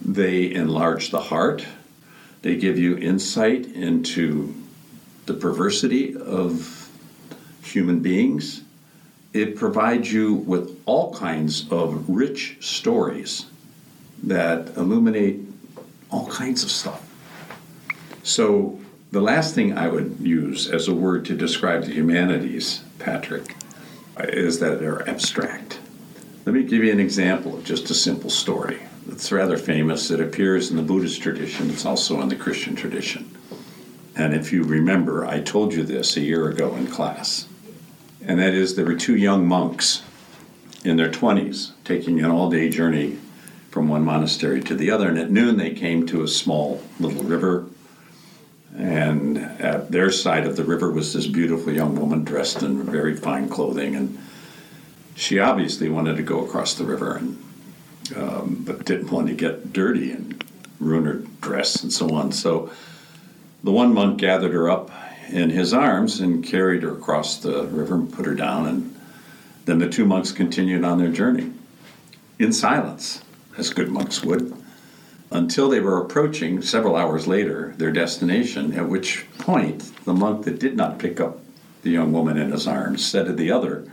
They 0.02 0.52
enlarge 0.52 1.10
the 1.10 1.20
heart. 1.20 1.66
They 2.42 2.56
give 2.56 2.78
you 2.78 2.96
insight 2.96 3.66
into 3.66 4.54
the 5.26 5.34
perversity 5.34 6.16
of 6.16 6.90
human 7.62 8.00
beings. 8.00 8.62
It 9.32 9.56
provides 9.56 10.12
you 10.12 10.34
with 10.34 10.80
all 10.86 11.14
kinds 11.14 11.70
of 11.70 12.08
rich 12.08 12.56
stories 12.60 13.46
that 14.22 14.76
illuminate 14.76 15.40
all 16.10 16.26
kinds 16.26 16.64
of 16.64 16.70
stuff. 16.70 17.06
So, 18.22 18.80
the 19.12 19.20
last 19.20 19.54
thing 19.54 19.76
I 19.76 19.88
would 19.88 20.18
use 20.20 20.68
as 20.68 20.86
a 20.86 20.94
word 20.94 21.24
to 21.26 21.36
describe 21.36 21.84
the 21.84 21.92
humanities, 21.92 22.82
Patrick, 23.00 23.56
uh, 24.16 24.24
is 24.24 24.60
that 24.60 24.78
they're 24.78 25.08
abstract. 25.08 25.80
Let 26.46 26.54
me 26.54 26.62
give 26.62 26.84
you 26.84 26.92
an 26.92 27.00
example 27.00 27.56
of 27.56 27.64
just 27.64 27.90
a 27.90 27.94
simple 27.94 28.30
story. 28.30 28.80
It's 29.08 29.32
rather 29.32 29.56
famous. 29.56 30.10
It 30.10 30.20
appears 30.20 30.70
in 30.70 30.76
the 30.76 30.82
Buddhist 30.82 31.20
tradition, 31.20 31.70
it's 31.70 31.84
also 31.84 32.20
in 32.20 32.28
the 32.28 32.36
Christian 32.36 32.76
tradition. 32.76 33.36
And 34.14 34.34
if 34.34 34.52
you 34.52 34.62
remember, 34.62 35.24
I 35.24 35.40
told 35.40 35.72
you 35.72 35.82
this 35.82 36.16
a 36.16 36.20
year 36.20 36.48
ago 36.48 36.74
in 36.76 36.86
class. 36.86 37.48
And 38.22 38.38
that 38.38 38.54
is, 38.54 38.76
there 38.76 38.84
were 38.84 38.94
two 38.94 39.16
young 39.16 39.46
monks 39.46 40.02
in 40.84 40.96
their 40.96 41.10
20s 41.10 41.72
taking 41.84 42.20
an 42.20 42.30
all 42.30 42.50
day 42.50 42.68
journey 42.68 43.18
from 43.70 43.88
one 43.88 44.04
monastery 44.04 44.60
to 44.62 44.74
the 44.74 44.90
other. 44.90 45.08
And 45.08 45.18
at 45.18 45.30
noon, 45.30 45.56
they 45.56 45.70
came 45.70 46.06
to 46.08 46.22
a 46.22 46.28
small 46.28 46.82
little 46.98 47.22
river 47.22 47.66
and 48.76 49.38
at 49.38 49.90
their 49.90 50.10
side 50.10 50.46
of 50.46 50.56
the 50.56 50.64
river 50.64 50.90
was 50.90 51.12
this 51.12 51.26
beautiful 51.26 51.72
young 51.72 51.96
woman 51.96 52.24
dressed 52.24 52.62
in 52.62 52.82
very 52.84 53.16
fine 53.16 53.48
clothing, 53.48 53.96
and 53.96 54.18
she 55.14 55.38
obviously 55.38 55.88
wanted 55.88 56.16
to 56.16 56.22
go 56.22 56.44
across 56.44 56.74
the 56.74 56.84
river, 56.84 57.16
and 57.16 57.42
um, 58.16 58.62
but 58.66 58.84
didn't 58.84 59.10
want 59.10 59.28
to 59.28 59.34
get 59.34 59.72
dirty 59.72 60.10
and 60.10 60.44
ruin 60.80 61.04
her 61.04 61.22
dress 61.40 61.82
and 61.82 61.92
so 61.92 62.12
on. 62.14 62.32
So 62.32 62.70
the 63.62 63.70
one 63.70 63.94
monk 63.94 64.18
gathered 64.18 64.52
her 64.52 64.70
up 64.70 64.90
in 65.28 65.50
his 65.50 65.72
arms 65.72 66.20
and 66.20 66.44
carried 66.44 66.82
her 66.82 66.92
across 66.92 67.38
the 67.38 67.64
river 67.66 67.94
and 67.94 68.12
put 68.12 68.26
her 68.26 68.34
down, 68.34 68.66
and 68.66 69.00
then 69.66 69.78
the 69.78 69.88
two 69.88 70.04
monks 70.04 70.32
continued 70.32 70.84
on 70.84 70.98
their 70.98 71.10
journey 71.10 71.52
in 72.38 72.52
silence, 72.52 73.22
as 73.58 73.70
good 73.70 73.90
monks 73.90 74.24
would 74.24 74.59
until 75.30 75.68
they 75.68 75.80
were 75.80 76.00
approaching 76.00 76.60
several 76.60 76.96
hours 76.96 77.26
later 77.26 77.74
their 77.76 77.92
destination, 77.92 78.72
at 78.72 78.88
which 78.88 79.26
point 79.38 80.04
the 80.04 80.14
monk 80.14 80.44
that 80.44 80.58
did 80.58 80.76
not 80.76 80.98
pick 80.98 81.20
up 81.20 81.38
the 81.82 81.90
young 81.90 82.12
woman 82.12 82.36
in 82.36 82.50
his 82.50 82.66
arms 82.66 83.04
said 83.04 83.26
to 83.26 83.32
the 83.32 83.50
other, 83.50 83.90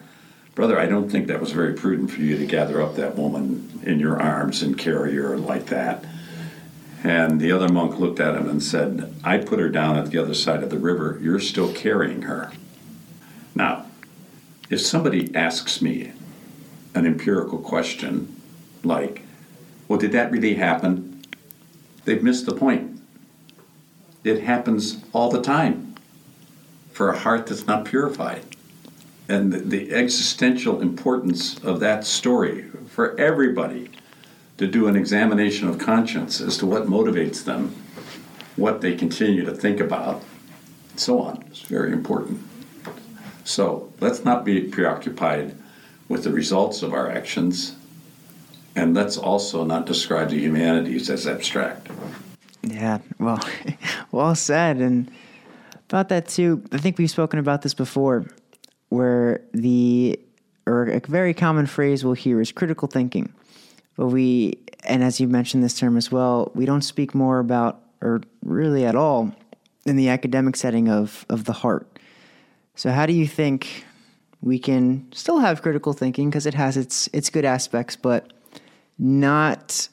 Brother, 0.56 0.80
I 0.80 0.88
don't 0.88 1.10
think 1.10 1.28
that 1.28 1.39
was 1.39 1.52
very 1.52 1.73
prudent 1.73 2.10
for 2.10 2.21
you 2.21 2.36
to 2.38 2.45
gather 2.45 2.82
up 2.82 2.95
that 2.95 3.15
woman 3.15 3.80
in 3.84 4.00
your 4.00 4.19
arms 4.19 4.63
and 4.63 4.78
carry 4.78 5.13
her 5.15 5.38
like 5.38 5.67
that. 5.67 6.04
And 7.04 7.39
the 7.39 7.52
other 7.52 7.69
monk 7.69 8.00
looked 8.00 8.19
at 8.19 8.36
him 8.36 8.50
and 8.50 8.62
said, 8.62 9.13
I 9.23 9.38
put 9.38 9.60
her 9.60 9.69
down 9.69 9.97
at 9.97 10.10
the 10.10 10.17
other 10.17 10.34
side 10.34 10.63
of 10.63 10.71
the 10.71 10.80
river. 10.80 11.19
You're 11.21 11.39
still 11.39 11.71
carrying 11.71 12.23
her. 12.23 12.52
Now, 13.54 13.86
if 14.71 14.82
somebody 14.82 15.34
asks 15.36 15.80
me 15.80 16.12
an 16.95 17.06
empirical 17.06 17.60
question 17.60 18.36
like, 18.84 19.21
well, 19.88 20.00
did 20.00 20.12
that 20.13 20.32
really 20.32 20.56
happen? 20.56 21.17
They've 22.08 22.24
missed 22.24 22.46
the 22.46 22.56
point. 22.56 23.00
It 24.24 24.41
happens 24.41 25.04
all 25.13 25.30
the 25.30 25.41
time 25.41 25.96
for 26.91 27.10
a 27.10 27.17
heart 27.17 27.46
that's 27.46 27.67
not 27.67 27.86
purified. 27.86 28.43
And 29.30 29.52
the, 29.52 29.60
the 29.60 29.93
existential 29.93 30.82
importance 30.82 31.60
of 31.60 31.82
that 31.82 32.06
story 32.06 32.63
for 32.88 33.20
everybody 33.20 33.89
to 34.58 34.67
do 34.67 34.88
an 34.88 34.96
examination 34.96 35.67
of 35.67 35.78
conscience 35.78 36.39
as 36.39 36.58
to 36.60 36.65
what 36.65 36.86
motivates 36.86 37.43
them, 37.43 37.76
what 38.56 38.80
they 38.82 38.96
continue 38.96 39.43
to 39.46 39.54
think 39.54 39.82
about, 39.82 40.24
and 40.91 41.00
so 41.00 41.22
on. 41.22 41.43
It's 41.48 41.62
very 41.62 41.91
important. 41.91 42.41
So 43.43 43.91
let's 44.00 44.24
not 44.24 44.46
be 44.46 44.62
preoccupied 44.62 45.56
with 46.08 46.24
the 46.24 46.32
results 46.32 46.82
of 46.84 46.93
our 46.93 47.12
actions 47.12 47.76
and 48.78 48.94
let's 48.94 49.18
also 49.18 49.66
not 49.66 49.88
describe 49.88 50.30
the 50.30 50.40
humanities 50.40 51.10
as 51.10 51.26
abstract. 51.26 51.90
Yeah, 52.62 53.00
well, 53.20 53.44
well 54.12 54.36
said. 54.36 54.78
And 54.78 55.12
about 55.90 56.10
that 56.10 56.28
too, 56.28 56.63
I 56.72 56.78
think 56.78 57.00
we've 57.00 57.10
spoken 57.10 57.40
about 57.40 57.63
this 57.63 57.74
before, 57.74 58.28
where 58.90 59.42
the 59.52 60.20
or 60.68 60.84
a 60.84 61.00
very 61.08 61.34
common 61.34 61.66
phrase 61.66 62.06
we'll 62.06 62.13
hear 62.13 62.40
is 62.40 62.52
critical 62.52 62.88
thinking. 62.88 63.34
But 63.96 64.08
we, 64.08 64.60
and 64.84 65.04
as 65.04 65.20
you 65.20 65.28
mentioned 65.28 65.63
this 65.63 65.80
term 65.80 65.98
as 65.98 66.12
well, 66.12 66.52
we 66.54 66.66
don't 66.66 66.84
speak 66.84 67.16
more 67.16 67.40
about, 67.40 67.82
or 68.02 68.22
really 68.44 68.86
at 68.86 68.96
all, 68.96 69.34
in 69.86 69.96
the 69.96 70.10
academic 70.10 70.56
setting 70.56 70.88
of 70.88 71.26
of 71.30 71.46
the 71.46 71.54
heart. 71.54 71.88
So, 72.76 72.92
how 72.92 73.08
do 73.08 73.13
you 73.13 73.26
think 73.26 73.86
we 74.42 74.60
can 74.60 75.08
still 75.13 75.40
have 75.40 75.63
critical 75.63 75.94
thinking 75.94 76.30
because 76.30 76.46
it 76.46 76.54
has 76.54 76.78
its 76.78 77.10
its 77.12 77.32
good 77.32 77.46
aspects, 77.46 77.96
but 77.96 78.34
not 78.98 79.90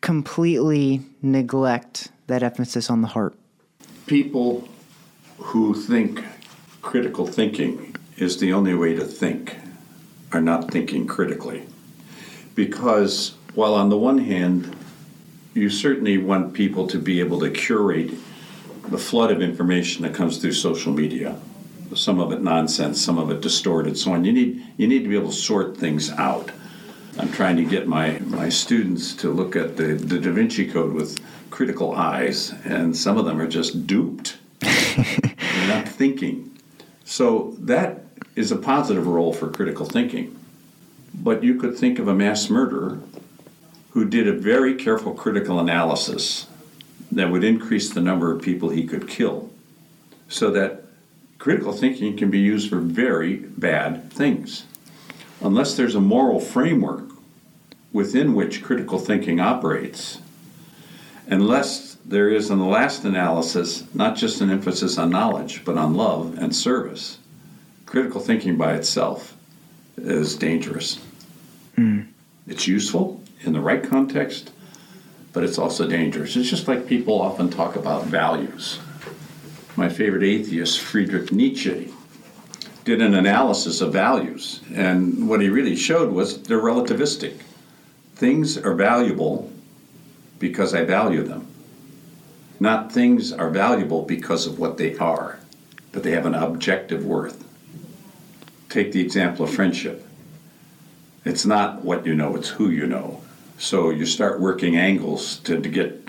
completely 0.00 1.02
neglect 1.22 2.10
that 2.26 2.42
emphasis 2.42 2.90
on 2.90 3.02
the 3.02 3.08
heart? 3.08 3.34
People 4.06 4.68
who 5.38 5.74
think 5.74 6.22
critical 6.82 7.26
thinking 7.26 7.94
is 8.16 8.38
the 8.38 8.52
only 8.52 8.74
way 8.74 8.94
to 8.94 9.04
think 9.04 9.56
are 10.32 10.40
not 10.40 10.70
thinking 10.70 11.06
critically. 11.06 11.64
Because 12.54 13.34
while 13.54 13.74
on 13.74 13.88
the 13.88 13.98
one 13.98 14.18
hand, 14.18 14.76
you 15.54 15.70
certainly 15.70 16.18
want 16.18 16.52
people 16.52 16.86
to 16.86 16.98
be 16.98 17.20
able 17.20 17.40
to 17.40 17.50
curate 17.50 18.10
the 18.88 18.98
flood 18.98 19.30
of 19.30 19.42
information 19.42 20.02
that 20.02 20.14
comes 20.14 20.38
through 20.38 20.52
social 20.52 20.92
media, 20.92 21.40
some 21.94 22.20
of 22.20 22.32
it 22.32 22.42
nonsense, 22.42 23.00
some 23.00 23.18
of 23.18 23.30
it 23.30 23.40
distorted, 23.40 23.96
so 23.98 24.12
on. 24.12 24.24
You 24.24 24.32
need 24.32 24.62
you 24.76 24.86
need 24.86 25.02
to 25.02 25.08
be 25.08 25.16
able 25.16 25.30
to 25.30 25.36
sort 25.36 25.76
things 25.76 26.10
out. 26.12 26.50
I'm 27.18 27.32
trying 27.32 27.56
to 27.56 27.64
get 27.64 27.86
my, 27.86 28.18
my 28.26 28.50
students 28.50 29.14
to 29.16 29.30
look 29.30 29.56
at 29.56 29.76
the, 29.76 29.94
the 29.94 30.18
Da 30.18 30.30
Vinci 30.32 30.70
Code 30.70 30.92
with 30.92 31.18
critical 31.50 31.94
eyes, 31.94 32.52
and 32.64 32.94
some 32.94 33.16
of 33.16 33.24
them 33.24 33.40
are 33.40 33.48
just 33.48 33.86
duped. 33.86 34.36
They're 34.60 35.68
not 35.68 35.88
thinking. 35.88 36.58
So 37.04 37.54
that 37.58 38.02
is 38.34 38.52
a 38.52 38.56
positive 38.56 39.06
role 39.06 39.32
for 39.32 39.48
critical 39.48 39.86
thinking. 39.86 40.36
But 41.14 41.42
you 41.42 41.54
could 41.54 41.78
think 41.78 41.98
of 41.98 42.06
a 42.06 42.14
mass 42.14 42.50
murderer 42.50 43.00
who 43.90 44.04
did 44.04 44.28
a 44.28 44.32
very 44.32 44.74
careful 44.74 45.14
critical 45.14 45.58
analysis 45.58 46.46
that 47.10 47.30
would 47.30 47.44
increase 47.44 47.88
the 47.88 48.00
number 48.02 48.30
of 48.30 48.42
people 48.42 48.68
he 48.68 48.86
could 48.86 49.08
kill. 49.08 49.48
So 50.28 50.50
that 50.50 50.82
critical 51.38 51.72
thinking 51.72 52.14
can 52.14 52.30
be 52.30 52.40
used 52.40 52.68
for 52.68 52.80
very 52.80 53.36
bad 53.36 54.12
things. 54.12 54.64
Unless 55.40 55.76
there's 55.76 55.94
a 55.94 56.00
moral 56.00 56.40
framework 56.40 57.05
within 57.96 58.34
which 58.34 58.62
critical 58.62 58.98
thinking 58.98 59.40
operates, 59.40 60.20
unless 61.28 61.94
there 62.04 62.28
is, 62.28 62.50
in 62.50 62.58
the 62.58 62.64
last 62.66 63.04
analysis, 63.04 63.84
not 63.94 64.14
just 64.14 64.42
an 64.42 64.50
emphasis 64.50 64.98
on 64.98 65.08
knowledge, 65.08 65.64
but 65.64 65.78
on 65.78 65.94
love 65.94 66.36
and 66.36 66.54
service, 66.54 67.16
critical 67.86 68.20
thinking 68.20 68.54
by 68.54 68.74
itself 68.74 69.34
is 69.96 70.36
dangerous. 70.36 71.00
Mm. 71.78 72.08
It's 72.46 72.68
useful 72.68 73.22
in 73.40 73.54
the 73.54 73.60
right 73.60 73.82
context, 73.82 74.50
but 75.32 75.42
it's 75.42 75.56
also 75.56 75.88
dangerous. 75.88 76.36
It's 76.36 76.50
just 76.50 76.68
like 76.68 76.86
people 76.86 77.18
often 77.18 77.48
talk 77.48 77.76
about 77.76 78.04
values. 78.04 78.78
My 79.74 79.88
favorite 79.88 80.22
atheist, 80.22 80.80
Friedrich 80.80 81.32
Nietzsche, 81.32 81.94
did 82.84 83.00
an 83.00 83.14
analysis 83.14 83.80
of 83.80 83.90
values, 83.90 84.60
and 84.74 85.30
what 85.30 85.40
he 85.40 85.48
really 85.48 85.76
showed 85.76 86.12
was 86.12 86.42
they're 86.42 86.60
relativistic. 86.60 87.40
Things 88.16 88.56
are 88.56 88.74
valuable 88.74 89.52
because 90.38 90.74
I 90.74 90.84
value 90.84 91.22
them. 91.22 91.46
Not 92.58 92.90
things 92.90 93.30
are 93.30 93.50
valuable 93.50 94.02
because 94.02 94.46
of 94.46 94.58
what 94.58 94.78
they 94.78 94.96
are, 94.96 95.38
but 95.92 96.02
they 96.02 96.12
have 96.12 96.24
an 96.24 96.34
objective 96.34 97.04
worth. 97.04 97.44
Take 98.70 98.92
the 98.92 99.02
example 99.02 99.44
of 99.44 99.52
friendship. 99.52 100.06
It's 101.26 101.44
not 101.44 101.84
what 101.84 102.06
you 102.06 102.14
know, 102.14 102.36
it's 102.36 102.48
who 102.48 102.70
you 102.70 102.86
know. 102.86 103.22
So 103.58 103.90
you 103.90 104.06
start 104.06 104.40
working 104.40 104.76
angles 104.76 105.38
to, 105.40 105.60
to 105.60 105.68
get 105.68 106.08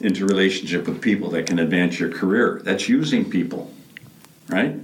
into 0.00 0.24
relationship 0.24 0.86
with 0.86 1.00
people 1.00 1.30
that 1.30 1.46
can 1.46 1.58
advance 1.58 1.98
your 1.98 2.10
career. 2.10 2.60
That's 2.64 2.88
using 2.88 3.28
people, 3.28 3.72
right? 4.48 4.76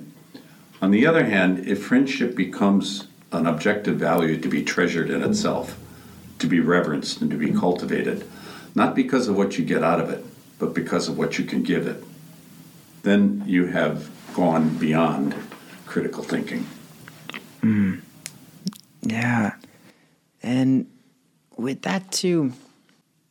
On 0.83 0.91
the 0.91 1.07
other 1.07 1.25
hand, 1.25 1.69
if 1.69 1.85
friendship 1.85 2.35
becomes 2.35 3.07
an 3.31 3.47
objective 3.47 3.97
value 3.97 4.37
to 4.41 4.49
be 4.49 4.65
treasured 4.65 5.11
in 5.11 5.23
itself, 5.23 5.79
to 6.39 6.47
be 6.47 6.61
reverenced 6.61 7.21
and 7.21 7.31
to 7.31 7.37
be 7.37 7.53
cultivated, 7.53 8.29
not 8.75 8.95
because 8.95 9.29
of 9.29 9.37
what 9.37 9.59
you 9.59 9.65
get 9.65 9.83
out 9.83 10.01
of 10.01 10.11
it, 10.11 10.25
but 10.59 10.75
because 10.75 11.09
of 11.09 11.19
what 11.19 11.39
you 11.39 11.45
can 11.45 11.63
give 11.63 11.87
it, 11.87 12.03
then 13.03 13.43
you 13.47 13.67
have 13.67 14.11
gone 14.35 14.77
beyond 14.79 15.35
critical 15.87 16.23
thinking. 16.23 16.67
Mm. 17.63 18.01
Yeah. 19.03 19.55
And 20.43 20.87
with 21.57 21.83
that 21.83 22.11
too, 22.13 22.53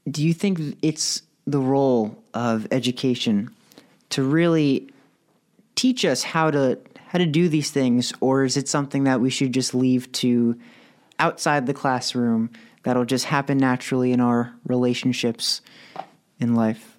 do 0.10 0.24
you 0.24 0.34
think 0.34 0.78
it's 0.82 1.22
the 1.46 1.60
role 1.60 2.22
of 2.34 2.68
education 2.72 3.50
to 4.10 4.24
really 4.24 4.90
teach 5.76 6.04
us 6.06 6.24
how 6.24 6.52
to 6.52 6.78
how 7.08 7.20
to 7.20 7.26
do 7.26 7.48
these 7.48 7.72
things 7.72 8.12
or 8.20 8.44
is 8.44 8.58
it 8.58 8.68
something 8.68 9.06
that 9.06 9.22
we 9.22 9.30
should 9.30 9.54
just 9.54 9.74
leave 9.74 10.12
to 10.12 10.60
outside 11.20 11.66
the 11.66 11.74
classroom 11.74 12.50
that'll 12.88 13.06
just 13.06 13.26
happen 13.26 13.58
naturally 13.58 14.12
in 14.12 14.20
our 14.20 14.54
relationships 14.66 15.62
in 16.40 16.56
life 16.56 16.98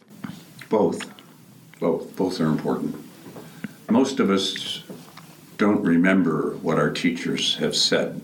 both 0.69 1.11
both 1.81 2.15
both 2.17 2.41
are 2.41 2.47
important 2.47 2.95
most 3.91 4.21
of 4.21 4.31
us 4.31 4.85
don't 5.57 5.83
remember 5.83 6.57
what 6.63 6.79
our 6.79 6.91
teachers 6.91 7.57
have 7.57 7.75
said 7.75 8.21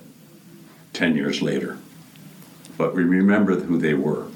10 0.92 1.16
years 1.16 1.42
later. 1.42 1.78
But 2.78 2.94
we 2.94 3.02
remember 3.02 3.58
who 3.58 3.78
they 3.78 3.94
were. 3.94 4.26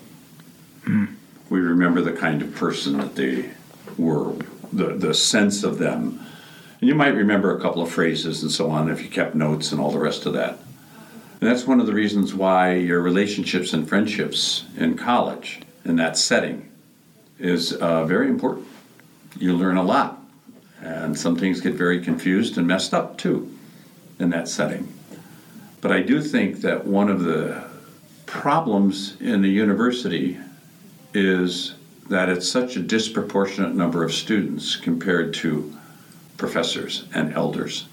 Mm. 0.83 1.15
We 1.49 1.61
remember 1.61 2.03
the 2.03 2.13
kind 2.13 2.43
of 2.43 2.55
person 2.55 2.99
that 2.99 3.15
they 3.15 3.51
were, 3.97 4.35
the, 4.73 4.95
the 4.95 5.15
sense 5.15 5.65
of 5.65 5.79
them. 5.79 6.25
And 6.81 6.89
you 6.89 6.95
might 6.95 7.15
remember 7.15 7.57
a 7.57 7.61
couple 7.61 7.83
of 7.83 7.91
phrases 7.91 8.43
and 8.43 8.51
so 8.51 8.71
on 8.71 8.91
if 8.91 9.03
you 9.03 9.09
kept 9.09 9.35
notes 9.35 9.73
and 9.73 9.81
all 9.81 9.91
the 9.91 9.99
rest 9.99 10.27
of 10.27 10.33
that. 10.35 10.59
And 11.41 11.49
that's 11.49 11.67
one 11.67 11.81
of 11.81 11.87
the 11.87 11.93
reasons 11.93 12.35
why 12.35 12.75
your 12.75 13.01
relationships 13.01 13.73
and 13.73 13.89
friendships 13.89 14.65
in 14.77 14.97
college, 14.97 15.61
in 15.85 15.97
that 15.97 16.17
setting, 16.19 16.69
is 17.39 17.73
uh, 17.75 18.05
very 18.05 18.29
important. 18.29 18.67
You 19.39 19.55
learn 19.55 19.77
a 19.77 19.83
lot. 19.83 20.21
And 20.81 21.17
some 21.19 21.37
things 21.37 21.61
get 21.61 21.75
very 21.75 22.03
confused 22.03 22.59
and 22.59 22.67
messed 22.67 22.95
up 22.95 23.19
too 23.19 23.57
in 24.19 24.31
that 24.31 24.49
setting. 24.49 24.93
But 25.81 25.93
I 25.93 26.03
do 26.03 26.21
think 26.21 26.61
that 26.63 26.87
one 26.87 27.09
of 27.09 27.23
the 27.23 27.65
problems 28.27 29.17
in 29.21 29.43
the 29.43 29.49
university 29.49 30.39
is 31.15 31.75
that 32.09 32.29
it's 32.29 32.49
such 32.49 32.77
a 32.77 32.81
disproportionate 32.81 33.75
number 33.75 34.03
of 34.03 34.13
students 34.13 34.77
compared 34.77 35.35
to 35.35 35.73
professors 36.37 37.05
and 37.15 37.33
elders. 37.33 37.87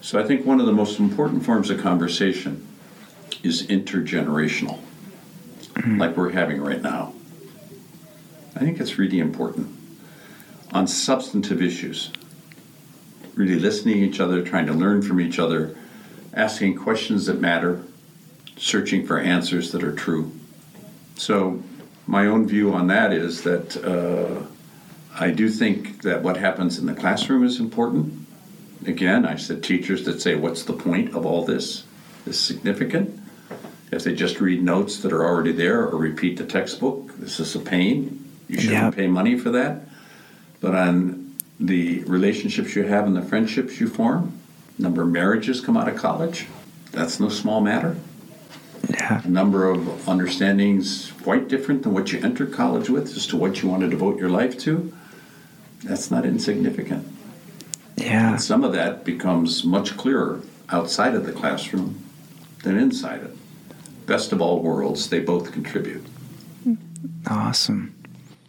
So 0.00 0.18
I 0.18 0.24
think 0.24 0.46
one 0.46 0.60
of 0.60 0.66
the 0.66 0.72
most 0.72 0.98
important 0.98 1.44
forms 1.44 1.68
of 1.68 1.80
conversation 1.80 2.66
is 3.42 3.66
intergenerational, 3.66 4.78
like 5.98 6.16
we're 6.16 6.30
having 6.30 6.62
right 6.62 6.80
now. 6.80 7.14
I 8.56 8.60
think 8.60 8.80
it's 8.80 8.98
really 8.98 9.18
important 9.18 9.76
on 10.72 10.86
substantive 10.86 11.62
issues. 11.62 12.10
Really 13.34 13.58
listening 13.58 13.96
to 13.96 14.00
each 14.00 14.20
other, 14.20 14.42
trying 14.42 14.66
to 14.66 14.72
learn 14.72 15.02
from 15.02 15.20
each 15.20 15.38
other, 15.38 15.76
asking 16.34 16.76
questions 16.76 17.26
that 17.26 17.40
matter, 17.40 17.82
searching 18.56 19.06
for 19.06 19.18
answers 19.18 19.70
that 19.72 19.82
are 19.82 19.94
true. 19.94 20.32
So, 21.16 21.62
my 22.06 22.26
own 22.26 22.46
view 22.46 22.72
on 22.72 22.88
that 22.88 23.12
is 23.12 23.42
that 23.42 23.76
uh, 23.84 24.46
I 25.18 25.30
do 25.30 25.48
think 25.48 26.02
that 26.02 26.22
what 26.22 26.36
happens 26.36 26.78
in 26.78 26.86
the 26.86 26.94
classroom 26.94 27.44
is 27.44 27.60
important. 27.60 28.19
Again, 28.86 29.26
I 29.26 29.36
said 29.36 29.62
teachers 29.62 30.04
that 30.04 30.20
say, 30.20 30.34
What's 30.34 30.64
the 30.64 30.72
point 30.72 31.14
of 31.14 31.26
all 31.26 31.44
this? 31.44 31.84
is 32.26 32.38
significant. 32.38 33.18
If 33.92 34.04
they 34.04 34.14
just 34.14 34.40
read 34.40 34.62
notes 34.62 34.98
that 34.98 35.12
are 35.12 35.24
already 35.24 35.52
there 35.52 35.82
or 35.82 35.96
repeat 35.96 36.38
the 36.38 36.46
textbook, 36.46 37.16
this 37.16 37.40
is 37.40 37.54
a 37.56 37.58
pain. 37.58 38.24
You 38.48 38.60
shouldn't 38.60 38.82
yep. 38.82 38.94
pay 38.94 39.06
money 39.06 39.38
for 39.38 39.50
that. 39.50 39.82
But 40.60 40.74
on 40.74 41.36
the 41.58 42.04
relationships 42.04 42.76
you 42.76 42.84
have 42.84 43.06
and 43.06 43.16
the 43.16 43.22
friendships 43.22 43.80
you 43.80 43.88
form, 43.88 44.38
number 44.78 45.02
of 45.02 45.08
marriages 45.08 45.60
come 45.60 45.76
out 45.76 45.88
of 45.88 45.96
college. 45.96 46.46
That's 46.92 47.20
no 47.20 47.28
small 47.28 47.60
matter. 47.60 47.96
Yeah. 48.88 49.22
A 49.24 49.28
number 49.28 49.68
of 49.68 50.08
understandings 50.08 51.12
quite 51.22 51.48
different 51.48 51.82
than 51.82 51.92
what 51.92 52.12
you 52.12 52.20
entered 52.20 52.52
college 52.52 52.88
with 52.88 53.16
as 53.16 53.26
to 53.28 53.36
what 53.36 53.62
you 53.62 53.68
want 53.68 53.82
to 53.82 53.88
devote 53.88 54.18
your 54.18 54.30
life 54.30 54.58
to. 54.60 54.92
That's 55.82 56.10
not 56.10 56.24
insignificant. 56.24 57.06
Yeah. 58.00 58.30
And 58.30 58.42
some 58.42 58.64
of 58.64 58.72
that 58.72 59.04
becomes 59.04 59.64
much 59.64 59.96
clearer 59.96 60.40
outside 60.70 61.14
of 61.14 61.26
the 61.26 61.32
classroom 61.32 62.02
than 62.62 62.76
inside 62.76 63.22
it. 63.22 63.36
Best 64.06 64.32
of 64.32 64.40
all 64.40 64.60
worlds, 64.60 65.08
they 65.08 65.20
both 65.20 65.52
contribute. 65.52 66.04
Awesome. 67.26 67.94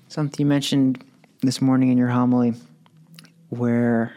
Something 0.08 0.46
you 0.46 0.46
mentioned 0.46 1.04
this 1.42 1.62
morning 1.62 1.90
in 1.90 1.98
your 1.98 2.10
homily 2.10 2.54
where 3.50 4.14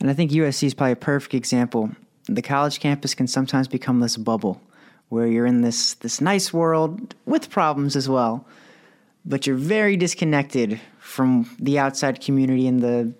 and 0.00 0.08
I 0.08 0.14
think 0.14 0.30
USC 0.30 0.64
is 0.64 0.74
probably 0.74 0.92
a 0.92 0.96
perfect 0.96 1.34
example. 1.34 1.90
The 2.26 2.42
college 2.42 2.78
campus 2.78 3.14
can 3.14 3.26
sometimes 3.26 3.66
become 3.66 4.00
this 4.00 4.16
bubble 4.16 4.60
where 5.08 5.26
you're 5.26 5.46
in 5.46 5.62
this 5.62 5.94
this 5.94 6.20
nice 6.20 6.52
world 6.52 7.14
with 7.24 7.50
problems 7.50 7.96
as 7.96 8.08
well, 8.08 8.46
but 9.24 9.46
you're 9.46 9.56
very 9.56 9.96
disconnected 9.96 10.80
from 10.98 11.50
the 11.58 11.78
outside 11.78 12.20
community 12.20 12.66
and 12.66 12.80
the 12.80 13.12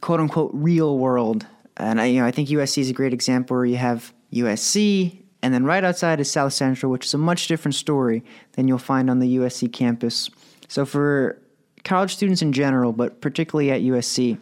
quote 0.00 0.20
unquote 0.20 0.50
real 0.54 0.98
world. 0.98 1.46
And 1.76 2.00
I, 2.00 2.06
you 2.06 2.20
know, 2.20 2.26
I 2.26 2.30
think 2.30 2.48
USC 2.48 2.78
is 2.78 2.90
a 2.90 2.92
great 2.92 3.12
example 3.12 3.56
where 3.56 3.64
you 3.64 3.76
have 3.76 4.12
USC, 4.32 5.22
and 5.42 5.54
then 5.54 5.64
right 5.64 5.84
outside 5.84 6.20
is 6.20 6.30
South 6.30 6.52
Central, 6.52 6.90
which 6.90 7.06
is 7.06 7.14
a 7.14 7.18
much 7.18 7.46
different 7.46 7.74
story 7.74 8.24
than 8.52 8.66
you'll 8.66 8.78
find 8.78 9.08
on 9.08 9.20
the 9.20 9.36
USC 9.36 9.72
campus. 9.72 10.28
So 10.66 10.84
for 10.84 11.40
college 11.84 12.14
students 12.14 12.42
in 12.42 12.52
general, 12.52 12.92
but 12.92 13.20
particularly 13.20 13.70
at 13.70 13.80
USC, 13.80 14.38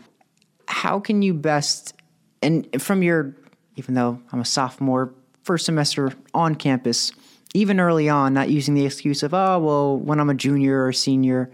how 0.69 0.99
can 0.99 1.23
you 1.23 1.35
best 1.35 1.95
and 2.43 2.83
from 2.83 3.03
your 3.03 3.35
even 3.77 3.95
though 3.95 4.21
I'm 4.33 4.41
a 4.41 4.45
sophomore 4.45 5.15
first 5.43 5.67
semester 5.67 6.13
on 6.35 6.55
campus 6.55 7.13
even 7.55 7.81
early 7.81 8.09
on 8.09 8.35
not 8.35 8.51
using 8.51 8.75
the 8.75 8.85
excuse 8.85 9.23
of 9.23 9.33
oh 9.33 9.59
well 9.59 9.99
when 9.99 10.21
I'm 10.21 10.31
a 10.31 10.35
junior 10.35 10.85
or 10.85 10.93
senior 10.93 11.51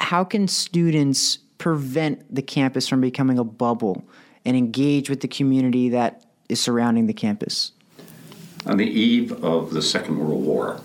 how 0.00 0.24
can 0.24 0.46
students 0.48 1.38
prevent 1.58 2.34
the 2.34 2.42
campus 2.42 2.88
from 2.88 3.00
becoming 3.00 3.38
a 3.38 3.44
bubble 3.44 4.04
and 4.44 4.56
engage 4.56 5.10
with 5.10 5.20
the 5.20 5.28
community 5.28 5.90
that 5.90 6.24
is 6.48 6.60
surrounding 6.60 7.06
the 7.06 7.12
campus 7.12 7.72
on 8.66 8.76
the 8.76 8.86
eve 8.86 9.32
of 9.44 9.72
the 9.72 9.82
Second 9.82 10.18
World 10.18 10.44
War 10.44 10.80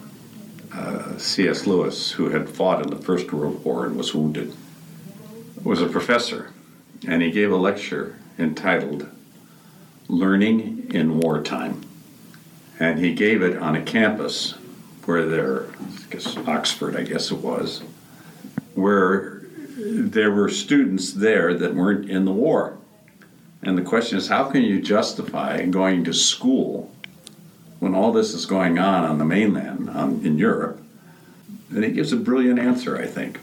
uh, 0.74 1.18
C.S. 1.18 1.68
Lewis, 1.68 2.12
who 2.12 2.30
had 2.30 2.50
fought 2.50 2.82
in 2.82 2.90
the 2.90 2.96
First 2.96 3.32
World 3.32 3.64
War 3.64 3.86
and 3.86 3.96
was 3.96 4.14
wounded, 4.14 4.56
was 5.64 5.82
a 5.82 5.88
professor 5.88 6.52
and 7.08 7.22
he 7.22 7.32
gave 7.32 7.52
a 7.52 7.56
lecture 7.56 8.18
entitled 8.40 9.08
Learning 10.08 10.90
in 10.94 11.20
Wartime. 11.20 11.82
And 12.80 13.00
he 13.00 13.14
gave 13.14 13.42
it 13.42 13.58
on 13.58 13.76
a 13.76 13.82
campus 13.82 14.54
where 15.06 15.26
there, 15.26 15.66
I 15.66 16.12
guess 16.12 16.38
Oxford, 16.38 16.96
I 16.96 17.04
guess 17.04 17.32
it 17.32 17.38
was, 17.38 17.84
where 18.74 19.33
there 19.76 20.32
were 20.32 20.50
students 20.50 21.14
there 21.14 21.54
that 21.54 21.76
weren't 21.76 22.10
in 22.10 22.26
the 22.26 22.32
war. 22.32 22.78
And 23.62 23.78
the 23.78 23.82
question 23.82 24.18
is, 24.18 24.28
how 24.28 24.50
can 24.50 24.62
you 24.62 24.82
justify 24.82 25.66
going 25.66 26.04
to 26.04 26.14
school 26.14 26.94
when 27.80 27.96
all 27.96 28.12
this 28.12 28.34
is 28.34 28.46
going 28.46 28.78
on 28.78 29.06
on 29.06 29.18
the 29.18 29.26
mainland 29.26 29.90
um, 29.90 30.26
in 30.26 30.38
Europe? 30.38 30.82
And 31.70 31.84
he 31.84 31.92
gives 31.92 32.12
a 32.12 32.18
brilliant 32.18 32.60
answer, 32.60 32.98
I 32.98 33.08
think. 33.08 33.40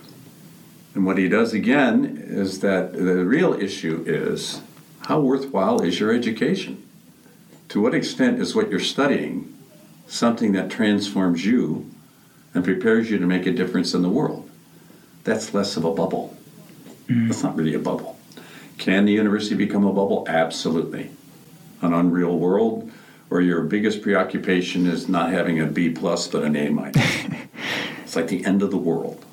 And 0.95 1.07
what 1.07 1.19
he 1.19 1.29
does 1.29 1.53
again 1.53 2.23
is 2.27 2.61
that 2.61 2.93
the 2.93 3.25
real 3.25 3.55
issue 3.55 4.05
is 4.07 4.61
how 5.03 5.21
worthwhile 5.21 5.81
is 5.81 5.99
your 5.99 6.13
education? 6.13 6.87
To 7.71 7.81
what 7.81 7.95
extent 7.95 8.41
is 8.41 8.55
what 8.55 8.71
you're 8.71 8.81
studying 8.81 9.57
something 10.07 10.53
that 10.53 10.71
transforms 10.71 11.47
you 11.47 11.91
and 12.53 12.65
prepares 12.65 13.11
you 13.11 13.19
to 13.19 13.27
make 13.27 13.47
a 13.47 13.53
difference 13.53 13.95
in 13.95 14.03
the 14.03 14.09
world? 14.09 14.40
That's 15.25 15.55
less 15.55 15.77
of 15.77 15.85
a 15.85 15.93
bubble. 15.93 16.37
Mm. 17.09 17.29
That's 17.29 17.43
not 17.43 17.57
really 17.57 17.75
a 17.75 17.79
bubble. 17.79 18.19
Can 18.79 19.05
the 19.05 19.13
university 19.13 19.55
become 19.55 19.85
a 19.85 19.93
bubble? 19.93 20.25
Absolutely. 20.29 21.11
An 21.83 21.93
unreal 21.93 22.39
world 22.39 22.91
where 23.29 23.41
your 23.41 23.63
biggest 23.63 24.03
preoccupation 24.03 24.87
is 24.87 25.09
not 25.09 25.31
having 25.31 25.61
a 25.61 25.67
B 25.67 25.91
plus 25.91 26.27
but 26.29 26.43
an 26.43 26.57
A 26.57 26.69
minus. 26.69 26.97
it's 28.03 28.17
like 28.17 28.29
the 28.29 28.45
end 28.45 28.63
of 28.63 28.71
the 28.71 28.77
world. 28.77 29.25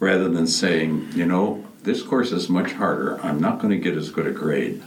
Rather 0.00 0.28
than 0.28 0.46
saying, 0.46 1.08
you 1.12 1.26
know, 1.26 1.64
this 1.82 2.02
course 2.02 2.32
is 2.32 2.48
much 2.48 2.72
harder. 2.72 3.20
I'm 3.22 3.40
not 3.40 3.58
going 3.58 3.70
to 3.70 3.78
get 3.78 3.96
as 3.96 4.10
good 4.10 4.26
a 4.26 4.30
grade, 4.30 4.82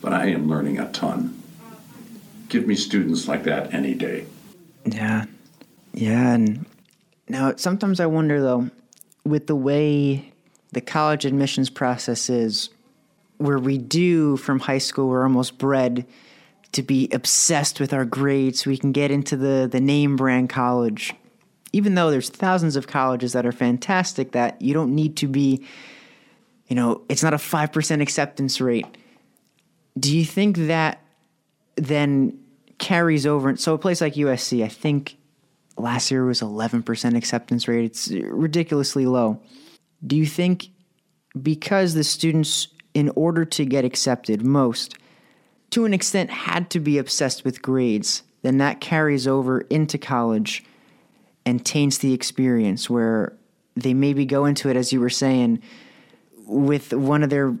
but 0.00 0.12
I 0.12 0.26
am 0.26 0.48
learning 0.48 0.78
a 0.78 0.90
ton. 0.92 1.40
Give 2.48 2.66
me 2.66 2.74
students 2.74 3.28
like 3.28 3.44
that 3.44 3.72
any 3.72 3.94
day. 3.94 4.26
Yeah. 4.84 5.26
Yeah. 5.92 6.34
And 6.34 6.66
now 7.28 7.54
sometimes 7.56 8.00
I 8.00 8.06
wonder, 8.06 8.40
though, 8.40 8.70
with 9.24 9.46
the 9.46 9.56
way 9.56 10.32
the 10.72 10.80
college 10.80 11.24
admissions 11.24 11.70
process 11.70 12.30
is, 12.30 12.70
where 13.38 13.58
we 13.58 13.78
do 13.78 14.36
from 14.36 14.60
high 14.60 14.78
school, 14.78 15.08
we're 15.08 15.22
almost 15.22 15.58
bred 15.58 16.06
to 16.72 16.82
be 16.82 17.08
obsessed 17.12 17.80
with 17.80 17.92
our 17.92 18.04
grades 18.04 18.60
so 18.60 18.70
we 18.70 18.76
can 18.76 18.92
get 18.92 19.10
into 19.10 19.36
the, 19.36 19.68
the 19.70 19.80
name 19.80 20.16
brand 20.16 20.48
college. 20.48 21.14
Even 21.72 21.94
though 21.94 22.10
there's 22.10 22.28
thousands 22.28 22.76
of 22.76 22.86
colleges 22.86 23.32
that 23.32 23.46
are 23.46 23.52
fantastic, 23.52 24.32
that 24.32 24.60
you 24.60 24.74
don't 24.74 24.94
need 24.94 25.16
to 25.16 25.26
be, 25.26 25.64
you 26.68 26.76
know, 26.76 27.02
it's 27.08 27.22
not 27.22 27.34
a 27.34 27.38
5% 27.38 28.02
acceptance 28.02 28.60
rate. 28.60 28.86
Do 29.98 30.16
you 30.16 30.24
think 30.24 30.56
that 30.56 31.02
then 31.76 32.38
carries 32.78 33.26
over? 33.26 33.56
So, 33.56 33.74
a 33.74 33.78
place 33.78 34.00
like 34.00 34.14
USC, 34.14 34.64
I 34.64 34.68
think 34.68 35.16
last 35.80 36.10
year 36.10 36.24
was 36.24 36.40
11% 36.40 37.16
acceptance 37.16 37.66
rate. 37.68 37.84
It's 37.84 38.10
ridiculously 38.10 39.06
low. 39.06 39.40
Do 40.06 40.16
you 40.16 40.26
think 40.26 40.68
because 41.40 41.94
the 41.94 42.04
students 42.04 42.68
in 42.94 43.10
order 43.14 43.44
to 43.44 43.64
get 43.64 43.84
accepted, 43.84 44.42
most, 44.42 44.96
to 45.70 45.84
an 45.84 45.94
extent, 45.94 46.30
had 46.30 46.70
to 46.70 46.80
be 46.80 46.98
obsessed 46.98 47.44
with 47.44 47.62
grades, 47.62 48.22
then 48.42 48.58
that 48.58 48.80
carries 48.80 49.26
over 49.26 49.60
into 49.62 49.98
college 49.98 50.64
and 51.46 51.64
taints 51.64 51.98
the 51.98 52.12
experience 52.12 52.90
where 52.90 53.36
they 53.76 53.94
maybe 53.94 54.24
go 54.24 54.44
into 54.44 54.68
it, 54.68 54.76
as 54.76 54.92
you 54.92 55.00
were 55.00 55.10
saying, 55.10 55.62
with 56.46 56.92
one 56.92 57.22
of 57.22 57.30
their 57.30 57.56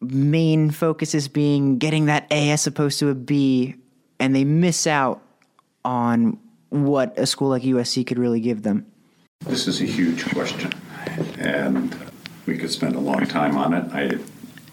main 0.00 0.70
focuses 0.70 1.28
being 1.28 1.78
getting 1.78 2.06
that 2.06 2.26
A 2.30 2.50
as 2.50 2.66
opposed 2.66 2.98
to 2.98 3.08
a 3.08 3.14
B, 3.14 3.74
and 4.20 4.34
they 4.34 4.44
miss 4.44 4.86
out 4.86 5.22
on 5.84 6.38
what 6.74 7.16
a 7.16 7.24
school 7.24 7.50
like 7.50 7.62
USC 7.62 8.04
could 8.04 8.18
really 8.18 8.40
give 8.40 8.62
them? 8.62 8.86
This 9.46 9.68
is 9.68 9.80
a 9.80 9.84
huge 9.84 10.28
question, 10.32 10.72
and 11.38 11.94
we 12.46 12.58
could 12.58 12.70
spend 12.70 12.96
a 12.96 13.00
long 13.00 13.26
time 13.26 13.56
on 13.56 13.74
it. 13.74 13.92
I 13.92 14.18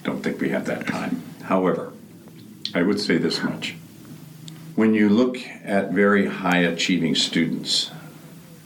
don't 0.04 0.24
think 0.24 0.42
we 0.42 0.50
have 0.50 0.66
that 0.66 0.88
time. 0.88 1.22
However, 1.44 1.94
I 2.74 2.82
would 2.82 3.00
say 3.00 3.18
this 3.18 3.44
much. 3.44 3.76
When 4.76 4.94
you 4.96 5.10
look 5.10 5.38
at 5.64 5.92
very 5.92 6.28
high 6.28 6.60
achieving 6.60 7.14
students 7.14 7.92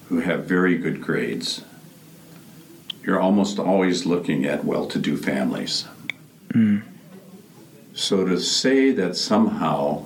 who 0.08 0.20
have 0.20 0.46
very 0.46 0.78
good 0.78 1.02
grades, 1.02 1.64
you're 3.04 3.20
almost 3.20 3.60
always 3.60 4.06
looking 4.06 4.46
at 4.46 4.64
well 4.64 4.86
to 4.88 5.00
do 5.00 5.18
families. 5.18 5.86
Mm. 6.50 6.84
So 7.94 8.26
to 8.26 8.40
say 8.40 8.92
that 8.92 9.18
somehow 9.18 10.06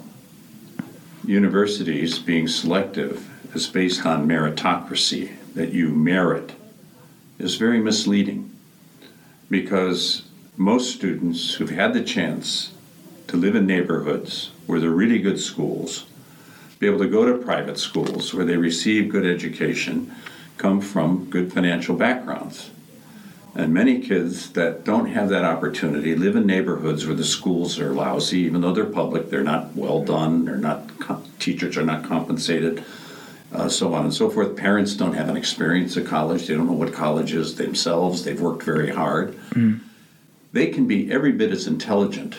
universities 1.30 2.18
being 2.18 2.48
selective 2.48 3.30
is 3.56 3.68
based 3.68 4.04
on 4.04 4.28
meritocracy, 4.28 5.32
that 5.54 5.72
you 5.72 5.90
merit, 5.90 6.54
is 7.38 7.56
very 7.56 7.80
misleading 7.80 8.50
because 9.48 10.24
most 10.58 10.96
students 10.96 11.54
who've 11.54 11.70
had 11.70 11.94
the 11.94 12.04
chance 12.04 12.72
to 13.28 13.38
live 13.38 13.56
in 13.56 13.68
neighborhoods 13.68 14.50
where 14.66 14.80
there 14.80 14.90
are 14.90 14.94
really 14.94 15.20
good 15.20 15.40
schools, 15.40 16.06
be 16.80 16.88
able 16.88 16.98
to 16.98 17.08
go 17.08 17.26
to 17.26 17.46
private 17.46 17.78
schools 17.78 18.34
where 18.34 18.46
they 18.46 18.58
receive 18.58 19.10
good 19.10 19.26
education, 19.26 20.12
come 20.58 20.82
from 20.82 21.30
good 21.30 21.54
financial 21.54 21.96
backgrounds. 21.96 22.72
And 23.54 23.74
many 23.74 24.00
kids 24.00 24.52
that 24.54 24.84
don't 24.84 25.08
have 25.08 25.30
that 25.30 25.44
opportunity 25.44 26.16
live 26.16 26.36
in 26.36 26.46
neighborhoods 26.46 27.06
where 27.06 27.16
the 27.16 27.24
schools 27.24 27.80
are 27.80 27.94
lousy, 27.94 28.40
even 28.40 28.62
though 28.62 28.74
they're 28.74 28.86
public, 28.86 29.30
they're 29.30 29.44
not 29.44 29.76
well 29.76 30.04
done, 30.04 30.46
they're 30.46 30.56
not 30.56 30.99
teachers 31.40 31.78
are 31.78 31.86
not 31.86 32.04
compensated, 32.04 32.84
uh, 33.54 33.70
so 33.70 33.94
on 33.94 34.06
and 34.06 34.14
so 34.14 34.30
forth. 34.30 34.56
Parents 34.56 34.94
don't 34.96 35.14
have 35.14 35.30
an 35.30 35.38
experience 35.38 35.98
at 35.98 36.06
college; 36.06 36.48
they 36.48 36.56
don't 36.56 36.68
know 36.68 36.74
what 36.74 36.94
college 36.94 37.34
is 37.34 37.56
themselves. 37.56 38.24
They've 38.24 38.40
worked 38.40 38.64
very 38.64 38.90
hard. 38.90 39.36
Mm 39.52 39.82
they 40.52 40.68
can 40.68 40.88
be 40.88 41.12
every 41.12 41.32
bit 41.32 41.52
as 41.52 41.68
intelligent 41.68 42.38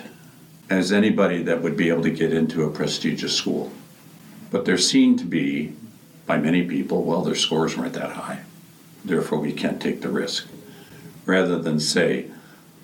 as 0.68 0.92
anybody 0.92 1.42
that 1.42 1.62
would 1.62 1.76
be 1.76 1.88
able 1.88 2.02
to 2.02 2.10
get 2.10 2.32
into 2.32 2.64
a 2.64 2.70
prestigious 2.70 3.36
school. 3.36 3.72
But 4.50 4.64
they're 4.64 4.78
seen 4.78 5.16
to 5.18 5.24
be, 5.24 5.74
by 6.26 6.38
many 6.38 6.66
people, 6.66 7.04
well, 7.04 7.22
their 7.22 7.34
scores 7.34 7.76
weren't 7.76 7.94
that 7.94 8.12
high. 8.12 8.40
Therefore, 9.04 9.38
we 9.38 9.52
can't 9.52 9.80
take 9.80 10.00
the 10.00 10.08
risk. 10.08 10.48
Rather 11.24 11.58
than 11.58 11.78
say, 11.78 12.26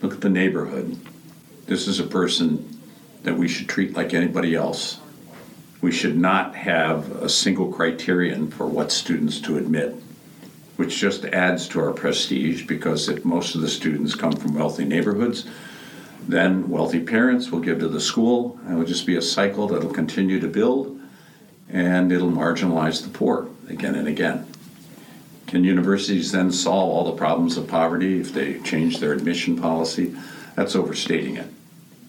look 0.01 0.15
at 0.15 0.21
the 0.21 0.29
neighborhood. 0.29 0.97
This 1.67 1.89
is 1.89 1.99
a 1.99 2.05
person 2.05 2.81
that 3.25 3.37
we 3.37 3.49
should 3.49 3.69
treat 3.69 3.97
like 3.97 4.15
anybody 4.15 4.55
else. 4.55 5.01
We 5.87 5.93
should 5.93 6.19
not 6.19 6.57
have 6.57 7.13
a 7.23 7.29
single 7.29 7.73
criterion 7.73 8.51
for 8.51 8.67
what 8.67 8.91
students 8.91 9.41
to 9.43 9.57
admit 9.57 9.95
which 10.75 10.99
just 10.99 11.25
adds 11.27 11.69
to 11.69 11.81
our 11.81 11.93
prestige 11.93 12.67
because 12.67 13.09
if 13.09 13.25
most 13.25 13.55
of 13.55 13.61
the 13.61 13.69
students 13.69 14.17
come 14.17 14.33
from 14.33 14.55
wealthy 14.55 14.85
neighborhoods, 14.85 15.47
then 16.27 16.69
wealthy 16.69 16.99
parents 16.99 17.53
will 17.53 17.61
give 17.61 17.79
to 17.79 17.89
the 17.89 18.01
school, 18.01 18.59
and 18.65 18.75
it 18.75 18.79
will 18.79 18.85
just 18.85 19.07
be 19.07 19.15
a 19.15 19.23
cycle 19.23 19.69
that'll 19.69 19.93
continue 19.93 20.41
to 20.41 20.49
build, 20.49 21.01
and 21.69 22.11
it'll 22.11 22.33
marginalize 22.33 23.05
the 23.05 23.09
poor 23.09 23.49
again 23.69 23.95
and 23.95 24.09
again. 24.09 24.45
Can 25.47 25.63
universities 25.63 26.33
then 26.33 26.51
solve 26.51 26.91
all 26.91 27.05
the 27.05 27.17
problems 27.17 27.57
of 27.57 27.69
poverty 27.69 28.21
if 28.21 28.33
they 28.33 28.59
change 28.63 28.99
their 28.99 29.13
admission 29.13 29.57
policy? 29.57 30.17
That's 30.57 30.75
overstating 30.75 31.37
it. 31.37 31.49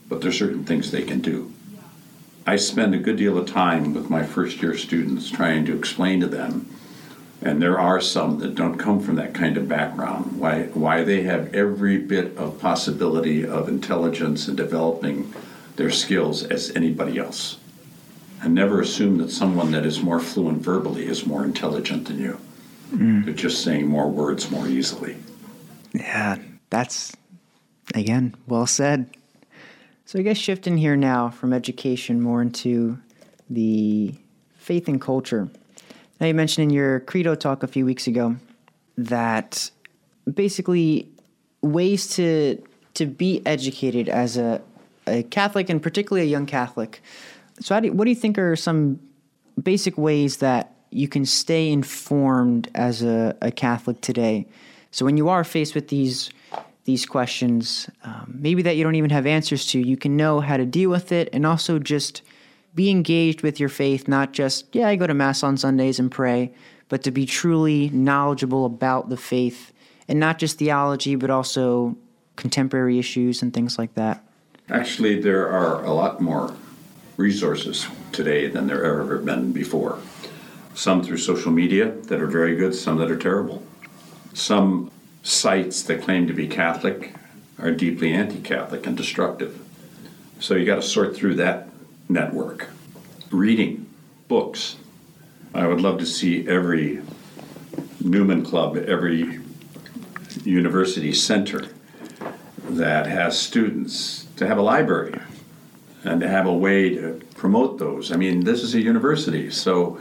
But 0.10 0.22
there's 0.22 0.40
certain 0.40 0.66
things 0.66 0.90
they 0.90 1.04
can 1.04 1.22
do. 1.22 1.54
I 2.48 2.56
spend 2.56 2.96
a 2.96 3.00
good 3.00 3.18
deal 3.18 3.38
of 3.38 3.46
time 3.46 3.94
with 3.94 4.10
my 4.10 4.24
first 4.24 4.62
year 4.62 4.76
students 4.76 5.30
trying 5.30 5.66
to 5.66 5.78
explain 5.78 6.22
to 6.22 6.28
them 6.28 6.68
and 7.42 7.62
there 7.62 7.80
are 7.80 8.02
some 8.02 8.40
that 8.40 8.56
don't 8.56 8.78
come 8.78 9.00
from 9.00 9.16
that 9.16 9.34
kind 9.34 9.58
of 9.58 9.68
background, 9.68 10.40
why, 10.40 10.64
why 10.74 11.04
they 11.04 11.24
have 11.24 11.54
every 11.54 11.98
bit 11.98 12.36
of 12.36 12.60
possibility 12.60 13.46
of 13.46 13.70
intelligence 13.70 14.48
and 14.48 14.58
developing 14.58 15.34
their 15.76 15.92
skills 15.92 16.44
as 16.44 16.76
anybody 16.76 17.20
else. 17.20 17.58
And 18.42 18.56
never 18.56 18.82
assume 18.82 19.18
that 19.20 19.32
someone 19.32 19.72
that 19.72 19.86
is 19.86 20.02
more 20.02 20.20
fluent 20.20 20.62
verbally 20.62 21.06
is 21.06 21.26
more 21.26 21.44
intelligent 21.44 22.08
than 22.08 22.20
you. 22.20 22.40
Mm. 22.92 23.26
They're 23.26 23.34
just 23.34 23.64
saying 23.64 23.88
more 23.88 24.10
words 24.10 24.50
more 24.50 24.68
easily. 24.68 25.18
Yeah, 25.94 26.38
that's, 26.70 27.16
again, 27.94 28.36
well 28.48 28.68
said. 28.68 29.16
So 30.08 30.18
I 30.18 30.24
guess 30.24 30.38
shifting 30.38 30.78
here 30.78 30.96
now 30.96 31.30
from 31.30 31.54
education 31.54 32.22
more 32.22 32.42
into 32.42 32.98
the 33.50 34.16
faith 34.58 34.88
and 34.88 35.00
culture 35.00 35.50
now, 36.20 36.28
you 36.28 36.34
mentioned 36.34 36.64
in 36.64 36.70
your 36.72 37.02
credo 37.02 37.36
talk 37.36 37.62
a 37.62 37.68
few 37.68 37.86
weeks 37.86 38.08
ago 38.08 38.38
that 38.98 39.70
basically 40.32 41.10
ways 41.62 42.08
to 42.16 42.62
to 42.96 43.06
be 43.06 43.46
educated 43.46 44.10
as 44.10 44.38
a, 44.38 44.60
a 45.06 45.22
Catholic 45.24 45.70
and 45.70 45.82
particularly 45.82 46.28
a 46.28 46.32
young 46.32 46.48
Catholic. 46.48 47.02
So, 47.60 47.80
do 47.80 47.94
what 47.94 48.06
do 48.06 48.10
you 48.10 48.16
think 48.16 48.40
are 48.40 48.56
some 48.56 49.00
basic 49.62 49.98
ways 49.98 50.38
that 50.38 50.74
you 50.90 51.08
can 51.08 51.26
stay 51.26 51.72
informed 51.72 52.70
as 52.74 53.04
a, 53.04 53.36
a 53.42 53.52
Catholic 53.52 54.02
today? 54.02 54.48
So, 54.90 55.06
when 55.06 55.18
you 55.18 55.30
are 55.30 55.44
faced 55.44 55.76
with 55.76 55.90
these 55.90 56.32
these 56.88 57.06
questions, 57.06 57.90
um, 58.06 58.34
maybe 58.40 58.62
that 58.62 58.78
you 58.78 58.84
don't 58.84 58.96
even 58.96 59.10
have 59.10 59.26
answers 59.26 59.66
to, 59.68 59.78
you 59.80 59.98
can 59.98 60.16
know 60.16 60.40
how 60.40 60.56
to 60.56 60.66
deal 60.66 60.90
with 60.90 61.12
it, 61.12 61.28
and 61.34 61.46
also 61.46 61.80
just 61.80 62.22
be 62.74 62.90
engaged 62.90 63.42
with 63.42 63.60
your 63.60 63.68
faith, 63.68 64.08
not 64.08 64.32
just, 64.32 64.74
yeah, 64.74 64.88
I 64.88 64.96
go 64.96 65.06
to 65.06 65.14
Mass 65.14 65.44
on 65.44 65.58
Sundays 65.58 66.00
and 66.00 66.10
pray, 66.10 66.54
but 66.88 67.04
to 67.04 67.12
be 67.12 67.26
truly 67.26 67.90
knowledgeable 67.90 68.66
about 68.66 69.10
the 69.10 69.18
faith 69.18 69.74
and 70.08 70.18
not 70.18 70.40
just 70.40 70.60
theology, 70.60 71.16
but 71.16 71.30
also 71.30 71.98
contemporary 72.38 72.98
issues 72.98 73.42
and 73.42 73.54
things 73.54 73.78
like 73.78 73.94
that? 73.96 74.24
Actually, 74.70 75.20
there 75.22 75.50
are 75.50 75.84
a 75.84 75.92
lot 75.92 76.22
more 76.22 76.56
resources 77.18 77.86
today 78.14 78.48
than 78.48 78.68
there 78.68 78.86
ever 78.86 79.18
have 79.18 79.26
been 79.26 79.52
before. 79.52 80.00
Some 80.74 81.04
through 81.04 81.18
social 81.18 81.52
media 81.52 81.92
that 81.92 82.22
are 82.22 82.28
very 82.28 82.56
good, 82.56 82.74
some 82.74 82.98
that 83.00 83.12
are 83.12 83.18
terrible. 83.18 83.62
Some 84.34 84.90
sites 85.28 85.84
that 85.84 86.02
claim 86.02 86.26
to 86.26 86.34
be 86.34 86.48
Catholic 86.48 87.14
are 87.60 87.72
deeply 87.72 88.14
anti 88.14 88.40
Catholic 88.40 88.88
and 88.88 88.96
destructive. 88.96 89.60
So 90.40 90.56
you 90.56 90.66
got 90.66 90.76
to 90.76 90.82
sort 90.82 91.16
through 91.16 91.36
that 91.36 91.68
network. 92.08 92.70
Reading 93.30 93.90
books. 94.30 94.78
I 95.54 95.68
would 95.68 95.82
love 95.82 96.00
to 96.00 96.06
see 96.06 96.48
every 96.48 97.02
Newman 98.00 98.46
Club, 98.46 98.78
every 98.78 99.40
university 100.46 101.14
center 101.14 101.68
that 102.70 103.08
has 103.08 103.38
students 103.38 104.28
to 104.38 104.48
have 104.48 104.58
a 104.58 104.62
library 104.62 105.20
and 106.04 106.22
to 106.22 106.28
have 106.28 106.46
a 106.46 106.54
way 106.54 106.96
to 106.96 107.22
promote 107.36 107.80
those. 107.80 108.14
I 108.14 108.16
mean, 108.16 108.46
this 108.46 108.62
is 108.62 108.76
a 108.76 108.82
university, 108.82 109.50
so 109.50 110.00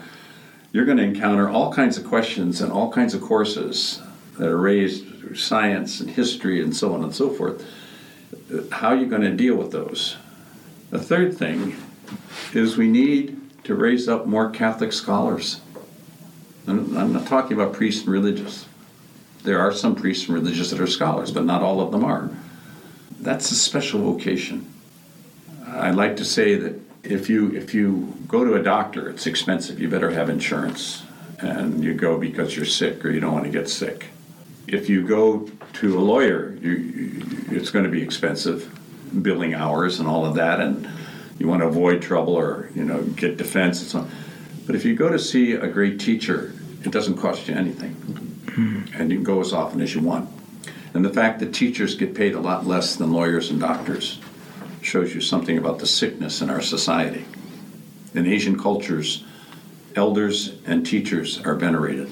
you're 0.72 0.84
going 0.84 0.98
to 0.98 1.04
encounter 1.04 1.48
all 1.48 1.72
kinds 1.72 1.96
of 1.98 2.04
questions 2.04 2.60
and 2.60 2.70
all 2.70 2.92
kinds 2.92 3.14
of 3.14 3.22
courses 3.22 4.02
that 4.38 4.48
are 4.48 4.58
raised 4.58 5.06
through 5.18 5.36
science 5.36 6.00
and 6.00 6.10
history 6.10 6.62
and 6.62 6.76
so 6.76 6.94
on 6.94 7.02
and 7.02 7.14
so 7.14 7.30
forth. 7.30 7.64
How 8.70 8.88
are 8.88 8.96
you 8.96 9.06
going 9.06 9.22
to 9.22 9.32
deal 9.32 9.56
with 9.56 9.72
those? 9.72 10.16
The 10.90 10.98
third 10.98 11.36
thing 11.36 11.76
is 12.52 12.76
we 12.76 12.88
need 12.88 13.40
to 13.64 13.74
raise 13.74 14.08
up 14.08 14.26
more 14.26 14.50
Catholic 14.50 14.92
scholars. 14.92 15.60
I'm 16.68 17.12
not 17.12 17.26
talking 17.26 17.56
about 17.56 17.72
priests 17.72 18.02
and 18.02 18.12
religious. 18.12 18.66
There 19.42 19.60
are 19.60 19.72
some 19.72 19.94
priests 19.94 20.26
and 20.26 20.34
religious 20.34 20.70
that 20.70 20.80
are 20.80 20.86
scholars, 20.86 21.30
but 21.30 21.44
not 21.44 21.62
all 21.62 21.80
of 21.80 21.92
them 21.92 22.04
are. 22.04 22.30
That's 23.20 23.50
a 23.50 23.54
special 23.54 24.00
vocation. 24.00 24.72
I 25.66 25.90
like 25.90 26.16
to 26.16 26.24
say 26.24 26.56
that 26.56 26.80
if 27.04 27.28
you 27.28 27.50
if 27.52 27.72
you 27.74 28.14
go 28.26 28.44
to 28.44 28.54
a 28.54 28.62
doctor, 28.62 29.08
it's 29.08 29.26
expensive. 29.26 29.78
You 29.80 29.88
better 29.88 30.10
have 30.10 30.28
insurance, 30.28 31.04
and 31.38 31.84
you 31.84 31.94
go 31.94 32.18
because 32.18 32.56
you're 32.56 32.64
sick 32.64 33.04
or 33.04 33.10
you 33.10 33.20
don't 33.20 33.32
want 33.32 33.44
to 33.44 33.50
get 33.50 33.68
sick. 33.68 34.06
If 34.68 34.88
you 34.88 35.06
go 35.06 35.48
to 35.74 35.98
a 35.98 36.00
lawyer, 36.00 36.56
you, 36.60 36.72
you, 36.72 37.22
it's 37.50 37.70
going 37.70 37.84
to 37.84 37.90
be 37.90 38.02
expensive, 38.02 38.72
billing 39.22 39.54
hours 39.54 40.00
and 40.00 40.08
all 40.08 40.24
of 40.24 40.34
that, 40.34 40.60
and 40.60 40.88
you 41.38 41.46
want 41.46 41.62
to 41.62 41.68
avoid 41.68 42.02
trouble 42.02 42.34
or 42.34 42.70
you 42.74 42.84
know 42.84 43.02
get 43.02 43.36
defense 43.36 43.80
and 43.80 43.90
so 43.90 43.98
on. 44.00 44.10
But 44.66 44.74
if 44.74 44.84
you 44.84 44.96
go 44.96 45.08
to 45.08 45.18
see 45.18 45.52
a 45.52 45.68
great 45.68 46.00
teacher, 46.00 46.52
it 46.82 46.90
doesn't 46.90 47.18
cost 47.18 47.46
you 47.46 47.54
anything, 47.54 47.92
hmm. 47.92 48.82
and 48.94 49.10
you 49.10 49.18
can 49.18 49.24
go 49.24 49.40
as 49.40 49.52
often 49.52 49.80
as 49.80 49.94
you 49.94 50.00
want. 50.00 50.28
And 50.94 51.04
the 51.04 51.12
fact 51.12 51.40
that 51.40 51.54
teachers 51.54 51.94
get 51.94 52.14
paid 52.14 52.34
a 52.34 52.40
lot 52.40 52.66
less 52.66 52.96
than 52.96 53.12
lawyers 53.12 53.50
and 53.50 53.60
doctors 53.60 54.18
shows 54.82 55.14
you 55.14 55.20
something 55.20 55.58
about 55.58 55.78
the 55.78 55.86
sickness 55.86 56.40
in 56.42 56.50
our 56.50 56.62
society. 56.62 57.24
In 58.14 58.26
Asian 58.26 58.58
cultures, 58.58 59.24
elders 59.94 60.56
and 60.64 60.86
teachers 60.86 61.40
are 61.44 61.54
venerated 61.54 62.10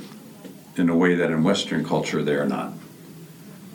in 0.76 0.88
a 0.88 0.96
way 0.96 1.14
that 1.14 1.30
in 1.30 1.44
Western 1.44 1.84
culture 1.84 2.22
they 2.22 2.34
are 2.34 2.46
not. 2.46 2.72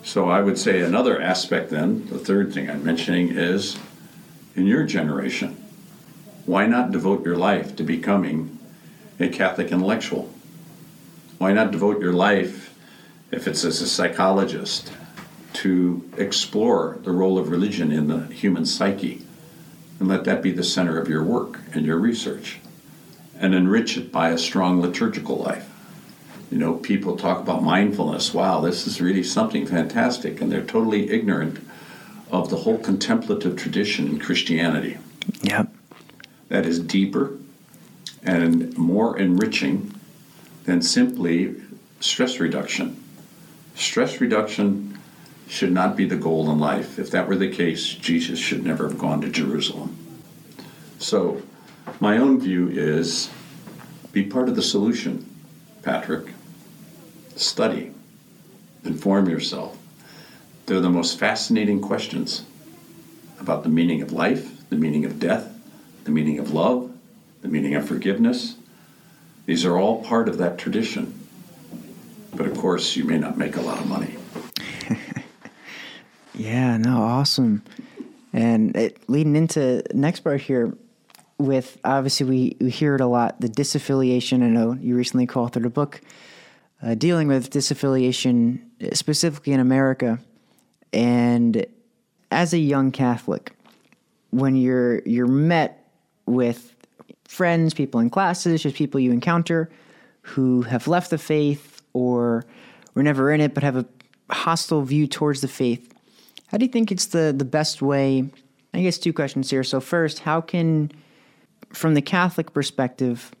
So 0.02 0.28
I 0.28 0.40
would 0.40 0.58
say 0.58 0.80
another 0.80 1.20
aspect, 1.20 1.70
then, 1.70 2.06
the 2.06 2.18
third 2.18 2.52
thing 2.52 2.70
I'm 2.70 2.84
mentioning 2.84 3.36
is 3.36 3.78
in 4.56 4.66
your 4.66 4.84
generation, 4.84 5.56
why 6.46 6.66
not 6.66 6.90
devote 6.90 7.24
your 7.24 7.36
life 7.36 7.76
to 7.76 7.82
becoming 7.82 8.58
a 9.18 9.28
Catholic 9.28 9.70
intellectual? 9.70 10.30
Why 11.38 11.52
not 11.52 11.70
devote 11.70 12.00
your 12.00 12.12
life, 12.12 12.74
if 13.30 13.46
it's 13.46 13.64
as 13.64 13.80
a 13.80 13.88
psychologist, 13.88 14.92
to 15.52 16.08
explore 16.16 16.98
the 17.02 17.12
role 17.12 17.38
of 17.38 17.50
religion 17.50 17.92
in 17.92 18.08
the 18.08 18.26
human 18.34 18.64
psyche 18.66 19.22
and 19.98 20.08
let 20.08 20.24
that 20.24 20.42
be 20.42 20.50
the 20.50 20.64
center 20.64 20.98
of 20.98 21.08
your 21.08 21.22
work 21.22 21.60
and 21.72 21.84
your 21.84 21.98
research 21.98 22.58
and 23.38 23.54
enrich 23.54 23.96
it 23.96 24.10
by 24.10 24.30
a 24.30 24.38
strong 24.38 24.80
liturgical 24.80 25.36
life. 25.36 25.69
You 26.50 26.58
know, 26.58 26.74
people 26.74 27.16
talk 27.16 27.38
about 27.38 27.62
mindfulness. 27.62 28.34
Wow, 28.34 28.60
this 28.60 28.86
is 28.86 29.00
really 29.00 29.22
something 29.22 29.66
fantastic, 29.66 30.40
and 30.40 30.50
they're 30.50 30.64
totally 30.64 31.10
ignorant 31.10 31.60
of 32.30 32.50
the 32.50 32.56
whole 32.56 32.78
contemplative 32.78 33.56
tradition 33.56 34.08
in 34.08 34.18
Christianity. 34.18 34.98
Yep. 35.42 35.68
That 36.48 36.66
is 36.66 36.80
deeper 36.80 37.36
and 38.22 38.76
more 38.76 39.16
enriching 39.18 39.94
than 40.64 40.82
simply 40.82 41.54
stress 42.00 42.40
reduction. 42.40 43.02
Stress 43.74 44.20
reduction 44.20 44.98
should 45.48 45.72
not 45.72 45.96
be 45.96 46.04
the 46.04 46.16
goal 46.16 46.50
in 46.50 46.58
life. 46.58 46.98
If 46.98 47.10
that 47.12 47.28
were 47.28 47.36
the 47.36 47.50
case, 47.50 47.86
Jesus 47.86 48.38
should 48.38 48.64
never 48.64 48.88
have 48.88 48.98
gone 48.98 49.20
to 49.22 49.28
Jerusalem. 49.28 49.96
So, 50.98 51.42
my 51.98 52.18
own 52.18 52.40
view 52.40 52.68
is 52.68 53.30
be 54.12 54.24
part 54.24 54.48
of 54.48 54.56
the 54.56 54.62
solution, 54.62 55.28
Patrick. 55.82 56.26
Study, 57.40 57.90
inform 58.84 59.28
yourself. 59.28 59.78
They're 60.66 60.80
the 60.80 60.90
most 60.90 61.18
fascinating 61.18 61.80
questions 61.80 62.44
about 63.40 63.62
the 63.62 63.70
meaning 63.70 64.02
of 64.02 64.12
life, 64.12 64.68
the 64.68 64.76
meaning 64.76 65.06
of 65.06 65.18
death, 65.18 65.50
the 66.04 66.10
meaning 66.10 66.38
of 66.38 66.52
love, 66.52 66.92
the 67.40 67.48
meaning 67.48 67.74
of 67.74 67.88
forgiveness. 67.88 68.56
These 69.46 69.64
are 69.64 69.78
all 69.78 70.04
part 70.04 70.28
of 70.28 70.36
that 70.36 70.58
tradition. 70.58 71.18
But 72.34 72.46
of 72.46 72.58
course, 72.58 72.94
you 72.94 73.04
may 73.04 73.16
not 73.16 73.38
make 73.38 73.56
a 73.56 73.62
lot 73.62 73.78
of 73.78 73.86
money. 73.86 74.16
Yeah, 76.34 76.78
no, 76.78 77.02
awesome. 77.02 77.62
And 78.32 78.74
it, 78.74 78.98
leading 79.08 79.36
into 79.36 79.82
next 79.92 80.20
part 80.20 80.40
here, 80.40 80.74
with 81.36 81.76
obviously 81.84 82.26
we, 82.26 82.56
we 82.60 82.70
hear 82.70 82.94
it 82.94 83.02
a 83.02 83.06
lot 83.06 83.40
the 83.42 83.48
disaffiliation. 83.48 84.42
I 84.42 84.46
know 84.46 84.72
you 84.80 84.96
recently 84.96 85.26
co-authored 85.26 85.66
a 85.66 85.70
book 85.70 86.00
uh, 86.82 86.94
dealing 86.94 87.28
with 87.28 87.50
disaffiliation 87.50 88.60
specifically 88.92 89.52
in 89.52 89.60
America. 89.60 90.18
And 90.92 91.66
as 92.30 92.52
a 92.52 92.58
young 92.58 92.90
Catholic, 92.90 93.52
when 94.30 94.56
you're 94.56 95.00
you're 95.00 95.26
met 95.26 95.88
with 96.26 96.74
friends, 97.26 97.74
people 97.74 98.00
in 98.00 98.10
classes, 98.10 98.62
just 98.62 98.76
people 98.76 99.00
you 99.00 99.12
encounter 99.12 99.70
who 100.22 100.62
have 100.62 100.88
left 100.88 101.10
the 101.10 101.18
faith 101.18 101.82
or 101.92 102.44
were 102.94 103.02
never 103.02 103.32
in 103.32 103.40
it 103.40 103.54
but 103.54 103.62
have 103.62 103.76
a 103.76 103.86
hostile 104.30 104.82
view 104.82 105.06
towards 105.06 105.40
the 105.40 105.48
faith, 105.48 105.92
how 106.48 106.58
do 106.58 106.64
you 106.64 106.70
think 106.70 106.90
it's 106.90 107.06
the, 107.06 107.32
the 107.36 107.44
best 107.44 107.82
way? 107.82 108.28
I 108.74 108.82
guess 108.82 108.98
two 108.98 109.12
questions 109.12 109.50
here. 109.50 109.64
So, 109.64 109.80
first, 109.80 110.20
how 110.20 110.40
can, 110.40 110.90
from 111.72 111.94
the 111.94 112.02
Catholic 112.02 112.52
perspective, 112.52 113.32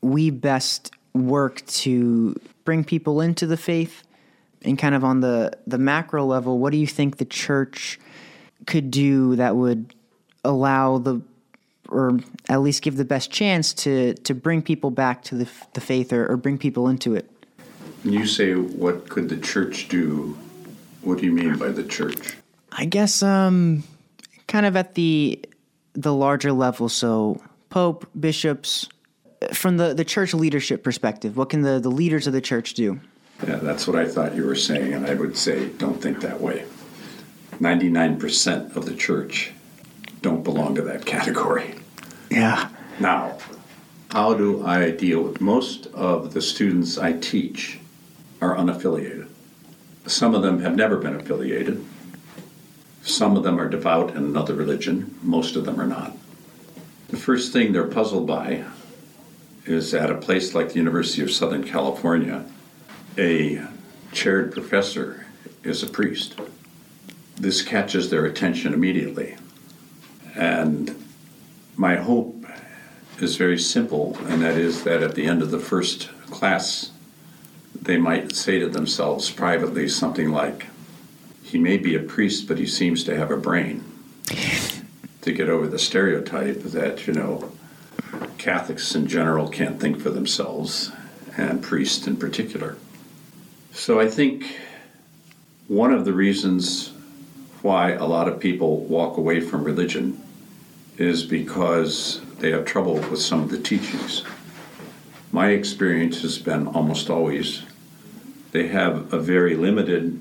we 0.00 0.30
best 0.30 0.92
work 1.16 1.64
to 1.66 2.38
bring 2.64 2.84
people 2.84 3.20
into 3.20 3.46
the 3.46 3.56
faith? 3.56 4.02
And 4.62 4.78
kind 4.78 4.94
of 4.94 5.04
on 5.04 5.20
the, 5.20 5.52
the 5.66 5.78
macro 5.78 6.24
level, 6.24 6.58
what 6.58 6.72
do 6.72 6.78
you 6.78 6.86
think 6.86 7.18
the 7.18 7.24
church 7.24 8.00
could 8.66 8.90
do 8.90 9.36
that 9.36 9.54
would 9.54 9.94
allow 10.44 10.98
the, 10.98 11.20
or 11.88 12.18
at 12.48 12.60
least 12.62 12.82
give 12.82 12.96
the 12.96 13.04
best 13.04 13.30
chance 13.30 13.72
to, 13.74 14.14
to 14.14 14.34
bring 14.34 14.62
people 14.62 14.90
back 14.90 15.22
to 15.24 15.36
the, 15.36 15.48
the 15.74 15.80
faith 15.80 16.12
or, 16.12 16.26
or 16.26 16.36
bring 16.36 16.58
people 16.58 16.88
into 16.88 17.14
it? 17.14 17.30
You 18.02 18.26
say, 18.26 18.54
what 18.54 19.08
could 19.08 19.28
the 19.28 19.36
church 19.36 19.88
do? 19.88 20.36
What 21.02 21.18
do 21.18 21.24
you 21.24 21.32
mean 21.32 21.56
by 21.56 21.68
the 21.68 21.84
church? 21.84 22.36
I 22.72 22.84
guess 22.84 23.22
um, 23.22 23.84
kind 24.48 24.66
of 24.66 24.76
at 24.76 24.94
the 24.94 25.40
the 25.94 26.12
larger 26.14 26.52
level. 26.52 26.88
So 26.88 27.42
pope, 27.70 28.08
bishops, 28.18 28.88
from 29.52 29.76
the, 29.76 29.94
the 29.94 30.04
church 30.04 30.34
leadership 30.34 30.82
perspective, 30.82 31.36
what 31.36 31.50
can 31.50 31.62
the, 31.62 31.78
the 31.78 31.90
leaders 31.90 32.26
of 32.26 32.32
the 32.32 32.40
church 32.40 32.74
do? 32.74 33.00
Yeah, 33.46 33.56
that's 33.56 33.86
what 33.86 33.96
I 33.96 34.06
thought 34.06 34.34
you 34.34 34.46
were 34.46 34.54
saying, 34.54 34.94
and 34.94 35.06
I 35.06 35.14
would 35.14 35.36
say 35.36 35.68
don't 35.70 36.00
think 36.00 36.20
that 36.20 36.40
way. 36.40 36.64
99% 37.60 38.76
of 38.76 38.86
the 38.86 38.94
church 38.94 39.52
don't 40.22 40.42
belong 40.42 40.74
to 40.74 40.82
that 40.82 41.04
category. 41.04 41.74
Yeah. 42.30 42.68
Now, 42.98 43.38
how 44.10 44.34
do 44.34 44.64
I 44.64 44.90
deal 44.90 45.22
with 45.22 45.40
most 45.40 45.86
of 45.88 46.32
the 46.32 46.40
students 46.40 46.96
I 46.96 47.12
teach 47.12 47.78
are 48.40 48.56
unaffiliated. 48.56 49.28
Some 50.06 50.34
of 50.34 50.42
them 50.42 50.60
have 50.60 50.76
never 50.76 50.96
been 50.98 51.14
affiliated. 51.14 51.84
Some 53.02 53.36
of 53.36 53.42
them 53.42 53.58
are 53.58 53.68
devout 53.68 54.10
in 54.10 54.18
another 54.18 54.54
religion. 54.54 55.18
Most 55.22 55.56
of 55.56 55.64
them 55.64 55.80
are 55.80 55.86
not. 55.86 56.16
The 57.08 57.16
first 57.16 57.52
thing 57.52 57.72
they're 57.72 57.86
puzzled 57.86 58.26
by 58.26 58.64
is 59.66 59.92
at 59.94 60.10
a 60.10 60.14
place 60.14 60.54
like 60.54 60.70
the 60.70 60.78
University 60.78 61.22
of 61.22 61.30
Southern 61.30 61.64
California, 61.64 62.44
a 63.18 63.62
chaired 64.12 64.52
professor 64.52 65.26
is 65.62 65.82
a 65.82 65.86
priest. 65.86 66.38
This 67.36 67.62
catches 67.62 68.08
their 68.10 68.24
attention 68.24 68.72
immediately. 68.72 69.36
And 70.34 71.04
my 71.76 71.96
hope 71.96 72.46
is 73.20 73.36
very 73.36 73.58
simple, 73.58 74.16
and 74.26 74.42
that 74.42 74.56
is 74.56 74.84
that 74.84 75.02
at 75.02 75.14
the 75.14 75.26
end 75.26 75.42
of 75.42 75.50
the 75.50 75.58
first 75.58 76.10
class, 76.30 76.92
they 77.74 77.98
might 77.98 78.34
say 78.34 78.58
to 78.58 78.68
themselves 78.68 79.30
privately 79.30 79.88
something 79.88 80.30
like, 80.30 80.66
he 81.42 81.58
may 81.58 81.76
be 81.76 81.94
a 81.94 82.00
priest, 82.00 82.48
but 82.48 82.58
he 82.58 82.66
seems 82.66 83.04
to 83.04 83.16
have 83.16 83.30
a 83.30 83.36
brain. 83.36 83.84
to 85.26 85.32
get 85.32 85.48
over 85.48 85.66
the 85.66 85.78
stereotype 85.78 86.60
that, 86.62 87.06
you 87.06 87.12
know, 87.12 87.52
Catholics 88.38 88.94
in 88.94 89.06
general 89.06 89.48
can't 89.48 89.80
think 89.80 90.00
for 90.00 90.10
themselves, 90.10 90.92
and 91.36 91.62
priests 91.62 92.06
in 92.06 92.16
particular. 92.16 92.76
So 93.72 94.00
I 94.00 94.08
think 94.08 94.58
one 95.68 95.92
of 95.92 96.04
the 96.04 96.12
reasons 96.12 96.92
why 97.62 97.92
a 97.92 98.04
lot 98.04 98.28
of 98.28 98.38
people 98.38 98.80
walk 98.84 99.16
away 99.16 99.40
from 99.40 99.64
religion 99.64 100.22
is 100.96 101.24
because 101.24 102.20
they 102.38 102.50
have 102.52 102.64
trouble 102.64 102.94
with 102.94 103.20
some 103.20 103.42
of 103.42 103.50
the 103.50 103.58
teachings. 103.58 104.24
My 105.32 105.50
experience 105.50 106.22
has 106.22 106.38
been 106.38 106.66
almost 106.68 107.10
always 107.10 107.62
they 108.52 108.68
have 108.68 109.12
a 109.12 109.18
very 109.18 109.54
limited 109.54 110.18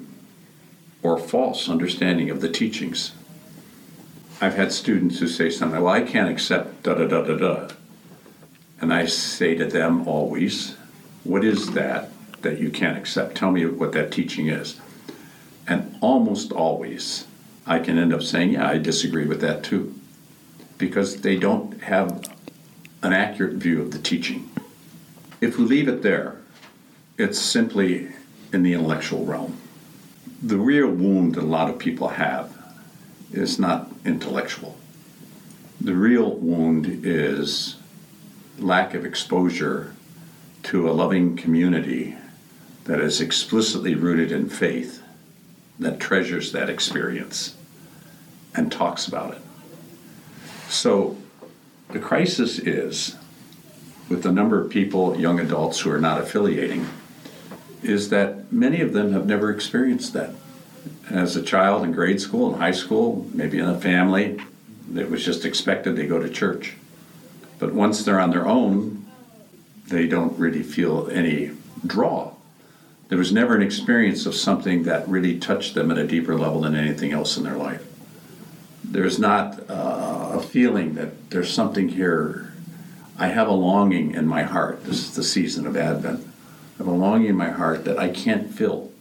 or 1.01 1.17
false 1.17 1.69
understanding 1.69 2.29
of 2.29 2.41
the 2.41 2.49
teachings. 2.49 3.13
I've 4.41 4.55
had 4.55 4.73
students 4.73 5.19
who 5.19 5.27
say 5.27 5.49
something, 5.49 5.81
well, 5.81 5.93
I 5.93 6.01
can't 6.01 6.29
accept 6.29 6.83
da 6.83 6.95
da 6.95 7.07
da 7.07 7.21
da 7.21 7.37
da. 7.37 7.73
And 8.81 8.93
I 8.93 9.05
say 9.05 9.55
to 9.55 9.65
them 9.65 10.07
always, 10.07 10.75
what 11.23 11.43
is 11.43 11.73
that 11.73 12.11
that 12.41 12.59
you 12.59 12.69
can't 12.69 12.97
accept? 12.97 13.35
Tell 13.35 13.51
me 13.51 13.65
what 13.65 13.93
that 13.93 14.11
teaching 14.11 14.47
is. 14.47 14.79
And 15.67 15.97
almost 16.01 16.51
always, 16.51 17.25
I 17.65 17.79
can 17.79 17.97
end 17.97 18.13
up 18.13 18.21
saying, 18.21 18.51
yeah, 18.51 18.69
I 18.69 18.77
disagree 18.77 19.25
with 19.25 19.41
that 19.41 19.63
too. 19.63 19.95
Because 20.77 21.21
they 21.21 21.37
don't 21.37 21.81
have 21.83 22.29
an 23.01 23.13
accurate 23.13 23.53
view 23.53 23.81
of 23.81 23.91
the 23.91 23.99
teaching. 23.99 24.49
If 25.41 25.57
we 25.57 25.65
leave 25.65 25.87
it 25.87 26.01
there, 26.01 26.37
it's 27.17 27.39
simply 27.39 28.09
in 28.51 28.63
the 28.63 28.73
intellectual 28.73 29.25
realm. 29.25 29.57
The 30.41 30.57
real 30.57 30.89
wound 30.89 31.35
that 31.35 31.43
a 31.43 31.47
lot 31.47 31.69
of 31.69 31.79
people 31.79 32.09
have 32.09 32.55
is 33.31 33.57
not 33.57 33.89
intellectual. 34.05 34.77
The 35.81 35.95
real 35.95 36.35
wound 36.35 37.05
is 37.05 37.77
lack 38.57 38.93
of 38.93 39.05
exposure 39.05 39.93
to 40.63 40.89
a 40.89 40.93
loving 40.93 41.35
community 41.35 42.15
that 42.85 42.99
is 42.99 43.19
explicitly 43.19 43.95
rooted 43.95 44.31
in 44.31 44.49
faith, 44.49 45.01
that 45.79 45.99
treasures 45.99 46.51
that 46.51 46.69
experience 46.69 47.55
and 48.55 48.71
talks 48.71 49.07
about 49.07 49.33
it. 49.33 49.41
So 50.69 51.17
the 51.89 51.99
crisis 51.99 52.59
is 52.59 53.15
with 54.09 54.23
the 54.23 54.31
number 54.31 54.61
of 54.61 54.69
people, 54.69 55.19
young 55.19 55.39
adults 55.39 55.79
who 55.79 55.91
are 55.91 55.99
not 55.99 56.21
affiliating, 56.21 56.87
is 57.81 58.09
that 58.09 58.51
many 58.51 58.81
of 58.81 58.93
them 58.93 59.13
have 59.13 59.25
never 59.25 59.49
experienced 59.49 60.13
that. 60.13 60.31
As 61.09 61.35
a 61.35 61.41
child 61.41 61.83
in 61.83 61.91
grade 61.91 62.21
school, 62.21 62.53
in 62.53 62.59
high 62.59 62.71
school, 62.71 63.27
maybe 63.33 63.59
in 63.59 63.65
a 63.65 63.79
family, 63.79 64.39
it 64.95 65.09
was 65.09 65.25
just 65.25 65.45
expected 65.45 65.95
they 65.95 66.05
go 66.05 66.19
to 66.19 66.29
church. 66.29 66.75
But 67.59 67.73
once 67.73 68.03
they're 68.03 68.19
on 68.19 68.31
their 68.31 68.47
own, 68.47 69.05
they 69.87 70.07
don't 70.07 70.37
really 70.37 70.63
feel 70.63 71.09
any 71.09 71.51
draw. 71.85 72.33
There 73.07 73.17
was 73.17 73.31
never 73.31 73.55
an 73.55 73.61
experience 73.61 74.25
of 74.25 74.33
something 74.35 74.83
that 74.83 75.07
really 75.07 75.37
touched 75.37 75.75
them 75.75 75.91
at 75.91 75.97
a 75.97 76.07
deeper 76.07 76.35
level 76.35 76.61
than 76.61 76.75
anything 76.75 77.11
else 77.11 77.37
in 77.37 77.43
their 77.43 77.57
life. 77.57 77.85
There's 78.83 79.19
not 79.19 79.69
uh, 79.69 80.31
a 80.33 80.41
feeling 80.41 80.95
that 80.95 81.29
there's 81.29 81.53
something 81.53 81.89
here. 81.89 82.51
I 83.17 83.27
have 83.27 83.47
a 83.47 83.53
longing 83.53 84.15
in 84.15 84.27
my 84.27 84.43
heart. 84.43 84.83
This 84.83 84.97
is 84.97 85.15
the 85.15 85.23
season 85.23 85.67
of 85.67 85.77
Advent. 85.77 86.25
I 86.75 86.77
have 86.79 86.87
a 86.87 86.91
longing 86.91 87.29
in 87.29 87.35
my 87.35 87.51
heart 87.51 87.85
that 87.85 87.99
I 87.99 88.09
can't 88.09 88.51
fill. 88.51 88.91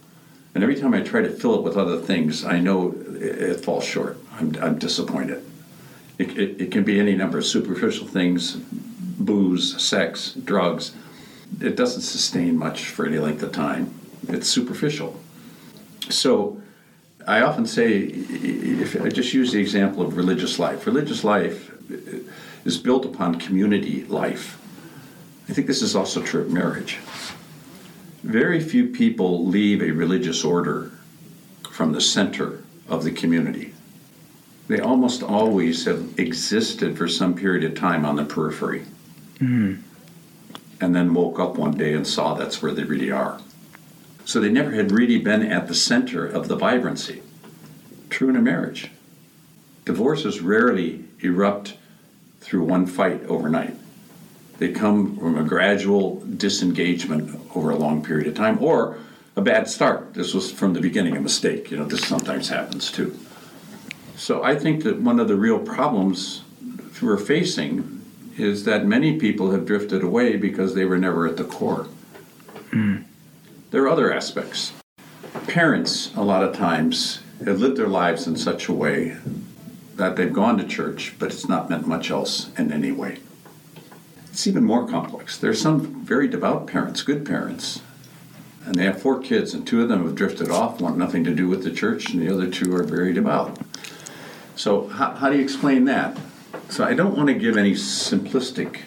And 0.53 0.63
every 0.63 0.75
time 0.75 0.93
I 0.93 1.01
try 1.01 1.21
to 1.21 1.29
fill 1.29 1.55
it 1.55 1.63
with 1.63 1.75
other 1.75 1.99
things, 1.99 2.45
I 2.45 2.59
know 2.59 2.95
it, 3.15 3.21
it 3.21 3.59
falls 3.65 3.83
short. 3.83 4.17
I'm, 4.39 4.55
I'm 4.61 4.79
disappointed. 4.79 5.43
It, 6.17 6.37
it, 6.37 6.61
it, 6.61 6.71
can 6.71 6.83
be 6.83 6.99
any 6.99 7.13
number 7.15 7.37
of 7.37 7.45
superficial 7.45 8.07
things 8.07 8.55
booze, 9.17 9.81
sex, 9.81 10.33
drugs. 10.33 10.95
It 11.61 11.75
doesn't 11.75 12.01
sustain 12.01 12.57
much 12.57 12.85
for 12.85 13.05
any 13.05 13.17
length 13.17 13.43
of 13.43 13.51
time. 13.51 13.93
It's 14.27 14.47
superficial. 14.47 15.19
So 16.09 16.61
I 17.27 17.41
often 17.41 17.65
say, 17.65 17.97
if 17.97 19.01
I 19.01 19.09
just 19.09 19.33
use 19.33 19.51
the 19.51 19.59
example 19.59 20.03
of 20.03 20.17
religious 20.17 20.59
life, 20.59 20.85
religious 20.85 21.23
life 21.23 21.71
is 22.65 22.77
built 22.77 23.05
upon 23.05 23.35
community 23.35 24.03
life. 24.05 24.61
I 25.47 25.53
think 25.53 25.67
this 25.67 25.81
is 25.81 25.95
also 25.95 26.21
true 26.21 26.41
of 26.41 26.51
marriage. 26.51 26.97
Very 28.23 28.59
few 28.59 28.87
people 28.87 29.45
leave 29.45 29.81
a 29.81 29.91
religious 29.91 30.43
order 30.43 30.91
from 31.69 31.93
the 31.93 32.01
center 32.01 32.63
of 32.87 33.03
the 33.03 33.11
community 33.11 33.74
they 34.67 34.79
almost 34.79 35.21
always 35.21 35.85
have 35.85 36.17
existed 36.17 36.97
for 36.97 37.07
some 37.07 37.35
period 37.35 37.63
of 37.63 37.77
time 37.77 38.05
on 38.05 38.15
the 38.15 38.25
periphery. 38.25 38.85
Mm. 39.37 39.81
And 40.81 40.95
then 40.95 41.13
woke 41.13 41.39
up 41.39 41.55
one 41.55 41.77
day 41.77 41.93
and 41.93 42.05
saw 42.05 42.33
that's 42.33 42.61
where 42.61 42.71
they 42.71 42.83
really 42.83 43.11
are. 43.11 43.39
So 44.25 44.39
they 44.39 44.49
never 44.49 44.71
had 44.71 44.91
really 44.91 45.19
been 45.19 45.43
at 45.43 45.67
the 45.67 45.75
center 45.75 46.25
of 46.25 46.47
the 46.47 46.55
vibrancy. 46.55 47.21
True 48.09 48.29
in 48.29 48.35
a 48.35 48.41
marriage. 48.41 48.91
Divorces 49.85 50.41
rarely 50.41 51.05
erupt 51.19 51.77
through 52.41 52.63
one 52.63 52.87
fight 52.87 53.23
overnight. 53.25 53.75
They 54.57 54.71
come 54.71 55.17
from 55.17 55.37
a 55.37 55.43
gradual 55.43 56.21
disengagement 56.21 57.39
over 57.55 57.69
a 57.69 57.75
long 57.75 58.03
period 58.03 58.27
of 58.27 58.35
time 58.35 58.61
or 58.63 58.97
a 59.35 59.41
bad 59.41 59.69
start. 59.69 60.13
This 60.13 60.33
was 60.33 60.51
from 60.51 60.73
the 60.73 60.81
beginning 60.81 61.17
a 61.17 61.21
mistake. 61.21 61.69
You 61.69 61.77
know, 61.77 61.85
this 61.85 62.05
sometimes 62.07 62.49
happens 62.49 62.91
too. 62.91 63.17
So 64.17 64.43
I 64.43 64.55
think 64.55 64.83
that 64.83 65.01
one 65.01 65.19
of 65.19 65.27
the 65.27 65.35
real 65.35 65.59
problems 65.59 66.43
we're 67.01 67.17
facing 67.17 68.01
is 68.37 68.63
that 68.65 68.85
many 68.85 69.17
people 69.17 69.51
have 69.51 69.65
drifted 69.65 70.03
away 70.03 70.37
because 70.37 70.73
they 70.73 70.85
were 70.85 70.97
never 70.97 71.27
at 71.27 71.37
the 71.37 71.43
core. 71.43 71.87
Mm. 72.71 73.03
There 73.71 73.83
are 73.83 73.89
other 73.89 74.13
aspects. 74.13 74.73
Parents, 75.47 76.13
a 76.15 76.23
lot 76.23 76.43
of 76.43 76.55
times, 76.55 77.21
have 77.45 77.59
lived 77.59 77.77
their 77.77 77.87
lives 77.87 78.27
in 78.27 78.35
such 78.37 78.67
a 78.67 78.73
way 78.73 79.17
that 79.95 80.15
they've 80.15 80.31
gone 80.31 80.57
to 80.57 80.65
church, 80.65 81.15
but 81.19 81.31
it's 81.31 81.47
not 81.47 81.69
meant 81.69 81.87
much 81.87 82.09
else 82.09 82.49
in 82.57 82.71
any 82.71 82.91
way. 82.91 83.19
It's 84.29 84.47
even 84.47 84.63
more 84.63 84.87
complex. 84.87 85.37
There 85.37 85.51
are 85.51 85.55
some 85.55 86.03
very 86.03 86.27
devout 86.27 86.67
parents, 86.67 87.01
good 87.03 87.25
parents, 87.25 87.81
and 88.65 88.75
they 88.75 88.83
have 88.83 89.01
four 89.01 89.19
kids, 89.19 89.53
and 89.53 89.65
two 89.65 89.81
of 89.81 89.89
them 89.89 90.03
have 90.03 90.15
drifted 90.15 90.49
off, 90.49 90.81
want 90.81 90.97
nothing 90.97 91.23
to 91.23 91.33
do 91.33 91.47
with 91.47 91.63
the 91.63 91.71
church, 91.71 92.11
and 92.11 92.21
the 92.21 92.33
other 92.33 92.49
two 92.49 92.75
are 92.75 92.83
very 92.83 93.13
devout. 93.13 93.57
So, 94.55 94.87
how, 94.87 95.15
how 95.15 95.29
do 95.29 95.37
you 95.37 95.43
explain 95.43 95.85
that? 95.85 96.17
So, 96.69 96.83
I 96.83 96.93
don't 96.93 97.15
want 97.15 97.27
to 97.27 97.35
give 97.35 97.57
any 97.57 97.73
simplistic 97.73 98.81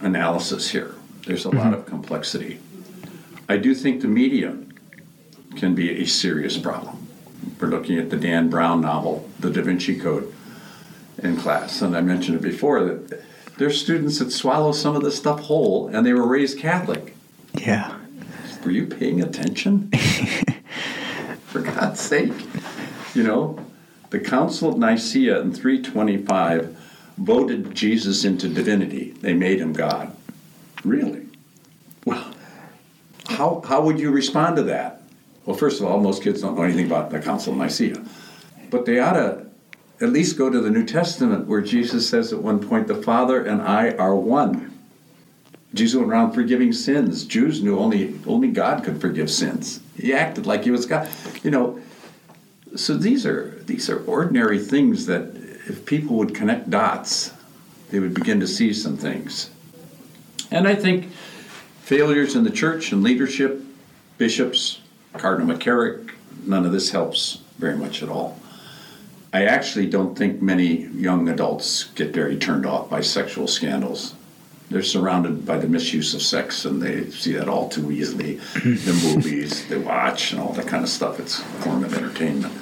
analysis 0.00 0.70
here. 0.70 0.94
There's 1.26 1.44
a 1.44 1.48
mm-hmm. 1.48 1.58
lot 1.58 1.74
of 1.74 1.86
complexity. 1.86 2.60
I 3.48 3.56
do 3.58 3.74
think 3.74 4.00
the 4.00 4.08
media 4.08 4.56
can 5.56 5.74
be 5.74 6.02
a 6.02 6.06
serious 6.06 6.56
problem. 6.58 7.06
We're 7.60 7.68
looking 7.68 7.98
at 7.98 8.10
the 8.10 8.16
Dan 8.16 8.48
Brown 8.48 8.80
novel, 8.80 9.28
The 9.40 9.50
Da 9.50 9.62
Vinci 9.62 9.98
Code, 9.98 10.32
in 11.22 11.36
class, 11.36 11.80
and 11.82 11.96
I 11.96 12.00
mentioned 12.00 12.36
it 12.36 12.42
before 12.42 12.84
that 12.84 13.22
there's 13.56 13.80
students 13.80 14.18
that 14.18 14.32
swallow 14.32 14.72
some 14.72 14.96
of 14.96 15.02
this 15.02 15.16
stuff 15.16 15.40
whole, 15.40 15.88
and 15.88 16.04
they 16.04 16.12
were 16.12 16.26
raised 16.26 16.58
Catholic. 16.58 17.14
Yeah. 17.54 17.96
Were 18.64 18.70
you 18.70 18.86
paying 18.86 19.20
attention? 19.20 19.90
For 21.46 21.60
God's 21.60 22.00
sake. 22.00 22.32
You 23.14 23.22
know, 23.22 23.64
the 24.14 24.20
Council 24.20 24.68
of 24.68 24.78
Nicaea 24.78 25.40
in 25.40 25.52
325 25.52 26.78
voted 27.18 27.74
Jesus 27.74 28.24
into 28.24 28.48
divinity. 28.48 29.10
They 29.10 29.34
made 29.34 29.58
him 29.58 29.72
God. 29.72 30.14
Really? 30.84 31.26
Well, 32.04 32.32
how, 33.26 33.60
how 33.66 33.82
would 33.82 33.98
you 33.98 34.12
respond 34.12 34.54
to 34.54 34.62
that? 34.64 35.02
Well, 35.44 35.56
first 35.56 35.80
of 35.80 35.88
all, 35.88 35.98
most 35.98 36.22
kids 36.22 36.42
don't 36.42 36.54
know 36.54 36.62
anything 36.62 36.86
about 36.86 37.10
the 37.10 37.18
Council 37.18 37.54
of 37.54 37.58
Nicaea. 37.58 38.04
But 38.70 38.86
they 38.86 39.00
ought 39.00 39.14
to 39.14 39.46
at 40.00 40.10
least 40.10 40.38
go 40.38 40.48
to 40.48 40.60
the 40.60 40.70
New 40.70 40.86
Testament 40.86 41.48
where 41.48 41.60
Jesus 41.60 42.08
says 42.08 42.32
at 42.32 42.40
one 42.40 42.64
point, 42.64 42.86
The 42.86 43.02
Father 43.02 43.44
and 43.44 43.60
I 43.62 43.90
are 43.96 44.14
one. 44.14 44.78
Jesus 45.74 45.98
went 45.98 46.12
around 46.12 46.34
forgiving 46.34 46.72
sins. 46.72 47.24
Jews 47.24 47.64
knew 47.64 47.80
only, 47.80 48.16
only 48.28 48.52
God 48.52 48.84
could 48.84 49.00
forgive 49.00 49.28
sins. 49.28 49.80
He 49.96 50.14
acted 50.14 50.46
like 50.46 50.62
he 50.62 50.70
was 50.70 50.86
God. 50.86 51.08
You 51.42 51.50
know, 51.50 51.80
so 52.76 52.96
these 52.96 53.24
are 53.26 53.50
these 53.66 53.88
are 53.88 54.04
ordinary 54.04 54.58
things 54.58 55.06
that 55.06 55.34
if 55.66 55.86
people 55.86 56.16
would 56.16 56.34
connect 56.34 56.70
dots, 56.70 57.32
they 57.90 57.98
would 57.98 58.14
begin 58.14 58.40
to 58.40 58.46
see 58.46 58.72
some 58.72 58.96
things. 58.96 59.50
And 60.50 60.68
I 60.68 60.74
think 60.74 61.10
failures 61.82 62.36
in 62.36 62.44
the 62.44 62.50
church 62.50 62.92
and 62.92 63.02
leadership, 63.02 63.62
bishops, 64.18 64.80
Cardinal 65.14 65.56
McCarrick, 65.56 66.10
none 66.44 66.66
of 66.66 66.72
this 66.72 66.90
helps 66.90 67.38
very 67.58 67.76
much 67.76 68.02
at 68.02 68.08
all. 68.08 68.38
I 69.32 69.46
actually 69.46 69.86
don't 69.86 70.16
think 70.16 70.42
many 70.42 70.84
young 70.86 71.28
adults 71.28 71.84
get 71.94 72.14
very 72.14 72.36
turned 72.36 72.66
off 72.66 72.88
by 72.88 73.00
sexual 73.00 73.48
scandals. 73.48 74.14
they're 74.70 74.82
surrounded 74.82 75.44
by 75.44 75.58
the 75.58 75.68
misuse 75.68 76.14
of 76.14 76.22
sex, 76.22 76.64
and 76.64 76.80
they 76.80 77.10
see 77.10 77.32
that 77.32 77.48
all 77.48 77.68
too 77.68 77.92
easily. 77.92 78.36
the 78.54 79.14
movies 79.14 79.66
they 79.68 79.78
watch 79.78 80.32
and 80.32 80.40
all 80.40 80.52
that 80.52 80.66
kind 80.66 80.82
of 80.82 80.88
stuff. 80.88 81.20
It's 81.20 81.38
a 81.40 81.42
form 81.62 81.84
of 81.84 81.94
entertainment. 81.94 82.52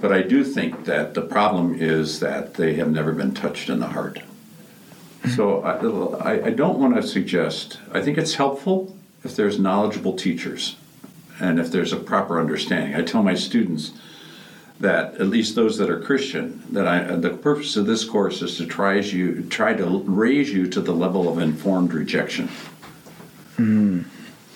But 0.00 0.12
I 0.12 0.22
do 0.22 0.44
think 0.44 0.84
that 0.84 1.14
the 1.14 1.22
problem 1.22 1.74
is 1.74 2.20
that 2.20 2.54
they 2.54 2.74
have 2.74 2.90
never 2.90 3.12
been 3.12 3.34
touched 3.34 3.68
in 3.68 3.80
the 3.80 3.88
heart. 3.88 4.20
So 5.34 5.62
I, 5.62 6.34
I, 6.34 6.46
I 6.46 6.50
don't 6.50 6.78
want 6.78 6.94
to 6.94 7.02
suggest. 7.02 7.78
I 7.92 8.00
think 8.00 8.18
it's 8.18 8.34
helpful 8.34 8.96
if 9.24 9.34
there's 9.34 9.58
knowledgeable 9.58 10.14
teachers, 10.14 10.76
and 11.40 11.58
if 11.58 11.70
there's 11.72 11.92
a 11.92 11.96
proper 11.96 12.40
understanding. 12.40 12.94
I 12.94 13.02
tell 13.02 13.22
my 13.22 13.34
students 13.34 13.92
that 14.80 15.14
at 15.14 15.26
least 15.26 15.56
those 15.56 15.76
that 15.78 15.90
are 15.90 16.00
Christian, 16.00 16.62
that 16.70 16.86
I, 16.86 17.16
the 17.16 17.30
purpose 17.30 17.76
of 17.76 17.86
this 17.86 18.04
course 18.04 18.42
is 18.42 18.56
to 18.58 18.66
try 18.66 18.94
you 18.94 19.42
try 19.42 19.74
to 19.74 20.02
raise 20.06 20.52
you 20.52 20.68
to 20.68 20.80
the 20.80 20.92
level 20.92 21.28
of 21.28 21.38
informed 21.38 21.92
rejection. 21.92 22.48
Mm. 23.56 24.04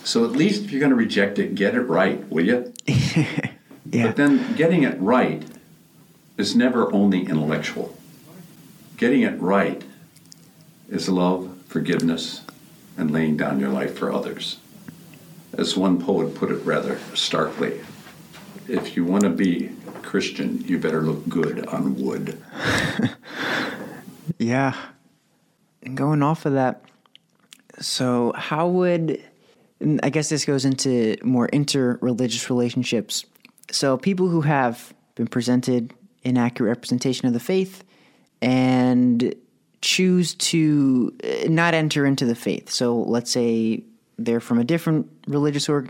So 0.05 0.25
at 0.25 0.33
least 0.33 0.65
if 0.65 0.71
you're 0.71 0.81
going 0.81 0.91
to 0.91 0.97
reject 0.97 1.39
it, 1.39 1.55
get 1.55 1.75
it 1.75 1.83
right, 1.83 2.29
will 2.31 2.47
you? 2.47 2.73
yeah. 3.93 4.07
But 4.09 4.17
then 4.17 4.55
getting 4.57 4.83
it 4.83 5.01
right 5.01 5.45
is 6.37 6.57
never 6.57 6.93
only 6.93 7.21
intellectual. 7.21 7.97
Getting 8.97 9.23
it 9.23 9.41
right 9.41 9.85
is 10.89 11.09
love, 11.09 11.57
forgiveness, 11.67 12.43
and 12.97 13.11
laying 13.11 13.37
down 13.37 13.61
your 13.61 13.69
life 13.69 13.97
for 13.97 14.13
others. 14.13 14.59
As 15.53 15.77
one 15.77 16.03
poet 16.03 16.35
put 16.35 16.51
it 16.51 16.65
rather 16.65 16.99
starkly, 17.15 17.81
if 18.69 18.97
you 18.97 19.05
want 19.05 19.25
to 19.25 19.31
be 19.31 19.71
Christian, 20.03 20.63
you 20.67 20.79
better 20.79 21.03
look 21.03 21.29
good 21.29 21.67
on 21.67 21.97
wood. 21.97 22.43
yeah. 24.39 24.75
And 25.83 25.97
going 25.97 26.23
off 26.23 26.47
of 26.47 26.55
that, 26.55 26.85
so 27.81 28.33
how 28.37 28.69
would, 28.69 29.23
I 30.03 30.11
guess 30.11 30.29
this 30.29 30.45
goes 30.45 30.65
into 30.65 31.17
more 31.23 31.49
interreligious 31.49 32.49
relationships. 32.49 33.25
So 33.71 33.97
people 33.97 34.29
who 34.29 34.43
have 34.43 34.93
been 35.15 35.27
presented 35.27 35.95
inaccurate 36.23 36.69
representation 36.69 37.27
of 37.27 37.33
the 37.33 37.41
faith 37.41 37.85
and 38.41 39.35
choose 39.81 40.35
to 40.35 41.13
uh, 41.25 41.49
not 41.49 41.75
enter 41.75 42.07
into 42.07 42.25
the 42.25 42.35
faith. 42.35 42.71
So 42.71 42.97
let's 42.97 43.31
say 43.31 43.83
they're 44.19 44.41
from 44.41 44.59
a 44.59 44.65
different 44.65 45.11
religious 45.27 45.69
or 45.69 45.89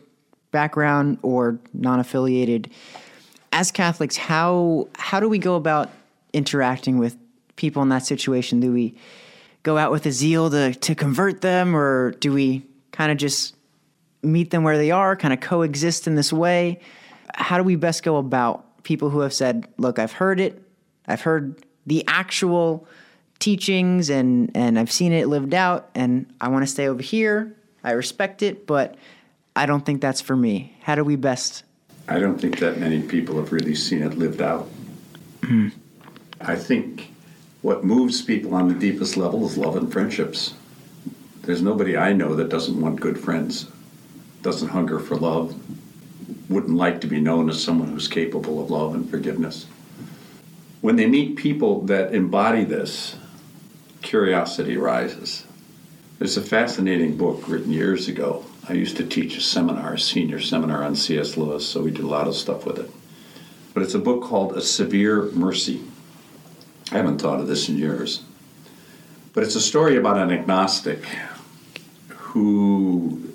background 0.50 1.18
or 1.22 1.58
non-affiliated 1.74 2.70
as 3.52 3.70
Catholics, 3.70 4.16
how 4.16 4.88
how 4.98 5.20
do 5.20 5.28
we 5.28 5.38
go 5.38 5.54
about 5.56 5.90
interacting 6.32 6.98
with 6.98 7.16
people 7.56 7.82
in 7.82 7.90
that 7.90 8.04
situation? 8.04 8.60
Do 8.60 8.72
we 8.72 8.96
go 9.62 9.76
out 9.78 9.92
with 9.92 10.06
a 10.06 10.10
zeal 10.10 10.50
to 10.50 10.74
to 10.74 10.94
convert 10.94 11.42
them, 11.42 11.76
or 11.76 12.12
do 12.12 12.32
we 12.32 12.62
kind 12.90 13.12
of 13.12 13.18
just 13.18 13.54
meet 14.22 14.50
them 14.50 14.62
where 14.62 14.78
they 14.78 14.90
are, 14.90 15.14
kind 15.16 15.34
of 15.34 15.40
coexist 15.40 16.06
in 16.06 16.14
this 16.14 16.32
way? 16.32 16.80
How 17.34 17.58
do 17.58 17.64
we 17.64 17.76
best 17.76 18.02
go 18.02 18.16
about 18.16 18.82
people 18.82 19.10
who 19.10 19.20
have 19.20 19.32
said, 19.32 19.66
"Look, 19.78 19.98
I've 19.98 20.12
heard 20.12 20.40
it. 20.40 20.62
I've 21.06 21.22
heard 21.22 21.64
the 21.86 22.04
actual 22.06 22.86
teachings 23.38 24.08
and 24.10 24.50
and 24.54 24.78
I've 24.78 24.92
seen 24.92 25.12
it 25.12 25.28
lived 25.28 25.54
out 25.54 25.90
and 25.94 26.32
I 26.40 26.48
want 26.48 26.62
to 26.62 26.70
stay 26.70 26.88
over 26.88 27.02
here. 27.02 27.56
I 27.82 27.92
respect 27.92 28.42
it, 28.42 28.66
but 28.66 28.96
I 29.56 29.66
don't 29.66 29.84
think 29.84 30.00
that's 30.00 30.20
for 30.20 30.36
me." 30.36 30.76
How 30.82 30.94
do 30.94 31.04
we 31.04 31.16
best 31.16 31.64
I 32.08 32.18
don't 32.18 32.40
think 32.40 32.58
that 32.58 32.78
many 32.78 33.00
people 33.00 33.36
have 33.36 33.52
really 33.52 33.74
seen 33.74 34.02
it 34.02 34.18
lived 34.18 34.42
out. 34.42 34.68
Mm. 35.40 35.72
I 36.40 36.56
think 36.56 37.12
what 37.62 37.84
moves 37.84 38.22
people 38.22 38.54
on 38.54 38.68
the 38.68 38.74
deepest 38.74 39.16
level 39.16 39.46
is 39.46 39.56
love 39.56 39.76
and 39.76 39.92
friendships. 39.92 40.54
There's 41.42 41.62
nobody 41.62 41.96
I 41.96 42.12
know 42.12 42.34
that 42.34 42.48
doesn't 42.48 42.80
want 42.80 43.00
good 43.00 43.18
friends, 43.18 43.66
doesn't 44.42 44.68
hunger 44.68 44.98
for 44.98 45.16
love, 45.16 45.54
wouldn't 46.53 46.76
like 46.76 47.00
to 47.00 47.07
be 47.07 47.20
known 47.20 47.50
as 47.50 47.62
someone 47.62 47.88
who's 47.88 48.09
capable 48.09 48.62
of 48.62 48.70
love 48.70 48.94
and 48.94 49.09
forgiveness. 49.09 49.66
When 50.80 50.96
they 50.96 51.07
meet 51.07 51.36
people 51.36 51.82
that 51.86 52.14
embody 52.14 52.64
this, 52.64 53.16
curiosity 54.03 54.76
rises. 54.76 55.44
There's 56.18 56.36
a 56.36 56.42
fascinating 56.42 57.16
book 57.16 57.48
written 57.48 57.72
years 57.72 58.09
ago 58.09 58.44
I 58.68 58.74
used 58.74 58.96
to 58.98 59.05
teach 59.05 59.36
a 59.36 59.40
seminar, 59.40 59.94
a 59.94 59.98
senior 59.98 60.40
seminar 60.40 60.84
on 60.84 60.94
C.S. 60.94 61.36
Lewis, 61.36 61.68
so 61.68 61.82
we 61.82 61.90
did 61.90 62.05
a 62.05 62.09
lot 62.09 62.28
of 62.28 62.36
stuff 62.36 62.64
with 62.64 62.78
it. 62.78 62.88
But 63.74 63.82
it's 63.82 63.94
a 63.94 63.98
book 63.98 64.22
called 64.22 64.57
A 64.57 64.61
Severe 64.61 65.24
Mercy. 65.32 65.82
I 66.92 66.96
haven't 66.98 67.20
thought 67.20 67.40
of 67.40 67.48
this 67.48 67.68
in 67.68 67.76
years. 67.76 68.22
But 69.32 69.42
it's 69.42 69.57
a 69.57 69.61
story 69.61 69.96
about 69.96 70.16
an 70.16 70.30
agnostic 70.30 71.05
who 72.09 73.31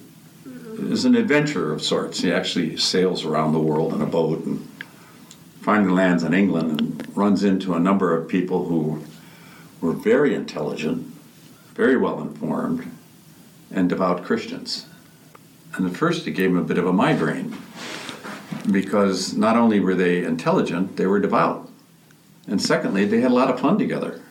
is 0.80 1.06
an 1.06 1.16
adventurer 1.16 1.74
of 1.74 1.82
sorts. 1.82 2.22
He 2.22 2.32
actually 2.32 2.78
sails 2.78 3.26
around 3.26 3.54
the 3.54 3.60
world 3.60 3.94
in 3.94 4.02
a 4.02 4.06
boat 4.06 4.46
and 4.46 4.68
finally 5.62 5.92
lands 5.92 6.24
in 6.24 6.34
England 6.34 6.80
and 6.80 7.18
runs 7.18 7.44
into 7.44 7.74
a 7.74 7.80
number 7.80 8.16
of 8.16 8.28
people 8.28 8.68
who 8.68 9.04
were 9.82 9.94
very 9.94 10.34
intelligent, 10.34 11.06
very 11.74 11.98
well 11.98 12.22
informed, 12.22 12.90
and 13.72 13.90
devout 13.90 14.24
Christians. 14.24 14.86
And 15.76 15.86
at 15.86 15.96
first, 15.96 16.26
it 16.26 16.32
gave 16.32 16.52
him 16.52 16.58
a 16.58 16.64
bit 16.64 16.78
of 16.78 16.88
a 16.88 16.94
migraine 16.94 17.56
because 18.72 19.34
not 19.34 19.58
only 19.58 19.80
were 19.80 19.96
they 19.96 20.24
intelligent, 20.24 20.98
they 20.98 21.06
were 21.06 21.20
devout. 21.20 21.70
And 22.48 22.62
secondly, 22.62 23.06
they 23.06 23.22
had 23.22 23.32
a 23.32 23.36
lot 23.36 23.50
of 23.50 23.60
fun 23.60 23.78
together. 23.78 24.22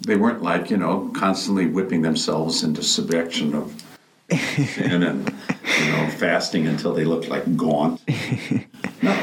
They 0.00 0.16
weren't 0.16 0.42
like, 0.42 0.68
you 0.70 0.76
know, 0.76 1.10
constantly 1.14 1.66
whipping 1.66 2.02
themselves 2.02 2.64
into 2.64 2.82
subjection 2.82 3.54
of 3.54 3.82
sin 4.30 5.02
and, 5.02 5.32
you 5.78 5.90
know, 5.92 6.08
fasting 6.18 6.66
until 6.66 6.92
they 6.92 7.04
looked 7.04 7.28
like 7.28 7.56
gaunt. 7.56 8.00
No. 9.02 9.20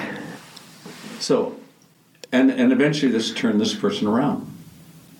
So, 1.19 1.55
and, 2.33 2.51
and 2.51 2.73
eventually 2.73 3.13
this 3.13 3.33
turned 3.33 3.61
this 3.61 3.73
person 3.73 4.07
around. 4.07 4.45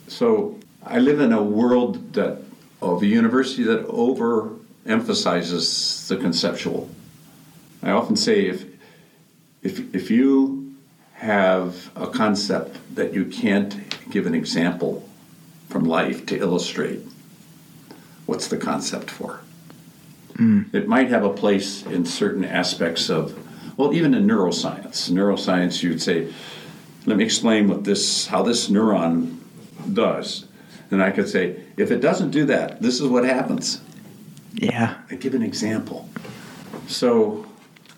So 0.09 0.59
I 0.85 0.99
live 0.99 1.21
in 1.21 1.31
a 1.31 1.41
world 1.41 2.13
that, 2.13 2.41
of 2.81 3.01
a 3.01 3.05
university 3.05 3.63
that 3.63 3.85
over 3.85 4.51
emphasizes 4.85 6.07
the 6.09 6.17
conceptual. 6.17 6.89
I 7.81 7.91
often 7.91 8.15
say 8.17 8.47
if, 8.47 8.65
if, 9.61 9.95
if 9.95 10.11
you 10.11 10.75
have 11.13 11.89
a 11.95 12.07
concept 12.07 12.77
that 12.95 13.13
you 13.13 13.25
can't 13.25 13.77
give 14.09 14.25
an 14.25 14.33
example 14.33 15.07
from 15.69 15.83
life 15.83 16.25
to 16.27 16.37
illustrate, 16.37 17.01
what's 18.25 18.47
the 18.47 18.57
concept 18.57 19.09
for? 19.09 19.41
Mm. 20.39 20.73
It 20.73 20.87
might 20.87 21.09
have 21.09 21.23
a 21.23 21.33
place 21.33 21.83
in 21.85 22.05
certain 22.05 22.45
aspects 22.45 23.09
of, 23.09 23.37
well, 23.77 23.93
even 23.93 24.13
in 24.13 24.25
neuroscience. 24.25 25.09
Neuroscience, 25.11 25.83
you'd 25.83 26.01
say, 26.01 26.33
let 27.05 27.17
me 27.17 27.25
explain 27.25 27.67
what 27.67 27.83
this, 27.83 28.27
how 28.27 28.41
this 28.41 28.69
neuron 28.69 29.37
does. 29.93 30.45
And 30.91 31.03
I 31.03 31.11
could 31.11 31.27
say, 31.27 31.61
if 31.77 31.91
it 31.91 31.99
doesn't 31.99 32.31
do 32.31 32.45
that, 32.45 32.81
this 32.81 32.99
is 32.99 33.07
what 33.07 33.25
happens. 33.25 33.81
Yeah. 34.53 34.95
I 35.11 35.15
give 35.15 35.35
an 35.35 35.43
example. 35.43 36.09
So, 36.87 37.45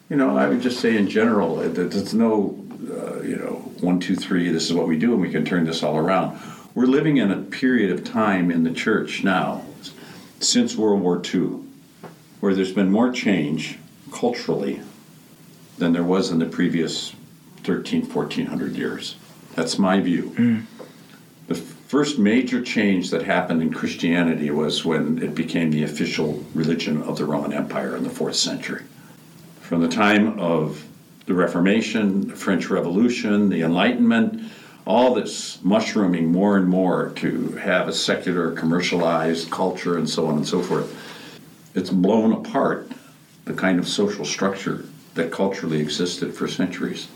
you 0.10 0.18
know, 0.18 0.38
I 0.38 0.48
would 0.48 0.62
just 0.62 0.80
say 0.80 0.98
in 0.98 1.08
general 1.08 1.58
that 1.58 1.74
there's 1.74 2.14
no, 2.14 2.60
uh, 2.92 3.22
you 3.22 3.38
know, 3.38 3.72
one, 3.80 4.00
two, 4.00 4.16
three, 4.16 4.50
this 4.50 4.66
is 4.66 4.74
what 4.74 4.88
we 4.88 4.98
do 4.98 5.14
and 5.14 5.22
we 5.22 5.32
can 5.32 5.46
turn 5.46 5.66
this 5.66 5.84
all 5.84 5.98
around. 5.98 6.40
We're 6.74 6.86
living 6.86 7.18
in 7.18 7.32
a 7.32 7.38
period 7.38 7.92
of 7.92 8.04
time 8.04 8.52
in 8.52 8.64
the 8.64 8.72
church 8.72 9.24
now, 9.24 9.64
since 10.40 10.76
World 10.76 11.02
War 11.02 11.22
II, 11.24 11.60
where 12.42 12.54
there's 12.54 12.74
been 12.74 12.92
more 12.92 13.12
change 13.12 13.78
culturally 14.12 14.82
than 15.78 15.94
there 15.94 16.04
was 16.04 16.30
in 16.30 16.40
the 16.40 16.46
previous 16.46 17.14
13, 17.64 18.10
1400 18.10 18.76
years. 18.76 19.16
That's 19.56 19.78
my 19.80 20.02
view. 20.02 20.32
Mm. 20.36 20.66
The 21.48 21.56
first 21.56 22.18
major 22.18 22.62
change 22.62 23.12
that 23.12 23.24
happened 23.24 23.62
in 23.62 23.74
Christianity 23.74 24.50
was 24.50 24.84
when 24.84 25.22
it 25.22 25.36
became 25.36 25.72
the 25.72 25.84
official 25.84 26.44
religion 26.54 27.02
of 27.04 27.18
the 27.18 27.26
Roman 27.26 27.54
Empire 27.54 27.96
in 27.96 28.04
the 28.04 28.10
fourth 28.10 28.36
century. 28.36 28.84
From 29.62 29.82
the 29.82 29.88
time 29.88 30.40
of 30.40 30.86
the 31.28 31.34
Reformation, 31.34 32.28
the 32.28 32.36
French 32.36 32.70
Revolution, 32.70 33.50
the 33.50 33.62
Enlightenment, 33.62 34.52
all 34.86 35.14
this 35.14 35.64
mushrooming 35.64 36.32
more 36.32 36.58
and 36.58 36.68
more 36.68 37.12
to 37.18 37.52
have 37.54 37.88
a 37.88 37.94
secular, 37.94 38.52
commercialized 38.52 39.52
culture 39.52 39.98
and 39.98 40.10
so 40.10 40.28
on 40.28 40.38
and 40.38 40.48
so 40.48 40.62
forth, 40.62 40.98
it's 41.74 41.90
blown 41.90 42.34
apart 42.34 42.92
the 43.46 43.54
kind 43.54 43.80
of 43.80 43.88
social 43.88 44.26
structure 44.26 44.86
that 45.16 45.32
culturally 45.32 45.80
existed 45.80 46.34
for 46.34 46.48
centuries. 46.48 47.08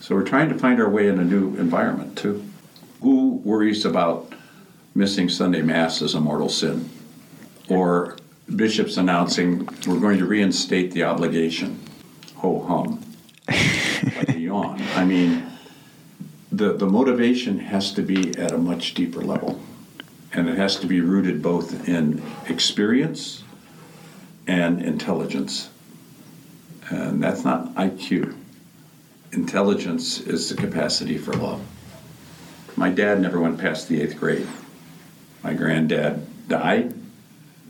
So 0.00 0.14
we're 0.14 0.24
trying 0.24 0.48
to 0.48 0.58
find 0.58 0.80
our 0.80 0.88
way 0.88 1.08
in 1.08 1.18
a 1.18 1.24
new 1.24 1.56
environment 1.56 2.16
too. 2.16 2.44
Who 3.00 3.36
worries 3.44 3.84
about 3.84 4.32
missing 4.94 5.28
Sunday 5.28 5.62
Mass 5.62 6.02
as 6.02 6.14
a 6.14 6.20
mortal 6.20 6.48
sin? 6.48 6.88
Or 7.68 8.16
bishops 8.54 8.96
announcing 8.96 9.66
we're 9.86 10.00
going 10.00 10.18
to 10.18 10.26
reinstate 10.26 10.92
the 10.92 11.04
obligation? 11.04 11.80
Ho 12.36 12.64
hum. 12.64 13.02
like 13.48 14.36
yawn. 14.36 14.82
I 14.94 15.04
mean, 15.04 15.46
the, 16.50 16.72
the 16.72 16.86
motivation 16.86 17.58
has 17.58 17.92
to 17.92 18.02
be 18.02 18.36
at 18.36 18.52
a 18.52 18.58
much 18.58 18.94
deeper 18.94 19.20
level. 19.20 19.60
and 20.32 20.48
it 20.48 20.56
has 20.56 20.76
to 20.76 20.86
be 20.86 21.00
rooted 21.00 21.42
both 21.42 21.88
in 21.88 22.22
experience 22.48 23.42
and 24.46 24.82
intelligence. 24.82 25.70
And 26.90 27.22
that's 27.22 27.44
not 27.44 27.74
IQ. 27.74 28.36
Intelligence 29.32 30.20
is 30.20 30.48
the 30.48 30.56
capacity 30.56 31.16
for 31.18 31.32
love. 31.34 31.64
My 32.76 32.90
dad 32.90 33.20
never 33.20 33.38
went 33.38 33.58
past 33.58 33.88
the 33.88 34.00
eighth 34.00 34.18
grade. 34.18 34.46
My 35.42 35.54
granddad 35.54 36.26
died. 36.48 36.94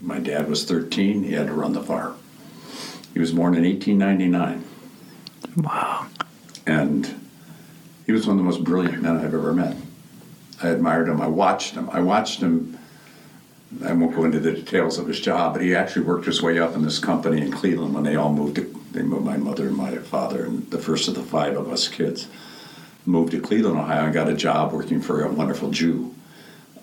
My 0.01 0.19
dad 0.19 0.49
was 0.49 0.65
13. 0.65 1.23
He 1.23 1.33
had 1.33 1.47
to 1.47 1.53
run 1.53 1.73
the 1.73 1.83
farm. 1.83 2.17
He 3.13 3.19
was 3.19 3.31
born 3.31 3.55
in 3.55 3.63
1899. 3.63 4.63
Wow. 5.57 6.07
And 6.65 7.29
he 8.05 8.11
was 8.11 8.25
one 8.25 8.37
of 8.37 8.43
the 8.43 8.49
most 8.49 8.63
brilliant 8.63 9.01
men 9.01 9.17
I've 9.17 9.33
ever 9.33 9.53
met. 9.53 9.77
I 10.63 10.69
admired 10.69 11.07
him. 11.07 11.21
I 11.21 11.27
watched 11.27 11.73
him. 11.73 11.89
I 11.89 11.99
watched 11.99 12.39
him. 12.39 12.77
I 13.85 13.93
won't 13.93 14.15
go 14.15 14.25
into 14.25 14.39
the 14.39 14.51
details 14.51 14.97
of 14.97 15.07
his 15.07 15.19
job, 15.19 15.53
but 15.53 15.61
he 15.61 15.73
actually 15.75 16.05
worked 16.05 16.25
his 16.25 16.41
way 16.41 16.59
up 16.59 16.75
in 16.75 16.81
this 16.81 16.99
company 16.99 17.41
in 17.41 17.51
Cleveland 17.51 17.93
when 17.93 18.03
they 18.03 18.15
all 18.15 18.33
moved. 18.33 18.55
To, 18.57 18.81
they 18.91 19.01
moved 19.01 19.25
my 19.25 19.37
mother 19.37 19.67
and 19.67 19.77
my 19.77 19.95
father 19.97 20.45
and 20.45 20.69
the 20.69 20.77
first 20.77 21.07
of 21.07 21.15
the 21.15 21.23
five 21.23 21.55
of 21.55 21.71
us 21.71 21.87
kids 21.87 22.27
moved 23.05 23.31
to 23.31 23.39
Cleveland, 23.39 23.77
Ohio, 23.77 24.05
and 24.05 24.13
got 24.13 24.29
a 24.29 24.33
job 24.33 24.73
working 24.73 25.01
for 25.01 25.23
a 25.23 25.31
wonderful 25.31 25.71
Jew. 25.71 26.13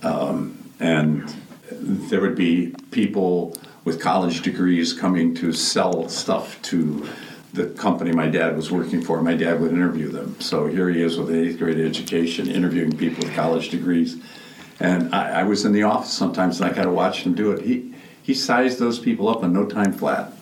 Um, 0.02 0.72
and 0.80 1.34
there 1.70 2.20
would 2.20 2.36
be 2.36 2.74
people 2.90 3.56
with 3.84 4.00
college 4.00 4.42
degrees 4.42 4.92
coming 4.92 5.34
to 5.36 5.52
sell 5.52 6.08
stuff 6.08 6.60
to 6.62 7.08
the 7.52 7.66
company 7.66 8.12
my 8.12 8.28
dad 8.28 8.56
was 8.56 8.70
working 8.70 9.00
for. 9.00 9.22
My 9.22 9.34
dad 9.34 9.60
would 9.60 9.72
interview 9.72 10.08
them. 10.08 10.38
So 10.40 10.66
here 10.66 10.88
he 10.90 11.02
is 11.02 11.18
with 11.18 11.30
an 11.30 11.36
eighth 11.36 11.58
grade 11.58 11.80
education, 11.80 12.48
interviewing 12.48 12.96
people 12.96 13.24
with 13.24 13.34
college 13.34 13.70
degrees. 13.70 14.16
And 14.80 15.14
I, 15.14 15.40
I 15.40 15.42
was 15.42 15.64
in 15.64 15.72
the 15.72 15.82
office 15.82 16.12
sometimes, 16.12 16.60
and 16.60 16.70
I 16.70 16.74
kind 16.74 16.88
of 16.88 16.94
watched 16.94 17.24
him 17.24 17.34
do 17.34 17.52
it. 17.52 17.64
He 17.64 17.94
he 18.22 18.34
sized 18.34 18.78
those 18.78 18.98
people 18.98 19.28
up 19.28 19.42
in 19.42 19.52
no 19.52 19.64
time 19.66 19.92
flat. 19.92 20.32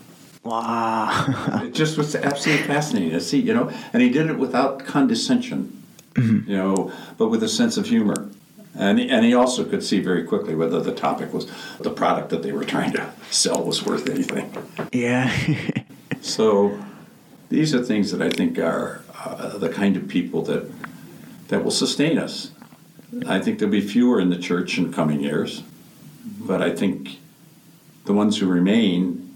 Wow. 0.43 1.63
it 1.65 1.75
just 1.75 1.99
was 1.99 2.15
absolutely 2.15 2.67
fascinating 2.67 3.11
to 3.11 3.21
see, 3.21 3.41
you 3.41 3.55
know. 3.55 3.71
And 3.93 4.03
he 4.03 4.11
did 4.11 4.29
it 4.29 4.39
without 4.39 4.85
condescension, 4.85 5.83
mm-hmm. 6.15 6.51
you 6.51 6.57
know, 6.57 6.93
but 7.19 7.29
with 7.29 7.43
a 7.43 7.49
sense 7.49 7.77
of 7.77 7.87
humor. 7.87 8.29
And 8.79 8.99
he, 8.99 9.09
and 9.09 9.25
he 9.25 9.35
also 9.35 9.65
could 9.65 9.83
see 9.83 10.01
very 10.01 10.25
quickly 10.25 10.55
whether 10.55 10.81
the 10.81 10.95
topic 10.95 11.33
was 11.33 11.51
the 11.81 11.91
product 11.91 12.31
that 12.31 12.43
they 12.43 12.53
were 12.53 12.65
trying 12.65 12.93
to 12.93 13.11
sell 13.31 13.65
was 13.65 13.85
worth 13.87 14.09
anything. 14.09 14.53
Yeah. 14.93 15.35
so 16.21 16.79
these 17.49 17.75
are 17.75 17.83
things 17.83 18.11
that 18.13 18.21
I 18.21 18.29
think 18.29 18.59
are 18.59 19.03
uh, 19.25 19.57
the 19.59 19.69
kind 19.69 19.97
of 19.97 20.09
people 20.09 20.43
that 20.43 20.71
that 21.49 21.63
will 21.65 21.71
sustain 21.71 22.19
us. 22.19 22.51
I 23.27 23.41
think 23.41 23.59
there'll 23.59 23.73
be 23.73 23.81
fewer 23.81 24.21
in 24.21 24.31
the 24.31 24.39
church 24.39 24.79
in 24.79 24.93
coming 24.93 25.21
years, 25.21 25.63
but 26.41 26.63
I 26.63 26.71
think 26.75 27.19
the 28.05 28.13
ones 28.13 28.39
who 28.39 28.47
remain 28.47 29.35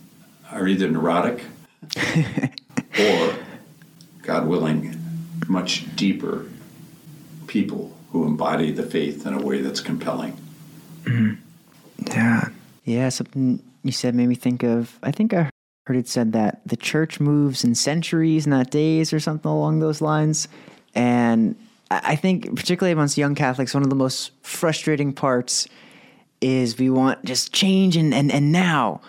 are 0.50 0.66
either 0.66 0.88
neurotic 0.88 1.44
or, 2.98 3.34
God 4.22 4.46
willing, 4.46 4.96
much 5.48 5.94
deeper 5.96 6.46
people 7.46 7.96
who 8.10 8.24
embody 8.24 8.70
the 8.72 8.82
faith 8.82 9.26
in 9.26 9.34
a 9.34 9.42
way 9.42 9.60
that's 9.60 9.80
compelling. 9.80 10.36
Mm-hmm. 11.04 11.34
Yeah. 12.08 12.48
Yeah, 12.84 13.08
something 13.08 13.62
you 13.82 13.92
said 13.92 14.14
made 14.14 14.28
me 14.28 14.34
think 14.34 14.62
of, 14.62 14.98
I 15.02 15.10
think 15.12 15.32
I 15.32 15.50
heard 15.86 15.96
it 15.96 16.08
said 16.08 16.32
that 16.32 16.60
the 16.66 16.76
church 16.76 17.20
moves 17.20 17.64
in 17.64 17.74
centuries, 17.74 18.46
not 18.46 18.70
days, 18.70 19.12
or 19.12 19.20
something 19.20 19.50
along 19.50 19.80
those 19.80 20.00
lines. 20.00 20.48
And 20.94 21.56
I 21.90 22.14
think, 22.14 22.54
particularly 22.54 22.92
amongst 22.92 23.18
young 23.18 23.34
Catholics, 23.34 23.74
one 23.74 23.82
of 23.82 23.90
the 23.90 23.96
most 23.96 24.30
frustrating 24.42 25.12
parts 25.12 25.66
is 26.40 26.78
we 26.78 26.88
want 26.88 27.24
just 27.24 27.52
change 27.52 27.96
and, 27.96 28.14
and, 28.14 28.30
and 28.30 28.52
now. 28.52 29.00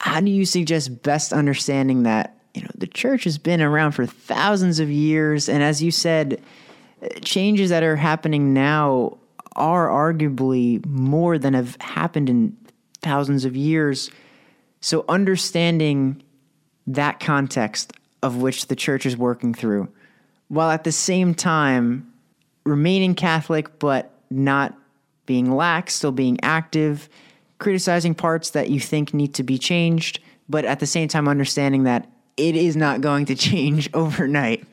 How 0.00 0.20
do 0.20 0.30
you 0.30 0.44
suggest 0.44 1.02
best 1.02 1.32
understanding 1.32 2.02
that 2.02 2.36
you 2.52 2.62
know 2.62 2.70
the 2.74 2.86
church 2.86 3.24
has 3.24 3.38
been 3.38 3.62
around 3.62 3.92
for 3.92 4.06
thousands 4.06 4.80
of 4.80 4.90
years, 4.90 5.48
and 5.48 5.62
as 5.62 5.82
you 5.82 5.90
said, 5.90 6.42
changes 7.22 7.70
that 7.70 7.82
are 7.82 7.96
happening 7.96 8.52
now 8.52 9.18
are 9.54 9.88
arguably 9.88 10.84
more 10.84 11.38
than 11.38 11.54
have 11.54 11.80
happened 11.80 12.28
in 12.28 12.56
thousands 13.02 13.44
of 13.44 13.56
years. 13.56 14.10
So, 14.80 15.04
understanding 15.08 16.22
that 16.88 17.20
context 17.20 17.92
of 18.22 18.42
which 18.42 18.66
the 18.66 18.76
church 18.76 19.06
is 19.06 19.16
working 19.16 19.54
through, 19.54 19.88
while 20.48 20.70
at 20.70 20.84
the 20.84 20.92
same 20.92 21.34
time 21.34 22.12
remaining 22.66 23.14
Catholic 23.14 23.78
but 23.78 24.10
not 24.30 24.76
being 25.26 25.50
lax, 25.50 25.94
still 25.94 26.12
being 26.12 26.38
active, 26.42 27.08
criticizing 27.58 28.14
parts 28.14 28.50
that 28.50 28.70
you 28.70 28.80
think 28.80 29.14
need 29.14 29.34
to 29.34 29.42
be 29.42 29.58
changed, 29.58 30.20
but 30.48 30.64
at 30.64 30.80
the 30.80 30.86
same 30.86 31.08
time 31.08 31.28
understanding 31.28 31.84
that 31.84 32.08
it 32.36 32.54
is 32.54 32.76
not 32.76 33.00
going 33.00 33.26
to 33.26 33.34
change 33.34 33.88
overnight. 33.94 34.66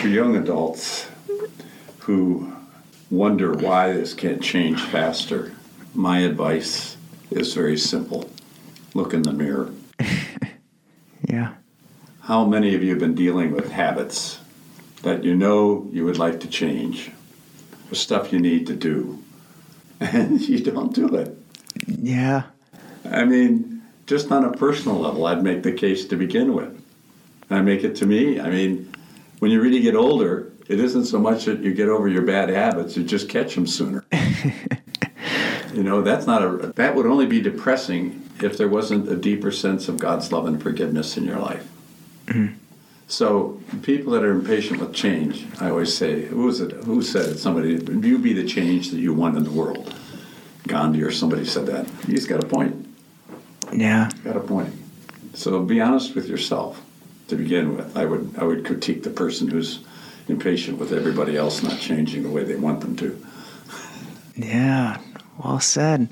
For 0.00 0.08
young 0.08 0.36
adults, 0.36 1.08
who 1.98 2.52
wonder 3.10 3.52
why 3.52 3.92
this 3.92 4.14
can't 4.14 4.42
change 4.42 4.80
faster, 4.80 5.52
my 5.94 6.20
advice 6.20 6.96
is 7.30 7.54
very 7.54 7.76
simple 7.76 8.30
look 8.94 9.14
in 9.14 9.22
the 9.22 9.32
mirror. 9.32 9.70
yeah. 11.28 11.54
How 12.22 12.44
many 12.44 12.74
of 12.74 12.82
you 12.82 12.90
have 12.90 12.98
been 12.98 13.14
dealing 13.14 13.52
with 13.52 13.70
habits 13.70 14.40
that 15.02 15.24
you 15.24 15.34
know 15.34 15.88
you 15.92 16.04
would 16.04 16.18
like 16.18 16.40
to 16.40 16.48
change, 16.48 17.10
stuff 17.96 18.32
you 18.32 18.38
need 18.38 18.66
to 18.66 18.74
do, 18.74 19.22
and 20.00 20.40
you 20.40 20.58
don't 20.60 20.94
do 20.94 21.14
it? 21.14 21.36
Yeah. 21.86 22.44
I 23.04 23.24
mean, 23.24 23.82
just 24.06 24.30
on 24.30 24.44
a 24.44 24.52
personal 24.52 24.98
level, 24.98 25.26
I'd 25.26 25.42
make 25.42 25.62
the 25.62 25.72
case 25.72 26.04
to 26.06 26.16
begin 26.16 26.54
with. 26.54 26.76
I 27.50 27.60
make 27.60 27.84
it 27.84 27.96
to 27.96 28.06
me. 28.06 28.40
I 28.40 28.50
mean, 28.50 28.92
when 29.40 29.50
you 29.50 29.60
really 29.60 29.80
get 29.80 29.96
older, 29.96 30.52
it 30.68 30.78
isn't 30.78 31.06
so 31.06 31.18
much 31.18 31.46
that 31.46 31.60
you 31.60 31.74
get 31.74 31.88
over 31.88 32.06
your 32.06 32.22
bad 32.22 32.48
habits; 32.48 32.96
you 32.96 33.02
just 33.02 33.28
catch 33.28 33.54
them 33.54 33.66
sooner. 33.66 34.04
you 35.74 35.82
know, 35.82 36.02
that's 36.02 36.26
not 36.26 36.42
a 36.42 36.72
that 36.76 36.94
would 36.94 37.06
only 37.06 37.26
be 37.26 37.40
depressing 37.40 38.28
if 38.40 38.56
there 38.56 38.68
wasn't 38.68 39.08
a 39.08 39.16
deeper 39.16 39.50
sense 39.50 39.88
of 39.88 39.98
God's 39.98 40.32
love 40.32 40.46
and 40.46 40.62
forgiveness 40.62 41.16
in 41.16 41.24
your 41.24 41.38
life. 41.38 41.68
Mm-hmm. 42.26 42.54
So, 43.10 43.60
people 43.82 44.12
that 44.12 44.22
are 44.22 44.30
impatient 44.30 44.78
with 44.78 44.94
change, 44.94 45.44
I 45.60 45.68
always 45.68 45.92
say, 45.92 46.26
who 46.26 46.44
was 46.44 46.60
it? 46.60 46.70
Who 46.84 47.02
said 47.02 47.26
it? 47.26 47.38
Somebody, 47.38 47.70
you 48.06 48.18
be 48.18 48.32
the 48.32 48.46
change 48.46 48.92
that 48.92 49.00
you 49.00 49.12
want 49.12 49.36
in 49.36 49.42
the 49.42 49.50
world. 49.50 49.92
Gandhi 50.68 51.02
or 51.02 51.10
somebody 51.10 51.44
said 51.44 51.66
that. 51.66 51.88
He's 52.06 52.24
got 52.24 52.42
a 52.44 52.46
point. 52.46 52.86
Yeah, 53.72 54.10
got 54.22 54.36
a 54.36 54.40
point. 54.40 54.72
So, 55.34 55.60
be 55.64 55.80
honest 55.80 56.14
with 56.14 56.28
yourself 56.28 56.80
to 57.26 57.34
begin 57.34 57.76
with. 57.76 57.96
I 57.96 58.04
would 58.04 58.32
I 58.38 58.44
would 58.44 58.64
critique 58.64 59.02
the 59.02 59.10
person 59.10 59.48
who's 59.48 59.80
impatient 60.28 60.78
with 60.78 60.92
everybody 60.92 61.36
else 61.36 61.64
not 61.64 61.80
changing 61.80 62.22
the 62.22 62.30
way 62.30 62.44
they 62.44 62.54
want 62.54 62.80
them 62.80 62.94
to. 62.94 63.26
Yeah, 64.36 65.00
well 65.42 65.58
said. 65.58 66.10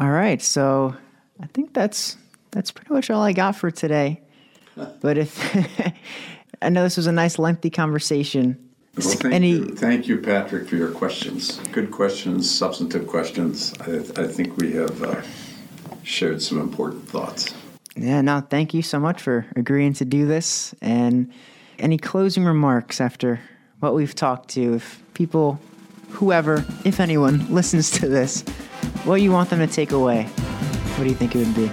All 0.00 0.10
right, 0.10 0.42
so 0.42 0.96
I 1.40 1.46
think 1.46 1.74
that's 1.74 2.16
that's 2.50 2.72
pretty 2.72 2.92
much 2.92 3.08
all 3.08 3.22
I 3.22 3.32
got 3.32 3.54
for 3.54 3.70
today. 3.70 4.20
But 5.00 5.18
if 5.18 5.38
I 6.62 6.68
know 6.68 6.82
this 6.82 6.96
was 6.96 7.06
a 7.06 7.12
nice 7.12 7.38
lengthy 7.38 7.70
conversation. 7.70 8.70
Well, 8.96 9.08
thank 9.08 9.34
Any, 9.34 9.50
you, 9.50 9.74
thank 9.76 10.08
you, 10.08 10.18
Patrick, 10.18 10.68
for 10.68 10.76
your 10.76 10.90
questions. 10.90 11.58
Good 11.72 11.90
questions, 11.90 12.50
substantive 12.50 13.06
questions. 13.06 13.72
I, 13.80 13.98
I 14.22 14.26
think 14.26 14.56
we 14.56 14.72
have 14.72 15.02
uh, 15.02 15.22
shared 16.02 16.42
some 16.42 16.60
important 16.60 17.08
thoughts. 17.08 17.54
Yeah, 17.96 18.20
no, 18.20 18.40
thank 18.40 18.74
you 18.74 18.82
so 18.82 18.98
much 18.98 19.22
for 19.22 19.46
agreeing 19.56 19.94
to 19.94 20.04
do 20.04 20.26
this. 20.26 20.74
And 20.82 21.32
any 21.78 21.98
closing 21.98 22.44
remarks 22.44 23.00
after 23.00 23.40
what 23.78 23.94
we've 23.94 24.14
talked 24.14 24.50
to? 24.50 24.74
If 24.74 25.02
people, 25.14 25.58
whoever, 26.10 26.64
if 26.84 27.00
anyone, 27.00 27.46
listens 27.54 27.90
to 27.92 28.08
this, 28.08 28.42
what 29.04 29.22
you 29.22 29.32
want 29.32 29.50
them 29.50 29.60
to 29.60 29.66
take 29.66 29.92
away, 29.92 30.24
what 30.24 31.04
do 31.04 31.10
you 31.10 31.16
think 31.16 31.34
it 31.34 31.38
would 31.38 31.54
be? 31.54 31.70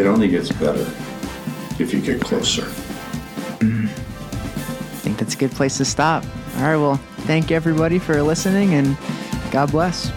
It 0.00 0.06
only 0.06 0.28
gets 0.28 0.50
better 0.52 0.90
if 1.78 1.92
you 1.92 2.00
get 2.00 2.20
closer. 2.20 2.66
That's 5.22 5.36
a 5.36 5.38
good 5.38 5.52
place 5.52 5.76
to 5.76 5.84
stop. 5.84 6.24
All 6.56 6.62
right, 6.64 6.76
well, 6.76 6.96
thank 7.28 7.52
everybody 7.52 8.00
for 8.00 8.20
listening 8.24 8.74
and 8.74 8.98
God 9.52 9.70
bless. 9.70 10.10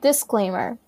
Disclaimer 0.00 0.78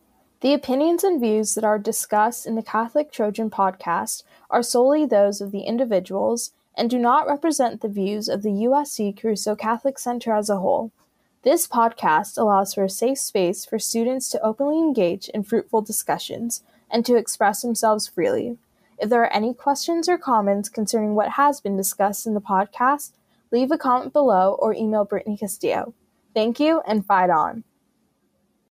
The 0.42 0.54
opinions 0.54 1.02
and 1.02 1.20
views 1.20 1.56
that 1.56 1.64
are 1.64 1.76
discussed 1.76 2.46
in 2.46 2.54
the 2.54 2.62
Catholic 2.62 3.10
Trojan 3.10 3.50
podcast 3.50 4.22
are 4.48 4.62
solely 4.62 5.04
those 5.04 5.40
of 5.40 5.50
the 5.50 5.62
individuals 5.62 6.52
and 6.76 6.88
do 6.88 6.96
not 6.96 7.26
represent 7.26 7.80
the 7.80 7.88
views 7.88 8.28
of 8.28 8.44
the 8.44 8.50
USC 8.50 9.20
Caruso 9.20 9.56
Catholic 9.56 9.98
Center 9.98 10.32
as 10.32 10.48
a 10.48 10.58
whole. 10.58 10.92
This 11.42 11.66
podcast 11.66 12.38
allows 12.38 12.74
for 12.74 12.84
a 12.84 12.88
safe 12.88 13.18
space 13.18 13.64
for 13.64 13.80
students 13.80 14.28
to 14.28 14.40
openly 14.40 14.78
engage 14.78 15.28
in 15.30 15.42
fruitful 15.42 15.82
discussions 15.82 16.62
and 16.88 17.04
to 17.04 17.16
express 17.16 17.60
themselves 17.60 18.06
freely. 18.06 18.56
If 18.98 19.10
there 19.10 19.22
are 19.22 19.32
any 19.32 19.54
questions 19.54 20.08
or 20.08 20.18
comments 20.18 20.68
concerning 20.68 21.14
what 21.14 21.30
has 21.30 21.60
been 21.60 21.76
discussed 21.76 22.26
in 22.26 22.34
the 22.34 22.40
podcast, 22.40 23.12
Leave 23.54 23.70
a 23.70 23.78
comment 23.78 24.12
below 24.12 24.56
or 24.58 24.74
email 24.74 25.04
Brittany 25.04 25.36
Castillo. 25.36 25.94
Thank 26.34 26.58
you 26.58 26.82
and 26.88 27.06
fight 27.06 27.30
on. 27.30 27.62